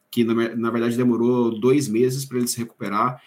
que, 0.09 0.23
na, 0.23 0.55
na 0.55 0.71
verdade, 0.71 0.95
demorou 0.95 1.51
dois 1.59 1.89
meses 1.89 2.23
para 2.23 2.37
ele 2.37 2.47
se 2.47 2.57
recuperar. 2.57 3.21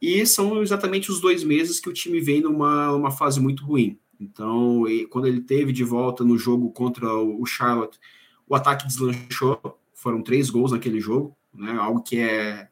E 0.00 0.26
são 0.26 0.62
exatamente 0.62 1.10
os 1.10 1.22
dois 1.22 1.42
meses 1.42 1.80
que 1.80 1.88
o 1.88 1.92
time 1.92 2.20
vem 2.20 2.42
numa 2.42 2.92
uma 2.92 3.10
fase 3.10 3.40
muito 3.40 3.64
ruim. 3.64 3.98
Então, 4.20 4.84
quando 5.08 5.26
ele 5.26 5.40
teve 5.40 5.72
de 5.72 5.82
volta 5.82 6.22
no 6.22 6.36
jogo 6.36 6.70
contra 6.70 7.10
o 7.14 7.44
Charlotte, 7.46 7.98
o 8.46 8.54
ataque 8.54 8.86
deslanchou. 8.86 9.58
Foram 9.94 10.22
três 10.22 10.50
gols 10.50 10.72
naquele 10.72 11.00
jogo, 11.00 11.34
né, 11.54 11.72
algo 11.72 12.02
que 12.02 12.18
é 12.18 12.68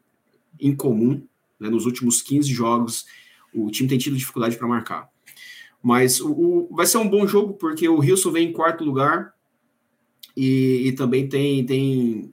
incomum. 0.60 1.22
Né, 1.58 1.68
nos 1.68 1.86
últimos 1.86 2.22
15 2.22 2.52
jogos, 2.52 3.06
o 3.54 3.70
time 3.70 3.88
tem 3.88 3.98
tido 3.98 4.16
dificuldade 4.16 4.56
para 4.56 4.68
marcar. 4.68 5.08
Mas 5.82 6.20
o, 6.20 6.30
o, 6.30 6.68
vai 6.74 6.86
ser 6.86 6.98
um 6.98 7.08
bom 7.08 7.26
jogo, 7.26 7.54
porque 7.54 7.88
o 7.88 7.98
Wilson 7.98 8.32
vem 8.32 8.48
em 8.48 8.52
quarto 8.52 8.84
lugar 8.84 9.32
e, 10.36 10.88
e 10.88 10.92
também 10.92 11.28
tem, 11.28 11.64
tem, 11.64 12.32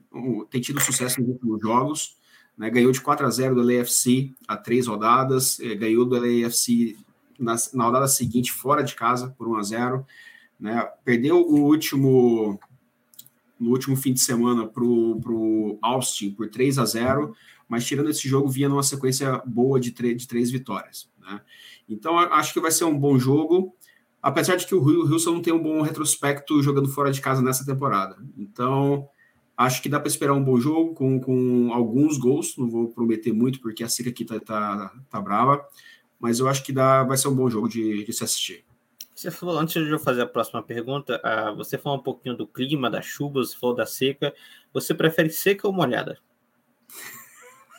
tem 0.50 0.60
tido 0.60 0.80
sucesso 0.80 1.20
nos 1.20 1.30
últimos 1.30 1.60
jogos. 1.60 2.16
Né? 2.56 2.70
Ganhou 2.70 2.92
de 2.92 3.00
4 3.00 3.26
a 3.26 3.30
0 3.30 3.54
do 3.54 3.62
LAFC 3.62 4.32
há 4.48 4.56
três 4.56 4.86
rodadas, 4.86 5.60
eh, 5.60 5.74
ganhou 5.74 6.04
do 6.04 6.16
LAFC 6.16 6.96
na, 7.38 7.54
na 7.74 7.84
rodada 7.84 8.08
seguinte 8.08 8.50
fora 8.50 8.82
de 8.82 8.94
casa 8.94 9.34
por 9.36 9.46
1 9.48 9.56
a 9.56 9.62
0 9.62 10.06
né? 10.58 10.88
Perdeu 11.04 11.36
o 11.36 11.64
último 11.64 12.58
no 13.58 13.70
último 13.70 13.96
fim 13.96 14.12
de 14.12 14.20
semana 14.20 14.66
para 14.66 14.82
o 14.82 15.78
Austin 15.80 16.30
por 16.30 16.48
3 16.48 16.78
a 16.78 16.84
0 16.84 17.34
mas 17.68 17.84
tirando 17.84 18.10
esse 18.10 18.28
jogo, 18.28 18.48
vinha 18.48 18.68
numa 18.68 18.82
sequência 18.82 19.42
boa 19.44 19.80
de, 19.80 19.90
de 19.90 20.26
três 20.26 20.50
vitórias. 20.50 21.08
Né? 21.20 21.40
Então, 21.88 22.18
acho 22.18 22.52
que 22.52 22.60
vai 22.60 22.70
ser 22.70 22.84
um 22.84 22.98
bom 22.98 23.18
jogo, 23.18 23.74
apesar 24.22 24.56
de 24.56 24.66
que 24.66 24.74
o 24.74 24.82
Wilson 24.82 25.34
não 25.34 25.42
tem 25.42 25.52
um 25.52 25.62
bom 25.62 25.80
retrospecto 25.82 26.62
jogando 26.62 26.88
fora 26.88 27.10
de 27.10 27.20
casa 27.20 27.42
nessa 27.42 27.64
temporada. 27.64 28.16
Então, 28.36 29.08
acho 29.56 29.82
que 29.82 29.88
dá 29.88 29.98
para 29.98 30.08
esperar 30.08 30.34
um 30.34 30.44
bom 30.44 30.58
jogo 30.58 30.94
com, 30.94 31.20
com 31.20 31.72
alguns 31.72 32.18
gols, 32.18 32.56
não 32.56 32.68
vou 32.68 32.88
prometer 32.88 33.32
muito, 33.32 33.60
porque 33.60 33.82
a 33.82 33.88
seca 33.88 34.10
aqui 34.10 34.24
tá, 34.24 34.38
tá, 34.38 34.92
tá 35.08 35.20
brava, 35.20 35.66
mas 36.18 36.38
eu 36.38 36.48
acho 36.48 36.64
que 36.64 36.72
dá, 36.72 37.04
vai 37.04 37.16
ser 37.16 37.28
um 37.28 37.34
bom 37.34 37.48
jogo 37.48 37.68
de, 37.68 38.04
de 38.04 38.12
se 38.12 38.24
assistir. 38.24 38.64
Você 39.16 39.30
falou, 39.30 39.58
antes 39.58 39.82
de 39.82 39.90
eu 39.90 39.98
fazer 39.98 40.20
a 40.20 40.26
próxima 40.26 40.62
pergunta, 40.62 41.18
uh, 41.24 41.56
você 41.56 41.78
falou 41.78 41.98
um 41.98 42.02
pouquinho 42.02 42.36
do 42.36 42.46
clima, 42.46 42.90
da 42.90 43.00
chuva, 43.00 43.42
você 43.42 43.56
falou 43.56 43.74
da 43.74 43.86
seca. 43.86 44.34
Você 44.74 44.92
prefere 44.94 45.30
seca 45.30 45.66
ou 45.66 45.72
molhada? 45.72 46.18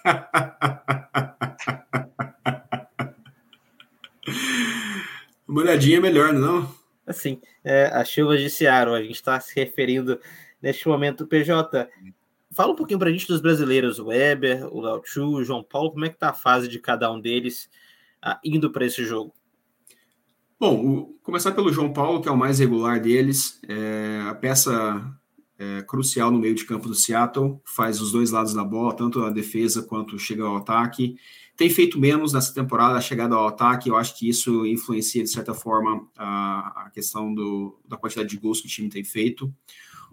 Molhadinha 5.47 5.97
é 5.97 6.01
melhor, 6.01 6.33
não? 6.33 6.73
Assim, 7.05 7.39
é, 7.63 7.85
as 7.93 8.09
chuvas 8.09 8.41
de 8.41 8.49
Seattle, 8.49 8.95
a 8.95 9.01
gente 9.01 9.15
está 9.15 9.39
se 9.39 9.55
referindo 9.55 10.19
neste 10.61 10.87
momento. 10.87 11.25
PJ, 11.25 11.89
fala 12.51 12.73
um 12.73 12.75
pouquinho 12.75 12.99
para 12.99 13.09
a 13.09 13.11
gente 13.11 13.27
dos 13.27 13.41
brasileiros, 13.41 13.99
o 13.99 14.07
Weber, 14.07 14.67
o 14.73 14.81
Léo 14.81 15.01
Chu, 15.05 15.27
o 15.27 15.43
João 15.43 15.63
Paulo, 15.63 15.91
como 15.91 16.05
é 16.05 16.09
que 16.09 16.15
está 16.15 16.29
a 16.29 16.33
fase 16.33 16.67
de 16.67 16.79
cada 16.79 17.11
um 17.11 17.19
deles 17.19 17.69
uh, 18.25 18.37
indo 18.43 18.71
para 18.71 18.85
esse 18.85 19.05
jogo? 19.05 19.33
Bom, 20.59 20.75
o, 20.75 21.19
começar 21.21 21.51
pelo 21.51 21.71
João 21.71 21.93
Paulo, 21.93 22.19
que 22.21 22.27
é 22.27 22.31
o 22.31 22.37
mais 22.37 22.59
regular 22.59 22.99
deles, 22.99 23.61
é 23.67 24.21
a 24.27 24.35
peça 24.35 25.05
é, 25.57 25.81
crucial 25.81 26.31
no 26.31 26.39
meio 26.39 26.53
de 26.53 26.65
campo 26.65 26.87
do 26.87 26.95
Seattle, 26.95 27.59
faz 27.65 27.99
os 27.99 28.11
dois 28.11 28.31
lados 28.31 28.53
da 28.53 28.63
bola, 28.63 28.95
tanto 28.95 29.23
a 29.23 29.29
defesa 29.29 29.81
quanto 29.81 30.19
chega 30.19 30.43
ao 30.43 30.57
ataque. 30.57 31.17
Tem 31.55 31.69
feito 31.69 31.99
menos 31.99 32.33
nessa 32.33 32.53
temporada 32.53 32.95
a 32.95 33.01
chegada 33.01 33.35
ao 33.35 33.47
ataque, 33.47 33.89
eu 33.89 33.95
acho 33.95 34.17
que 34.17 34.29
isso 34.29 34.65
influencia, 34.65 35.23
de 35.23 35.29
certa 35.29 35.55
forma, 35.55 36.07
a, 36.15 36.85
a 36.85 36.89
questão 36.91 37.33
do, 37.33 37.79
da 37.87 37.97
quantidade 37.97 38.29
de 38.29 38.37
gols 38.37 38.61
que 38.61 38.67
o 38.67 38.69
time 38.69 38.89
tem 38.89 39.03
feito. 39.03 39.51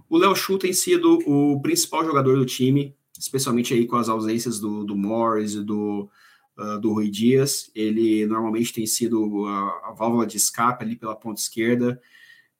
O 0.09 0.17
Léo 0.17 0.35
Chu 0.35 0.59
tem 0.59 0.73
sido 0.73 1.19
o 1.27 1.61
principal 1.61 2.05
jogador 2.05 2.37
do 2.37 2.47
time, 2.47 2.95
especialmente 3.19 3.75
aí 3.75 3.87
com 3.87 3.97
as 3.97 4.09
ausências 4.09 4.59
do, 4.59 4.85
do 4.85 4.97
Morris 4.97 5.55
e 5.55 5.63
do, 5.63 6.09
uh, 6.57 6.81
do 6.81 6.93
Rui 6.93 7.11
Dias. 7.11 7.71
Ele 7.75 8.27
normalmente 8.27 8.73
tem 8.73 8.87
sido 8.87 9.47
a, 9.47 9.91
a 9.91 9.93
válvula 9.93 10.27
de 10.27 10.39
escape 10.39 10.83
ali 10.83 10.97
pela 10.97 11.15
ponta 11.15 11.41
esquerda, 11.41 12.01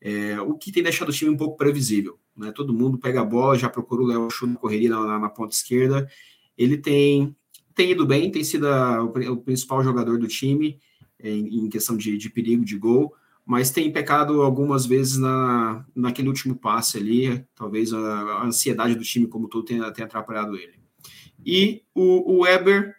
é, 0.01 0.39
o 0.43 0.55
que 0.55 0.71
tem 0.71 0.83
deixado 0.83 1.09
o 1.09 1.13
time 1.13 1.31
um 1.31 1.37
pouco 1.37 1.57
previsível. 1.57 2.19
Né? 2.37 2.53
Todo 2.53 2.75
mundo 2.75 2.99
pega 2.99 3.21
a 3.21 3.25
bola, 3.25 3.59
já 3.59 3.69
procura 3.69 4.03
o 4.03 4.07
Léo 4.07 4.31
Chu 4.31 4.47
na 4.47 4.57
correria 4.57 4.91
na, 4.91 5.19
na, 5.19 5.29
ponta 5.29 5.55
esquerda. 5.55 6.09
Ele 6.57 6.77
tem, 6.77 7.35
tem 7.75 7.91
ido 7.91 8.07
bem, 8.07 8.31
tem 8.31 8.45
sido 8.45 8.69
a, 8.69 9.03
o, 9.03 9.37
principal 9.37 9.83
jogador 9.83 10.19
do 10.19 10.29
time 10.29 10.79
em, 11.19 11.65
em 11.65 11.69
questão 11.69 11.97
de, 11.97 12.17
de 12.17 12.31
perigo 12.31 12.65
de 12.65 12.77
gol 12.77 13.15
mas 13.47 13.71
tem 13.71 13.93
pecado 13.93 14.41
algumas 14.41 14.87
vezes 14.87 15.19
na, 15.19 15.85
naquele 15.95 16.29
último 16.29 16.57
passe 16.57 16.97
ali, 16.97 17.45
talvez 17.55 17.93
a, 17.93 17.99
a 17.99 18.45
ansiedade 18.45 18.95
do 18.95 19.05
time 19.05 19.27
como 19.27 19.49
todo 19.49 19.65
tenha, 19.65 19.91
tenha 19.93 20.07
atrapalhado 20.07 20.57
ele. 20.57 20.81
E 21.45 21.83
o, 21.95 22.37
o 22.37 22.43
Weber 22.43 22.95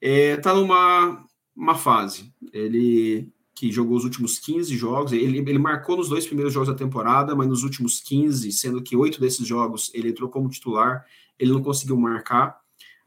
está 0.00 0.50
é, 0.50 0.54
numa 0.54 1.24
uma 1.56 1.76
fase. 1.76 2.32
Ele 2.52 3.32
que 3.54 3.70
jogou 3.70 3.96
os 3.96 4.04
últimos 4.04 4.38
15 4.38 4.76
jogos, 4.76 5.12
ele, 5.12 5.38
ele 5.38 5.58
marcou 5.58 5.96
nos 5.96 6.08
dois 6.08 6.26
primeiros 6.26 6.52
jogos 6.52 6.68
da 6.68 6.74
temporada, 6.74 7.36
mas 7.36 7.46
nos 7.46 7.62
últimos 7.62 8.00
15, 8.00 8.50
sendo 8.52 8.82
que 8.82 8.96
oito 8.96 9.20
desses 9.20 9.46
jogos 9.46 9.90
ele 9.94 10.08
entrou 10.08 10.28
como 10.28 10.48
titular, 10.48 11.06
ele 11.38 11.52
não 11.52 11.62
conseguiu 11.62 11.96
marcar. 11.96 12.58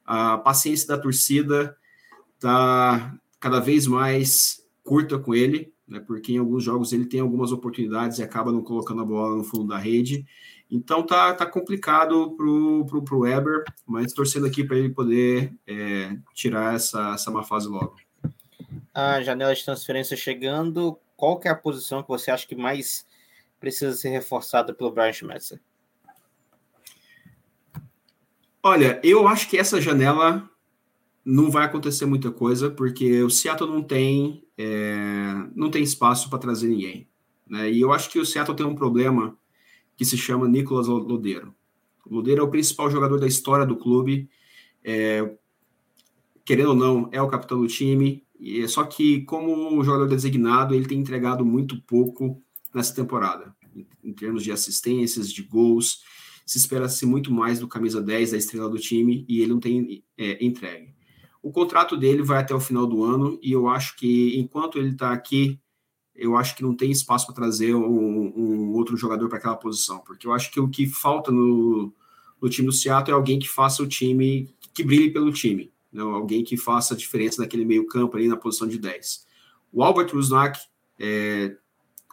A 0.06 0.38
paciência 0.38 0.88
da 0.88 0.98
torcida 0.98 1.76
está 2.36 3.14
cada 3.40 3.60
vez 3.60 3.88
mais 3.88 4.66
curta 4.84 5.20
com 5.20 5.36
ele, 5.36 5.74
né, 5.86 6.00
porque 6.00 6.34
em 6.34 6.38
alguns 6.38 6.64
jogos 6.64 6.94
ele 6.94 7.06
tem 7.06 7.20
algumas 7.20 7.52
oportunidades 7.52 8.20
e 8.20 8.24
acaba 8.24 8.52
não 8.52 8.62
colocando 8.62 9.02
a 9.02 9.06
bola 9.06 9.36
no 9.36 9.44
fundo 9.44 9.68
da 9.68 9.78
rede. 9.78 10.26
Então 10.72 11.06
tá, 11.06 11.34
tá 11.34 11.46
complicado 11.46 12.36
pro, 12.36 12.86
pro, 12.86 13.04
pro 13.04 13.20
Weber, 13.20 13.64
mas 13.86 14.14
torcendo 14.14 14.46
aqui 14.46 14.64
para 14.64 14.78
ele 14.78 14.90
poder 14.90 15.54
é, 15.66 16.18
tirar 16.34 16.74
essa, 16.74 17.14
essa 17.14 17.32
má 17.32 17.44
fase 17.44 17.68
logo. 17.68 17.96
A 18.94 19.22
janela 19.22 19.56
de 19.56 19.64
transferência 19.64 20.18
chegando, 20.18 21.00
qual 21.16 21.40
que 21.40 21.48
é 21.48 21.52
a 21.52 21.56
posição 21.56 22.02
que 22.02 22.10
você 22.10 22.32
acha 22.32 22.48
que 22.48 22.56
mais 22.56 23.06
precisa 23.60 23.96
ser 23.96 24.10
reforçada 24.10 24.74
pelo 24.74 24.92
Brian 24.92 25.14
Schmetzer? 25.14 25.60
Olha, 28.62 29.00
eu 29.04 29.28
acho 29.28 29.50
que 29.50 29.58
essa 29.58 29.80
janela 29.80 30.50
não 31.24 31.50
vai 31.50 31.66
acontecer 31.66 32.06
muita 32.06 32.32
coisa, 32.32 32.70
porque 32.70 33.22
o 33.24 33.30
Seattle 33.30 33.70
não 33.70 33.82
tem, 33.82 34.46
é, 34.58 35.34
não 35.56 35.70
tem 35.70 35.84
espaço 35.84 36.30
para 36.30 36.40
trazer 36.40 36.68
ninguém. 36.68 37.08
Né? 37.48 37.72
E 37.72 37.82
eu 37.82 37.92
acho 37.92 38.10
que 38.10 38.20
o 38.20 38.26
Seattle 38.26 38.56
tem 38.56 38.66
um 38.66 38.76
problema 38.76 39.38
que 39.96 40.06
se 40.06 40.18
chama 40.18 40.48
Nicolas 40.48 40.88
Lodeiro. 40.88 41.56
O 42.06 42.16
Lodeiro 42.16 42.42
é 42.42 42.44
o 42.44 42.50
principal 42.50 42.90
jogador 42.90 43.20
da 43.20 43.28
história 43.28 43.66
do 43.66 43.76
clube, 43.76 44.30
é, 44.84 45.34
querendo 46.46 46.70
ou 46.70 46.76
não, 46.76 47.10
é 47.12 47.22
o 47.22 47.28
capitão 47.28 47.60
do 47.60 47.68
time, 47.68 48.26
e, 48.40 48.68
só 48.68 48.84
que 48.84 49.22
como 49.22 49.84
jogador 49.84 50.08
designado, 50.08 50.74
ele 50.74 50.88
tem 50.88 51.00
entregado 51.00 51.46
muito 51.46 51.82
pouco 51.84 52.42
nessa 52.74 52.94
temporada, 52.94 53.56
em, 53.76 53.88
em 54.04 54.14
termos 54.14 54.44
de 54.44 54.52
assistências, 54.52 55.32
de 55.32 55.44
gols, 55.44 56.04
se 56.46 56.58
espera-se 56.58 57.06
muito 57.06 57.32
mais 57.32 57.60
do 57.60 57.68
camisa 57.68 58.02
10 58.02 58.32
da 58.32 58.38
estrela 58.38 58.70
do 58.70 58.80
time, 58.80 59.26
e 59.28 59.42
ele 59.42 59.52
não 59.52 59.60
tem 59.60 60.04
é, 60.18 60.44
entregue. 60.46 60.96
O 61.42 61.52
contrato 61.52 61.98
dele 61.98 62.24
vai 62.24 62.40
até 62.40 62.54
o 62.54 62.60
final 62.60 62.86
do 62.86 63.04
ano, 63.04 63.40
e 63.42 63.52
eu 63.52 63.68
acho 63.68 63.96
que 63.98 64.38
enquanto 64.38 64.78
ele 64.78 64.90
está 64.90 65.12
aqui 65.12 65.60
eu 66.18 66.36
acho 66.36 66.56
que 66.56 66.64
não 66.64 66.76
tem 66.76 66.92
espaço 66.92 67.28
para 67.28 67.36
trazer 67.36 67.76
um, 67.76 68.34
um, 68.36 68.74
outro 68.74 68.98
jogador 68.98 69.30
para 69.30 69.38
aquela 69.38 69.56
posição, 69.56 70.00
porque 70.00 70.26
eu 70.26 70.34
acho 70.34 70.52
que 70.52 70.60
o 70.60 70.68
que 70.68 70.88
falta 70.88 71.32
no, 71.32 71.94
no 72.42 72.50
time 72.50 72.68
do 72.68 72.74
Seattle 72.74 73.12
é 73.12 73.14
alguém 73.14 73.38
que 73.38 73.48
faça 73.48 73.84
o 73.84 73.88
time, 73.88 74.50
que 74.74 74.84
brilhe 74.84 75.12
pelo 75.12 75.32
time, 75.32 75.72
né? 75.92 76.02
alguém 76.02 76.44
que 76.44 76.58
faça 76.58 76.94
a 76.94 76.98
diferença 76.98 77.42
naquele 77.42 77.66
meio 77.66 77.88
campo 77.88 78.18
ali 78.18 78.28
na 78.28 78.38
posição 78.38 78.68
de 78.68 78.78
10. 78.78 79.26
O 79.72 79.84
Albert 79.84 80.14
Rusnak, 80.14 80.60
é, 81.00 81.56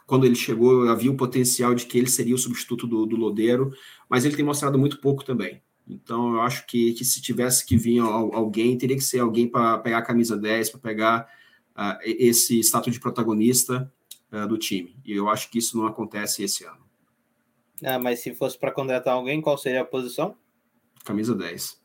quando 0.05 0.25
ele 0.25 0.35
chegou, 0.35 0.87
havia 0.89 1.11
o 1.11 1.17
potencial 1.17 1.73
de 1.73 1.85
que 1.85 1.97
ele 1.97 2.09
seria 2.09 2.35
o 2.35 2.37
substituto 2.37 2.85
do, 2.85 3.05
do 3.05 3.15
Lodeiro, 3.15 3.71
mas 4.09 4.25
ele 4.25 4.35
tem 4.35 4.45
mostrado 4.45 4.77
muito 4.77 4.99
pouco 4.99 5.23
também. 5.23 5.61
Então, 5.87 6.33
eu 6.33 6.41
acho 6.41 6.65
que, 6.65 6.93
que 6.93 7.05
se 7.05 7.21
tivesse 7.21 7.65
que 7.65 7.77
vir 7.77 7.99
alguém, 7.99 8.77
teria 8.77 8.95
que 8.95 9.03
ser 9.03 9.19
alguém 9.19 9.47
para 9.47 9.77
pegar 9.77 9.99
a 9.99 10.01
camisa 10.01 10.35
10, 10.35 10.71
para 10.71 10.79
pegar 10.79 11.29
uh, 11.75 11.97
esse 12.03 12.59
status 12.59 12.91
de 12.91 12.99
protagonista 12.99 13.91
uh, 14.31 14.47
do 14.47 14.57
time. 14.57 14.97
E 15.05 15.13
eu 15.13 15.29
acho 15.29 15.49
que 15.49 15.59
isso 15.59 15.77
não 15.77 15.85
acontece 15.85 16.43
esse 16.43 16.63
ano. 16.65 16.83
Ah, 17.83 17.99
mas 17.99 18.19
se 18.19 18.33
fosse 18.33 18.57
para 18.57 18.71
contratar 18.71 19.13
alguém, 19.13 19.41
qual 19.41 19.57
seria 19.57 19.81
a 19.81 19.85
posição? 19.85 20.35
Camisa 21.03 21.35
10. 21.35 21.84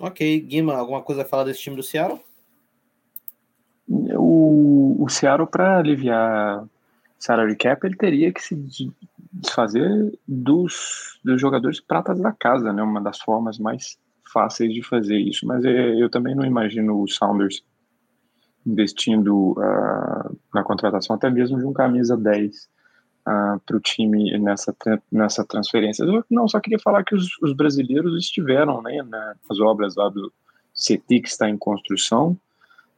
Ok. 0.00 0.40
Guima, 0.40 0.74
alguma 0.74 1.02
coisa 1.02 1.22
a 1.22 1.24
falar 1.26 1.44
desse 1.44 1.60
time 1.60 1.76
do 1.76 1.82
Seattle? 1.82 2.20
O, 3.86 4.96
o 5.04 5.08
Seattle, 5.08 5.46
para 5.46 5.78
aliviar 5.78 6.64
salary 7.18 7.54
cap, 7.54 7.86
ele 7.86 7.96
teria 7.96 8.32
que 8.32 8.42
se 8.42 8.56
desfazer 9.32 10.18
dos, 10.26 11.20
dos 11.22 11.40
jogadores 11.40 11.80
pratas 11.80 12.18
da 12.18 12.32
casa, 12.32 12.72
né? 12.72 12.82
Uma 12.82 13.00
das 13.00 13.20
formas 13.20 13.58
mais 13.58 13.98
fáceis 14.32 14.72
de 14.72 14.82
fazer 14.82 15.18
isso. 15.18 15.46
Mas 15.46 15.64
eu, 15.64 15.70
é, 15.70 16.02
eu 16.02 16.08
também 16.08 16.34
não 16.34 16.44
imagino 16.44 17.02
o 17.02 17.08
Sounders 17.08 17.62
investindo 18.66 19.52
uh, 19.52 20.36
na 20.54 20.62
contratação 20.62 21.16
até 21.16 21.30
mesmo 21.30 21.58
de 21.58 21.64
um 21.64 21.72
camisa 21.72 22.16
10 22.16 22.68
para 23.66 23.76
o 23.76 23.80
time 23.80 24.38
nessa, 24.38 24.74
nessa 25.10 25.44
transferência. 25.44 26.04
Eu 26.04 26.24
não, 26.30 26.48
só 26.48 26.60
queria 26.60 26.78
falar 26.78 27.04
que 27.04 27.14
os, 27.14 27.28
os 27.42 27.52
brasileiros 27.52 28.16
estiveram 28.18 28.82
né, 28.82 29.02
nas 29.02 29.60
obras 29.60 29.96
lá 29.96 30.08
do 30.08 30.32
CT 30.74 31.20
que 31.20 31.28
está 31.28 31.48
em 31.48 31.56
construção, 31.56 32.36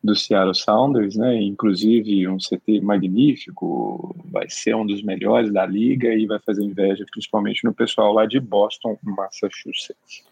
do 0.03 0.16
Seattle 0.16 0.55
Sounders, 0.55 1.14
né? 1.14 1.41
Inclusive 1.41 2.26
um 2.26 2.37
CT 2.37 2.80
magnífico, 2.80 4.16
vai 4.24 4.49
ser 4.49 4.74
um 4.74 4.85
dos 4.85 5.03
melhores 5.03 5.53
da 5.53 5.64
liga 5.64 6.12
e 6.12 6.26
vai 6.26 6.41
fazer 6.41 6.64
inveja 6.64 7.07
principalmente 7.11 7.64
no 7.64 7.72
pessoal 7.72 8.12
lá 8.12 8.26
de 8.26 8.41
Boston, 8.41 8.99
Massachusetts. 9.03 10.24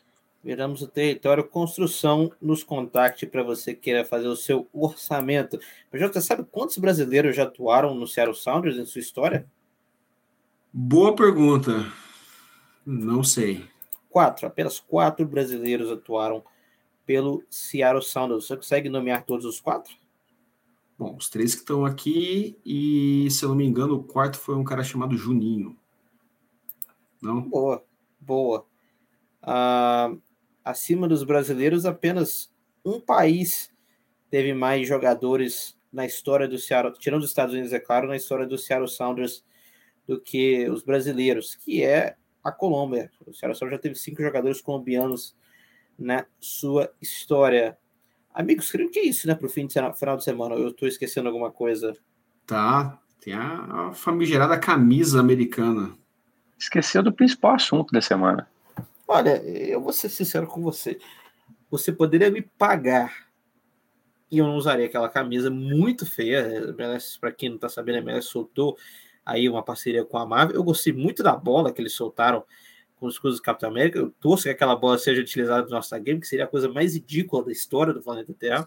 Viramos 0.42 0.80
o 0.80 0.88
território 0.88 1.44
construção. 1.44 2.32
Nos 2.40 2.64
contacte 2.64 3.26
para 3.26 3.42
você 3.42 3.74
queira 3.74 4.04
fazer 4.04 4.26
o 4.26 4.34
seu 4.34 4.66
orçamento. 4.72 5.60
Você 5.92 6.20
sabe 6.20 6.44
quantos 6.50 6.78
brasileiros 6.78 7.36
já 7.36 7.44
atuaram 7.44 7.94
no 7.94 8.06
Seattle 8.08 8.34
Sounders 8.34 8.76
em 8.76 8.86
sua 8.86 9.00
história? 9.00 9.46
Boa 10.72 11.16
pergunta. 11.16 11.72
Não 12.86 13.24
sei. 13.24 13.68
Quatro. 14.08 14.46
Apenas 14.46 14.78
quatro 14.78 15.26
brasileiros 15.26 15.90
atuaram 15.90 16.44
pelo 17.04 17.42
Seattle 17.50 18.02
Sounders. 18.02 18.46
Você 18.46 18.56
consegue 18.56 18.88
nomear 18.88 19.24
todos 19.24 19.44
os 19.44 19.60
quatro? 19.60 19.94
Bom, 20.96 21.16
os 21.16 21.28
três 21.28 21.54
que 21.54 21.62
estão 21.62 21.84
aqui 21.84 22.56
e, 22.64 23.28
se 23.30 23.44
eu 23.44 23.48
não 23.48 23.56
me 23.56 23.66
engano, 23.66 23.94
o 23.94 24.04
quarto 24.04 24.38
foi 24.38 24.54
um 24.54 24.62
cara 24.62 24.84
chamado 24.84 25.16
Juninho. 25.16 25.76
Não? 27.20 27.40
Boa, 27.40 27.84
boa. 28.20 28.64
Ah, 29.42 30.14
acima 30.64 31.08
dos 31.08 31.24
brasileiros, 31.24 31.84
apenas 31.84 32.52
um 32.84 33.00
país 33.00 33.72
teve 34.30 34.54
mais 34.54 34.86
jogadores 34.86 35.76
na 35.92 36.06
história 36.06 36.46
do 36.46 36.58
Seattle, 36.58 36.94
tirando 36.96 37.22
os 37.22 37.30
Estados 37.30 37.54
Unidos, 37.54 37.72
é 37.72 37.80
claro, 37.80 38.06
na 38.06 38.16
história 38.16 38.46
do 38.46 38.56
Seattle 38.56 38.86
Sounders 38.88 39.42
do 40.10 40.20
que 40.20 40.68
os 40.68 40.82
brasileiros, 40.82 41.54
que 41.54 41.84
é 41.84 42.16
a 42.42 42.50
Colômbia. 42.50 43.12
O 43.24 43.32
Seattle 43.32 43.54
Sounders 43.54 43.78
já 43.78 43.78
teve 43.78 43.94
cinco 43.94 44.20
jogadores 44.20 44.60
colombianos 44.60 45.36
na 45.96 46.26
sua 46.40 46.92
história. 47.00 47.78
Amigos, 48.34 48.72
creio 48.72 48.90
que 48.90 48.98
é 48.98 49.04
isso, 49.04 49.28
né, 49.28 49.36
para 49.36 49.46
o 49.46 49.48
fim 49.48 49.68
de 49.68 49.72
semana, 49.72 49.94
final 49.94 50.16
de 50.16 50.24
semana. 50.24 50.56
Eu 50.56 50.70
estou 50.70 50.88
esquecendo 50.88 51.28
alguma 51.28 51.52
coisa. 51.52 51.96
Tá, 52.44 52.98
Tem 53.20 53.34
a, 53.34 53.90
a 53.90 53.92
famigerada 53.92 54.58
camisa 54.58 55.20
americana. 55.20 55.96
Esqueceu 56.58 57.04
do 57.04 57.12
principal 57.12 57.54
assunto 57.54 57.92
da 57.92 58.00
semana. 58.00 58.48
Olha, 59.06 59.40
eu 59.44 59.80
vou 59.80 59.92
ser 59.92 60.08
sincero 60.08 60.48
com 60.48 60.60
você. 60.60 60.98
Você 61.70 61.92
poderia 61.92 62.32
me 62.32 62.42
pagar 62.42 63.28
e 64.28 64.38
eu 64.38 64.44
não 64.44 64.56
usaria 64.56 64.86
aquela 64.86 65.08
camisa 65.08 65.52
muito 65.52 66.04
feia. 66.04 66.74
Para 67.20 67.30
quem 67.30 67.50
não 67.50 67.56
está 67.56 67.68
sabendo, 67.68 67.98
a 67.98 68.00
MLS 68.00 68.26
soltou 68.26 68.76
aí 69.24 69.48
uma 69.48 69.62
parceria 69.62 70.04
com 70.04 70.18
a 70.18 70.26
Marvel. 70.26 70.56
Eu 70.56 70.64
gostei 70.64 70.92
muito 70.92 71.22
da 71.22 71.36
bola 71.36 71.72
que 71.72 71.80
eles 71.80 71.92
soltaram 71.92 72.44
com 72.96 73.06
os 73.06 73.18
coisas 73.18 73.40
do 73.40 73.42
Capitão 73.42 73.70
América. 73.70 73.98
Eu 73.98 74.10
torço 74.20 74.44
que 74.44 74.50
aquela 74.50 74.76
bola 74.76 74.98
seja 74.98 75.20
utilizada 75.20 75.64
no 75.64 75.70
nosso 75.70 75.98
game, 76.00 76.20
que 76.20 76.26
seria 76.26 76.44
a 76.44 76.48
coisa 76.48 76.68
mais 76.68 76.94
ridícula 76.94 77.44
da 77.44 77.52
história 77.52 77.94
do 77.94 78.02
planeta 78.02 78.34
Terra. 78.38 78.66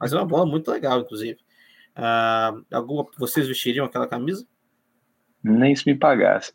Mas 0.00 0.12
é 0.12 0.16
uma 0.16 0.26
bola 0.26 0.46
muito 0.46 0.70
legal, 0.70 1.00
inclusive. 1.00 1.38
Uh, 1.96 2.64
alguma, 2.72 3.06
vocês 3.18 3.46
vestiriam 3.46 3.86
aquela 3.86 4.06
camisa? 4.06 4.46
Nem 5.42 5.76
se 5.76 5.86
me 5.86 5.94
pagasse. 5.96 6.52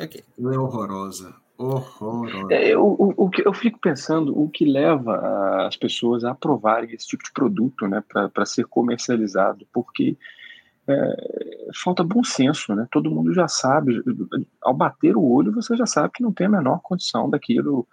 Okay. 0.00 0.22
É 0.38 0.58
horrorosa. 0.58 1.34
Horrorosa. 1.58 2.52
É, 2.52 2.76
o, 2.76 3.14
o, 3.16 3.30
que 3.30 3.46
eu 3.46 3.52
fico 3.52 3.78
pensando, 3.78 4.36
o 4.38 4.48
que 4.48 4.64
leva 4.64 5.66
as 5.66 5.76
pessoas 5.76 6.24
a 6.24 6.32
aprovarem 6.32 6.92
esse 6.92 7.06
tipo 7.06 7.22
de 7.22 7.32
produto, 7.32 7.86
né, 7.86 8.02
para 8.08 8.46
ser 8.46 8.66
comercializado, 8.66 9.66
porque 9.72 10.16
é, 10.86 11.70
falta 11.82 12.04
bom 12.04 12.22
senso, 12.22 12.74
né? 12.74 12.86
Todo 12.90 13.10
mundo 13.10 13.32
já 13.32 13.48
sabe, 13.48 14.02
ao 14.62 14.74
bater 14.74 15.16
o 15.16 15.22
olho, 15.22 15.52
você 15.52 15.76
já 15.76 15.86
sabe 15.86 16.12
que 16.14 16.22
não 16.22 16.32
tem 16.32 16.46
a 16.46 16.50
menor 16.50 16.80
condição 16.82 17.28
daquilo 17.28 17.86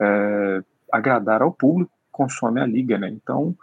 é, 0.00 0.62
agradar 0.90 1.42
ao 1.42 1.52
público 1.52 1.90
que 1.90 2.10
consome 2.10 2.60
a 2.60 2.66
liga, 2.66 2.98
né? 2.98 3.08
Então, 3.08 3.54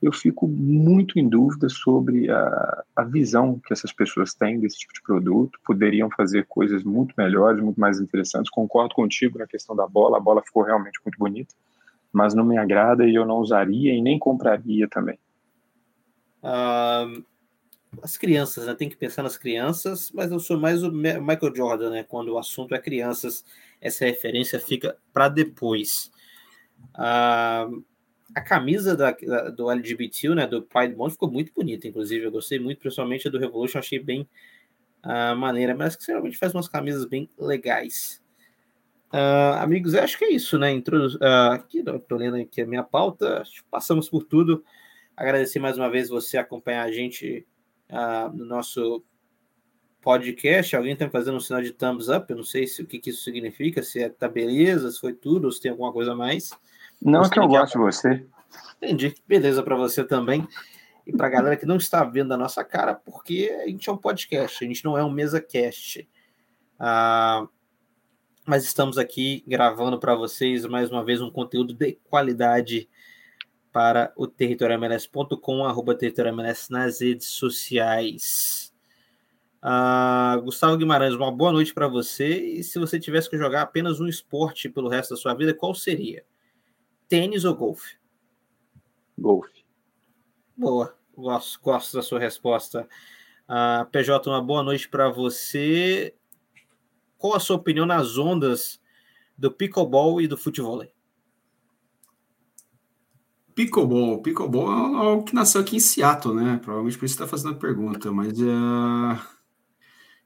eu 0.00 0.12
fico 0.12 0.46
muito 0.46 1.18
em 1.18 1.28
dúvida 1.28 1.68
sobre 1.68 2.30
a, 2.30 2.84
a 2.94 3.02
visão 3.02 3.58
que 3.58 3.72
essas 3.72 3.92
pessoas 3.92 4.32
têm 4.32 4.60
desse 4.60 4.78
tipo 4.78 4.94
de 4.94 5.02
produto. 5.02 5.58
Poderiam 5.66 6.08
fazer 6.10 6.46
coisas 6.46 6.84
muito 6.84 7.12
melhores, 7.18 7.62
muito 7.62 7.80
mais 7.80 8.00
interessantes. 8.00 8.50
Concordo 8.50 8.94
contigo 8.94 9.38
na 9.38 9.46
questão 9.46 9.74
da 9.74 9.86
bola, 9.88 10.18
a 10.18 10.20
bola 10.20 10.42
ficou 10.42 10.62
realmente 10.62 11.00
muito 11.04 11.18
bonita, 11.18 11.52
mas 12.12 12.32
não 12.32 12.44
me 12.44 12.56
agrada 12.56 13.04
e 13.04 13.14
eu 13.14 13.26
não 13.26 13.38
usaria 13.38 13.92
e 13.92 14.00
nem 14.00 14.18
compraria 14.18 14.86
também. 14.88 15.18
Uh, 16.40 17.24
as 18.02 18.16
crianças, 18.16 18.66
né? 18.66 18.74
Tem 18.74 18.88
que 18.88 18.96
pensar 18.96 19.22
nas 19.22 19.36
crianças, 19.36 20.10
mas 20.12 20.30
eu 20.30 20.38
sou 20.38 20.58
mais 20.58 20.82
o 20.82 20.92
Michael 20.92 21.54
Jordan, 21.54 21.90
né? 21.90 22.02
Quando 22.04 22.32
o 22.32 22.38
assunto 22.38 22.74
é 22.74 22.78
crianças, 22.78 23.44
essa 23.80 24.04
referência 24.04 24.60
fica 24.60 24.96
para 25.12 25.28
depois. 25.28 26.10
Uh, 26.94 27.82
a 28.34 28.40
camisa 28.40 28.96
da, 28.96 29.10
da, 29.10 29.50
do 29.50 29.70
LGBT, 29.70 30.34
né, 30.34 30.46
do 30.46 30.62
pai 30.62 30.88
do 30.88 30.96
mundo, 30.96 31.10
ficou 31.10 31.30
muito 31.30 31.52
bonita, 31.52 31.88
inclusive. 31.88 32.24
Eu 32.24 32.30
gostei 32.30 32.58
muito, 32.58 32.78
principalmente 32.78 33.28
do 33.30 33.38
Revolution, 33.38 33.78
achei 33.78 33.98
bem 33.98 34.28
uh, 35.04 35.36
maneira, 35.36 35.74
mas 35.74 35.96
que 35.96 36.04
geralmente 36.04 36.38
faz 36.38 36.54
umas 36.54 36.68
camisas 36.68 37.04
bem 37.04 37.28
legais. 37.38 38.22
Uh, 39.12 39.56
amigos, 39.60 39.94
acho 39.94 40.18
que 40.18 40.24
é 40.26 40.32
isso, 40.32 40.58
né? 40.58 40.70
Introdu 40.70 41.16
uh, 41.16 41.52
aqui, 41.52 41.82
tô 41.82 42.16
lendo 42.16 42.36
aqui 42.36 42.60
a 42.60 42.66
minha 42.66 42.82
pauta, 42.82 43.42
passamos 43.70 44.08
por 44.08 44.24
tudo. 44.24 44.62
Agradecer 45.16 45.58
mais 45.58 45.78
uma 45.78 45.90
vez 45.90 46.08
você 46.10 46.36
acompanhar 46.36 46.84
a 46.84 46.92
gente 46.92 47.46
no 48.34 48.44
nosso 48.44 49.02
podcast. 50.00 50.74
Alguém 50.76 50.92
está 50.92 51.08
fazendo 51.10 51.36
um 51.36 51.40
sinal 51.40 51.62
de 51.62 51.72
thumbs 51.72 52.08
up? 52.08 52.30
Eu 52.30 52.36
não 52.36 52.44
sei 52.44 52.66
se 52.66 52.82
o 52.82 52.86
que, 52.86 52.98
que 52.98 53.10
isso 53.10 53.22
significa, 53.22 53.82
se 53.82 54.02
é 54.02 54.08
tá 54.08 54.28
beleza, 54.28 54.90
se 54.90 55.00
foi 55.00 55.12
tudo, 55.12 55.46
ou 55.46 55.52
se 55.52 55.60
tem 55.60 55.70
alguma 55.70 55.92
coisa 55.92 56.12
a 56.12 56.16
mais. 56.16 56.50
Não 57.00 57.22
é 57.22 57.28
que 57.28 57.38
eu 57.38 57.48
gosto 57.48 57.72
de 57.74 57.78
você. 57.78 58.26
Entendi. 58.76 59.14
Beleza 59.26 59.62
para 59.62 59.76
você 59.76 60.04
também. 60.04 60.46
E 61.06 61.12
para 61.12 61.26
a 61.26 61.30
galera 61.30 61.56
que 61.56 61.66
não 61.66 61.76
está 61.76 62.04
vendo 62.04 62.32
a 62.32 62.36
nossa 62.36 62.62
cara, 62.62 62.94
porque 62.94 63.50
a 63.62 63.66
gente 63.66 63.88
é 63.88 63.92
um 63.92 63.96
podcast, 63.96 64.62
a 64.62 64.68
gente 64.68 64.84
não 64.84 64.96
é 64.96 65.02
um 65.02 65.10
mesa 65.10 65.40
cast. 65.40 66.06
Ah, 66.78 67.48
mas 68.46 68.64
estamos 68.64 68.98
aqui 68.98 69.42
gravando 69.46 69.98
para 69.98 70.14
vocês 70.14 70.64
mais 70.66 70.90
uma 70.90 71.04
vez 71.04 71.20
um 71.20 71.30
conteúdo 71.30 71.74
de 71.74 71.98
qualidade 72.08 72.88
para 73.72 74.12
o 74.16 74.26
territorialms.com, 74.26 75.64
arroba 75.64 75.96
nas 76.70 77.00
redes 77.00 77.28
sociais. 77.28 78.72
Ah, 79.60 80.40
Gustavo 80.42 80.76
Guimarães, 80.76 81.14
uma 81.14 81.32
boa 81.32 81.52
noite 81.52 81.74
para 81.74 81.88
você. 81.88 82.28
E 82.28 82.62
se 82.62 82.78
você 82.78 82.98
tivesse 82.98 83.28
que 83.28 83.36
jogar 83.36 83.62
apenas 83.62 84.00
um 84.00 84.06
esporte 84.06 84.68
pelo 84.68 84.88
resto 84.88 85.10
da 85.10 85.16
sua 85.16 85.34
vida, 85.34 85.52
qual 85.52 85.74
seria? 85.74 86.24
Tênis 87.08 87.44
ou 87.44 87.54
golfe? 87.54 87.96
Golfe. 89.16 89.64
Boa, 90.56 90.96
gosto, 91.16 91.60
gosto 91.60 91.96
da 91.96 92.02
sua 92.02 92.18
resposta. 92.18 92.88
Uh, 93.48 93.84
PJ, 93.90 94.28
uma 94.28 94.42
boa 94.42 94.62
noite 94.62 94.88
para 94.88 95.08
você. 95.08 96.14
Qual 97.16 97.34
a 97.34 97.40
sua 97.40 97.56
opinião 97.56 97.86
nas 97.86 98.16
ondas 98.16 98.80
do 99.36 99.50
pickleball 99.50 100.20
e 100.20 100.28
do 100.28 100.36
futebol? 100.36 100.84
Pickleball. 103.58 104.22
Pickleball 104.22 104.70
é 104.70 104.96
algo 105.04 105.24
que 105.24 105.34
nasceu 105.34 105.60
aqui 105.60 105.74
em 105.74 105.80
Seattle, 105.80 106.32
né? 106.32 106.60
Provavelmente 106.62 106.96
por 106.96 107.06
isso 107.06 107.16
está 107.16 107.26
fazendo 107.26 107.56
a 107.56 107.58
pergunta, 107.58 108.12
mas 108.12 108.40
uh, 108.40 109.18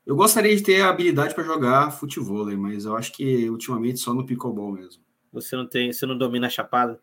eu 0.05 0.15
gostaria 0.15 0.55
de 0.55 0.63
ter 0.63 0.83
a 0.83 0.91
habilidade 0.91 1.35
para 1.35 1.43
jogar 1.43 1.91
futebol, 1.93 2.45
mas 2.59 2.85
eu 2.85 2.95
acho 2.95 3.11
que 3.11 3.49
ultimamente 3.49 4.01
só 4.01 4.13
no 4.13 4.27
pickleball 4.27 4.73
mesmo. 4.73 5.03
Você 5.33 5.57
não 5.57 5.67
tem, 5.67 5.91
você 5.91 6.05
não 6.05 6.19
domina 6.19 6.47
a 6.47 6.51
chapada? 6.51 7.01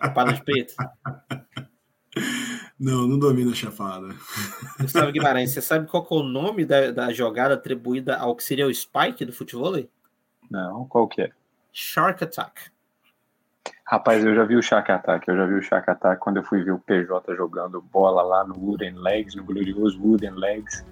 chapada 0.00 0.34
de 0.34 0.44
peito? 0.44 0.74
Não, 2.78 3.08
não 3.08 3.18
domina 3.18 3.52
a 3.52 3.54
chapada. 3.54 4.14
Gustavo 4.78 5.10
Guimarães, 5.12 5.50
você 5.50 5.62
sabe 5.62 5.88
qual 5.88 6.06
é 6.10 6.14
o 6.14 6.22
nome 6.22 6.66
da, 6.66 6.90
da 6.90 7.10
jogada 7.10 7.54
atribuída 7.54 8.18
ao 8.18 8.36
que 8.36 8.44
seria 8.44 8.66
o 8.66 8.74
spike 8.74 9.24
do 9.24 9.32
futebol? 9.32 9.74
Não, 10.50 10.86
qual 10.86 11.08
que 11.08 11.22
é? 11.22 11.30
Shark 11.72 12.22
Attack. 12.22 12.70
Rapaz, 13.86 14.24
eu 14.24 14.34
já 14.34 14.44
vi 14.44 14.56
o 14.56 14.62
Shark 14.62 14.90
Attack, 14.90 15.28
eu 15.28 15.36
já 15.36 15.46
vi 15.46 15.54
o 15.54 15.62
Shark 15.62 15.88
Attack 15.90 16.20
quando 16.20 16.38
eu 16.38 16.42
fui 16.42 16.62
ver 16.62 16.72
o 16.72 16.78
PJ 16.78 17.34
jogando 17.36 17.80
bola 17.80 18.22
lá 18.22 18.44
no 18.44 18.56
Wooden 18.58 18.94
Legs, 18.96 19.34
no 19.36 19.44
glorioso 19.44 20.00
Wooden 20.00 20.32
Legs. 20.32 20.84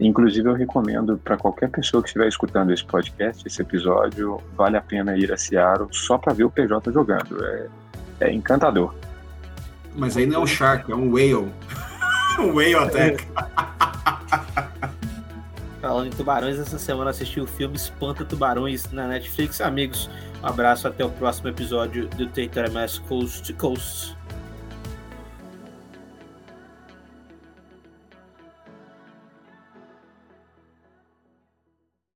Inclusive, 0.00 0.48
eu 0.48 0.54
recomendo 0.54 1.16
para 1.18 1.36
qualquer 1.36 1.70
pessoa 1.70 2.02
que 2.02 2.08
estiver 2.08 2.26
escutando 2.26 2.72
esse 2.72 2.84
podcast, 2.84 3.46
esse 3.46 3.62
episódio, 3.62 4.40
vale 4.56 4.76
a 4.76 4.80
pena 4.80 5.16
ir 5.16 5.32
a 5.32 5.36
Seattle 5.36 5.88
só 5.92 6.18
para 6.18 6.32
ver 6.32 6.44
o 6.44 6.50
PJ 6.50 6.90
jogando. 6.90 7.44
É, 7.44 7.68
é 8.20 8.32
encantador. 8.32 8.92
Mas 9.94 10.16
aí 10.16 10.26
não 10.26 10.40
é 10.40 10.44
um 10.44 10.46
Shark, 10.46 10.90
é 10.90 10.94
um 10.94 11.12
Whale. 11.12 11.52
um 12.40 12.52
Whale 12.54 12.74
Attack. 12.74 13.28
Falando 15.84 16.06
em 16.06 16.10
tubarões, 16.16 16.58
essa 16.58 16.78
semana 16.78 17.10
assisti 17.10 17.42
o 17.42 17.46
filme 17.46 17.76
Espanta 17.76 18.24
Tubarões 18.24 18.90
na 18.90 19.06
Netflix. 19.06 19.60
Amigos, 19.60 20.08
um 20.42 20.46
abraço, 20.46 20.88
até 20.88 21.04
o 21.04 21.10
próximo 21.10 21.50
episódio 21.50 22.08
do 22.08 22.26
Território 22.26 22.72
Mais 22.72 22.98
Coast 23.00 23.42
to 23.42 23.52
Coast. 23.52 24.16